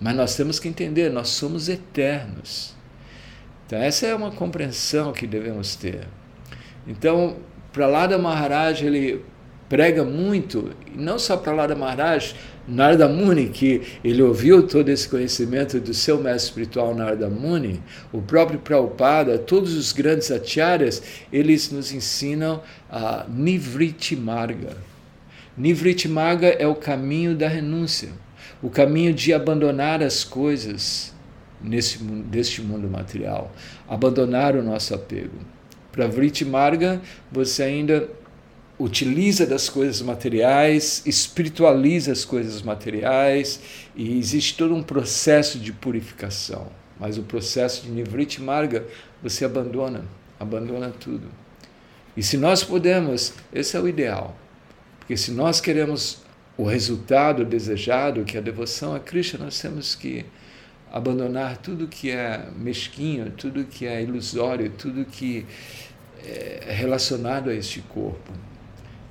Mas 0.00 0.14
nós 0.14 0.36
temos 0.36 0.60
que 0.60 0.68
entender, 0.68 1.10
nós 1.10 1.28
somos 1.28 1.68
eternos. 1.68 2.74
Então, 3.66 3.78
essa 3.78 4.06
é 4.06 4.14
uma 4.14 4.30
compreensão 4.30 5.12
que 5.12 5.26
devemos 5.26 5.74
ter. 5.74 6.06
Então, 6.86 7.36
para 7.72 7.86
lá 7.86 8.06
da 8.06 8.18
Maharaj, 8.18 8.84
ele 8.84 9.24
prega 9.68 10.04
muito, 10.04 10.70
não 10.94 11.18
só 11.18 11.36
para 11.36 11.52
lá 11.52 11.66
da 11.66 11.74
Maharaj, 11.74 12.34
Narada 12.68 13.08
Muni, 13.08 13.48
que 13.48 13.80
ele 14.04 14.22
ouviu 14.22 14.62
todo 14.62 14.90
esse 14.90 15.08
conhecimento 15.08 15.80
do 15.80 15.94
seu 15.94 16.20
mestre 16.20 16.50
espiritual 16.50 16.94
Narada 16.94 17.30
Muni, 17.30 17.82
o 18.12 18.20
próprio 18.20 18.58
Prabhupada, 18.58 19.38
todos 19.38 19.72
os 19.74 19.90
grandes 19.90 20.30
acharyas, 20.30 21.02
eles 21.32 21.72
nos 21.72 21.92
ensinam 21.92 22.62
a 22.90 23.24
Nivriti 23.26 24.14
Marga. 24.14 24.76
Nivriti 25.56 26.08
Marga 26.08 26.48
é 26.48 26.66
o 26.66 26.74
caminho 26.74 27.34
da 27.34 27.48
renúncia, 27.48 28.10
o 28.62 28.68
caminho 28.68 29.14
de 29.14 29.32
abandonar 29.32 30.02
as 30.02 30.22
coisas 30.22 31.14
nesse, 31.62 31.98
deste 31.98 32.60
mundo 32.60 32.86
material, 32.86 33.50
abandonar 33.88 34.54
o 34.54 34.62
nosso 34.62 34.94
apego. 34.94 35.38
Para 35.90 36.06
Vriti 36.06 36.44
Marga, 36.44 37.00
você 37.32 37.62
ainda 37.64 38.08
utiliza 38.78 39.44
das 39.44 39.68
coisas 39.68 40.00
materiais, 40.00 41.02
espiritualiza 41.04 42.12
as 42.12 42.24
coisas 42.24 42.62
materiais 42.62 43.60
e 43.96 44.18
existe 44.18 44.56
todo 44.56 44.74
um 44.74 44.82
processo 44.82 45.58
de 45.58 45.72
purificação. 45.72 46.68
Mas 46.98 47.18
o 47.18 47.22
processo 47.22 47.82
de 47.82 47.90
Nivriti 47.90 48.40
Marga, 48.40 48.86
você 49.22 49.44
abandona, 49.44 50.04
abandona 50.38 50.90
tudo. 50.90 51.28
E 52.16 52.22
se 52.22 52.36
nós 52.36 52.62
podemos, 52.62 53.32
esse 53.52 53.76
é 53.76 53.80
o 53.80 53.88
ideal. 53.88 54.36
Porque 54.98 55.16
se 55.16 55.30
nós 55.30 55.60
queremos 55.60 56.18
o 56.56 56.64
resultado 56.64 57.44
desejado, 57.44 58.24
que 58.24 58.36
é 58.36 58.40
a 58.40 58.42
devoção 58.42 58.94
a 58.94 59.00
Krishna, 59.00 59.44
nós 59.44 59.60
temos 59.60 59.94
que 59.94 60.24
abandonar 60.92 61.58
tudo 61.58 61.86
que 61.86 62.10
é 62.10 62.48
mesquinho, 62.56 63.30
tudo 63.30 63.64
que 63.64 63.86
é 63.86 64.02
ilusório, 64.02 64.70
tudo 64.70 65.04
que 65.04 65.46
é 66.24 66.72
relacionado 66.72 67.50
a 67.50 67.54
este 67.54 67.80
corpo. 67.82 68.32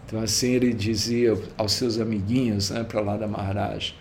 Então, 0.07 0.21
assim 0.21 0.53
ele 0.53 0.73
dizia 0.73 1.37
aos 1.57 1.73
seus 1.73 1.99
amiguinhos, 1.99 2.69
né, 2.69 2.81
para 2.81 3.01
lá 3.01 3.17
da 3.17 3.27
Maharaj: 3.27 3.93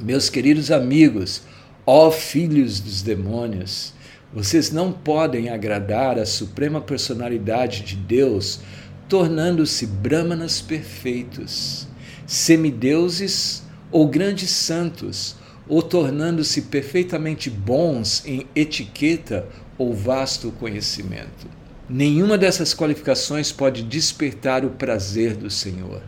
Meus 0.00 0.30
queridos 0.30 0.70
amigos, 0.70 1.42
ó 1.84 2.12
filhos 2.12 2.78
dos 2.78 3.02
demônios, 3.02 3.92
vocês 4.32 4.70
não 4.70 4.92
podem 4.92 5.50
agradar 5.50 6.16
a 6.16 6.24
suprema 6.24 6.80
personalidade 6.80 7.82
de 7.82 7.96
Deus 7.96 8.60
tornando-se 9.08 9.84
brahmanas 9.84 10.62
perfeitos, 10.62 11.86
semideuses 12.26 13.62
ou 13.90 14.08
grandes 14.08 14.48
santos, 14.48 15.36
ou 15.68 15.82
tornando-se 15.82 16.62
perfeitamente 16.62 17.50
bons 17.50 18.24
em 18.24 18.46
etiqueta 18.54 19.46
ou 19.76 19.92
vasto 19.92 20.50
conhecimento. 20.52 21.61
Nenhuma 21.88 22.38
dessas 22.38 22.74
qualificações 22.74 23.50
pode 23.50 23.82
despertar 23.82 24.64
o 24.64 24.70
prazer 24.70 25.36
do 25.36 25.50
Senhor. 25.50 26.02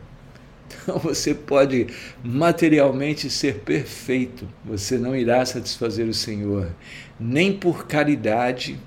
Então 0.84 0.98
você 0.98 1.34
pode 1.34 1.86
materialmente 2.22 3.30
ser 3.30 3.60
perfeito, 3.60 4.46
você 4.64 4.98
não 4.98 5.16
irá 5.16 5.44
satisfazer 5.44 6.06
o 6.06 6.14
Senhor, 6.14 6.74
nem 7.18 7.52
por 7.52 7.86
caridade, 7.86 8.78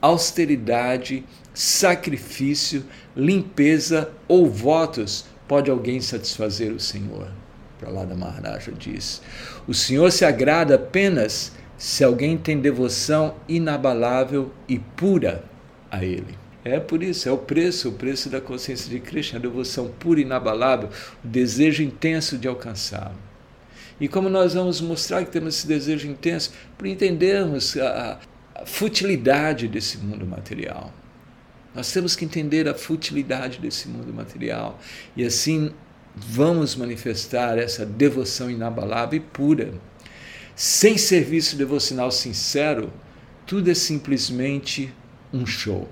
austeridade, 0.00 1.24
sacrifício, 1.52 2.84
limpeza 3.16 4.10
ou 4.28 4.48
votos 4.48 5.24
pode 5.48 5.70
alguém 5.70 6.00
satisfazer 6.00 6.72
o 6.72 6.78
Senhor. 6.78 7.28
Para 7.78 7.90
lá 7.90 8.04
da 8.04 8.14
Maharaja 8.14 8.72
diz: 8.72 9.20
O 9.66 9.74
Senhor 9.74 10.12
se 10.12 10.24
agrada 10.24 10.76
apenas 10.76 11.52
se 11.76 12.04
alguém 12.04 12.36
tem 12.36 12.60
devoção 12.60 13.34
inabalável 13.48 14.52
e 14.68 14.78
pura 14.78 15.49
a 15.90 16.04
Ele. 16.04 16.38
É 16.64 16.78
por 16.78 17.02
isso, 17.02 17.28
é 17.28 17.32
o 17.32 17.38
preço, 17.38 17.88
o 17.88 17.92
preço 17.92 18.28
da 18.28 18.40
consciência 18.40 18.90
de 18.90 19.00
Krishna, 19.00 19.38
a 19.38 19.42
devoção 19.42 19.88
pura 19.88 20.20
e 20.20 20.24
inabalável, 20.24 20.90
o 21.24 21.26
desejo 21.26 21.82
intenso 21.82 22.36
de 22.36 22.46
alcançá-lo. 22.46 23.16
E 23.98 24.08
como 24.08 24.28
nós 24.28 24.54
vamos 24.54 24.80
mostrar 24.80 25.24
que 25.24 25.30
temos 25.30 25.56
esse 25.56 25.66
desejo 25.66 26.08
intenso, 26.08 26.52
por 26.76 26.86
entendermos 26.86 27.76
a, 27.76 28.18
a 28.54 28.66
futilidade 28.66 29.68
desse 29.68 29.98
mundo 29.98 30.26
material. 30.26 30.92
Nós 31.74 31.92
temos 31.92 32.16
que 32.16 32.24
entender 32.24 32.68
a 32.68 32.74
futilidade 32.74 33.58
desse 33.58 33.88
mundo 33.88 34.12
material 34.12 34.78
e 35.16 35.24
assim 35.24 35.72
vamos 36.14 36.74
manifestar 36.74 37.58
essa 37.58 37.86
devoção 37.86 38.50
inabalável 38.50 39.18
e 39.18 39.20
pura. 39.20 39.72
Sem 40.56 40.98
serviço 40.98 41.56
devocional 41.56 42.10
sincero, 42.10 42.92
tudo 43.46 43.70
é 43.70 43.74
simplesmente 43.74 44.92
um 45.32 45.46
show. 45.46 45.88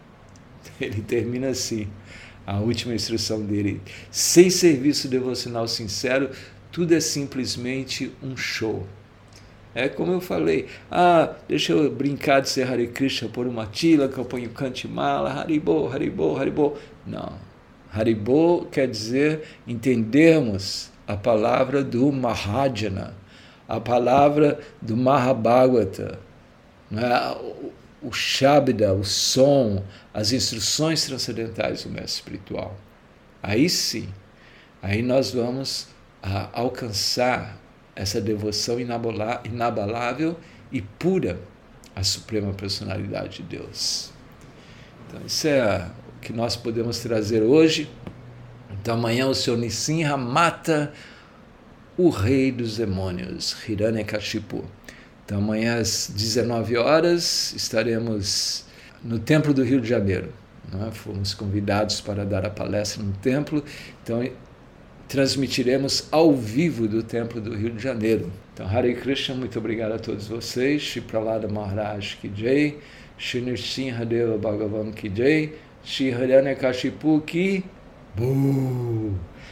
Ele 0.80 1.02
termina 1.02 1.48
assim, 1.48 1.88
a 2.46 2.58
última 2.58 2.94
instrução 2.94 3.42
dele. 3.42 3.80
Sem 4.10 4.50
serviço 4.50 5.08
devocional 5.08 5.68
sincero, 5.68 6.30
tudo 6.72 6.94
é 6.94 7.00
simplesmente 7.00 8.12
um 8.22 8.36
show. 8.36 8.86
É 9.74 9.88
como 9.88 10.12
eu 10.12 10.20
falei, 10.20 10.66
ah, 10.90 11.32
deixa 11.46 11.72
eu 11.72 11.90
brincar 11.90 12.40
de 12.40 12.48
ser 12.48 12.66
Hare 12.66 12.88
Krishna 12.88 13.28
por 13.28 13.46
uma 13.46 13.66
tila, 13.66 14.08
que 14.08 14.18
eu 14.18 14.24
ponho 14.24 14.50
Kantimala, 14.50 15.30
Haribo, 15.30 15.88
Haribo, 15.88 16.36
Haribo. 16.36 16.76
Não. 17.06 17.34
Haribo 17.92 18.66
quer 18.70 18.88
dizer 18.88 19.42
entendermos 19.66 20.90
a 21.06 21.16
palavra 21.16 21.84
do 21.84 22.10
Mahajana, 22.10 23.14
a 23.68 23.80
palavra 23.80 24.58
do 24.82 24.96
Mahabhagavata. 24.96 26.18
O 28.02 28.12
Shabda, 28.12 28.94
o 28.94 29.04
som, 29.04 29.84
as 30.12 30.32
instruções 30.32 31.04
transcendentais 31.04 31.84
do 31.84 31.90
mestre 31.90 32.12
espiritual. 32.12 32.76
Aí 33.42 33.68
sim, 33.68 34.08
aí 34.82 35.02
nós 35.02 35.32
vamos 35.32 35.88
a, 36.22 36.42
ah, 36.42 36.50
alcançar 36.52 37.58
essa 37.94 38.20
devoção 38.20 38.78
inabalável 38.80 40.38
e 40.72 40.80
pura 40.80 41.38
à 41.94 42.02
Suprema 42.02 42.52
Personalidade 42.52 43.42
de 43.42 43.58
Deus. 43.58 44.10
Então, 45.06 45.20
isso 45.26 45.48
é 45.48 45.86
o 46.16 46.20
que 46.20 46.32
nós 46.32 46.56
podemos 46.56 47.00
trazer 47.00 47.42
hoje. 47.42 47.90
Então, 48.70 48.94
amanhã 48.94 49.26
o 49.26 49.34
Senhor 49.34 49.56
Nissimha 49.56 50.16
mata 50.16 50.92
o 51.98 52.08
rei 52.08 52.50
dos 52.50 52.76
demônios, 52.76 53.56
Hiranyakashipu. 53.68 54.64
Então, 55.30 55.38
amanhã 55.38 55.78
às 55.78 56.10
19 56.12 56.76
horas 56.76 57.52
estaremos 57.52 58.64
no 59.00 59.20
Templo 59.20 59.54
do 59.54 59.62
Rio 59.62 59.80
de 59.80 59.88
Janeiro. 59.88 60.32
Né? 60.72 60.90
Fomos 60.90 61.34
convidados 61.34 62.00
para 62.00 62.24
dar 62.24 62.44
a 62.44 62.50
palestra 62.50 63.00
no 63.00 63.12
templo, 63.12 63.64
então 64.02 64.28
transmitiremos 65.06 66.08
ao 66.10 66.34
vivo 66.34 66.88
do 66.88 67.00
templo 67.04 67.40
do 67.40 67.54
Rio 67.54 67.70
de 67.70 67.80
Janeiro. 67.80 68.28
Então, 68.52 68.66
Hare 68.66 68.92
Krishna, 68.96 69.36
muito 69.36 69.56
obrigado 69.56 69.92
a 69.92 70.00
todos 70.00 70.26
vocês. 70.26 70.82
Shri 70.82 71.00
Pralada 71.00 71.46
Maharaj 71.46 72.16
Ki 72.16 72.32
Jai, 72.34 72.78
Shri 73.16 73.40
Nrsimha 73.40 74.04
Deva 74.04 74.36
Bhagavan 74.36 74.90
Ki 74.90 75.12
Jai, 75.14 75.52
Shri 75.84 76.10
Haryana 76.10 76.56
Kashipu 76.56 77.20
Ki 77.24 77.62
Boo. 78.16 79.14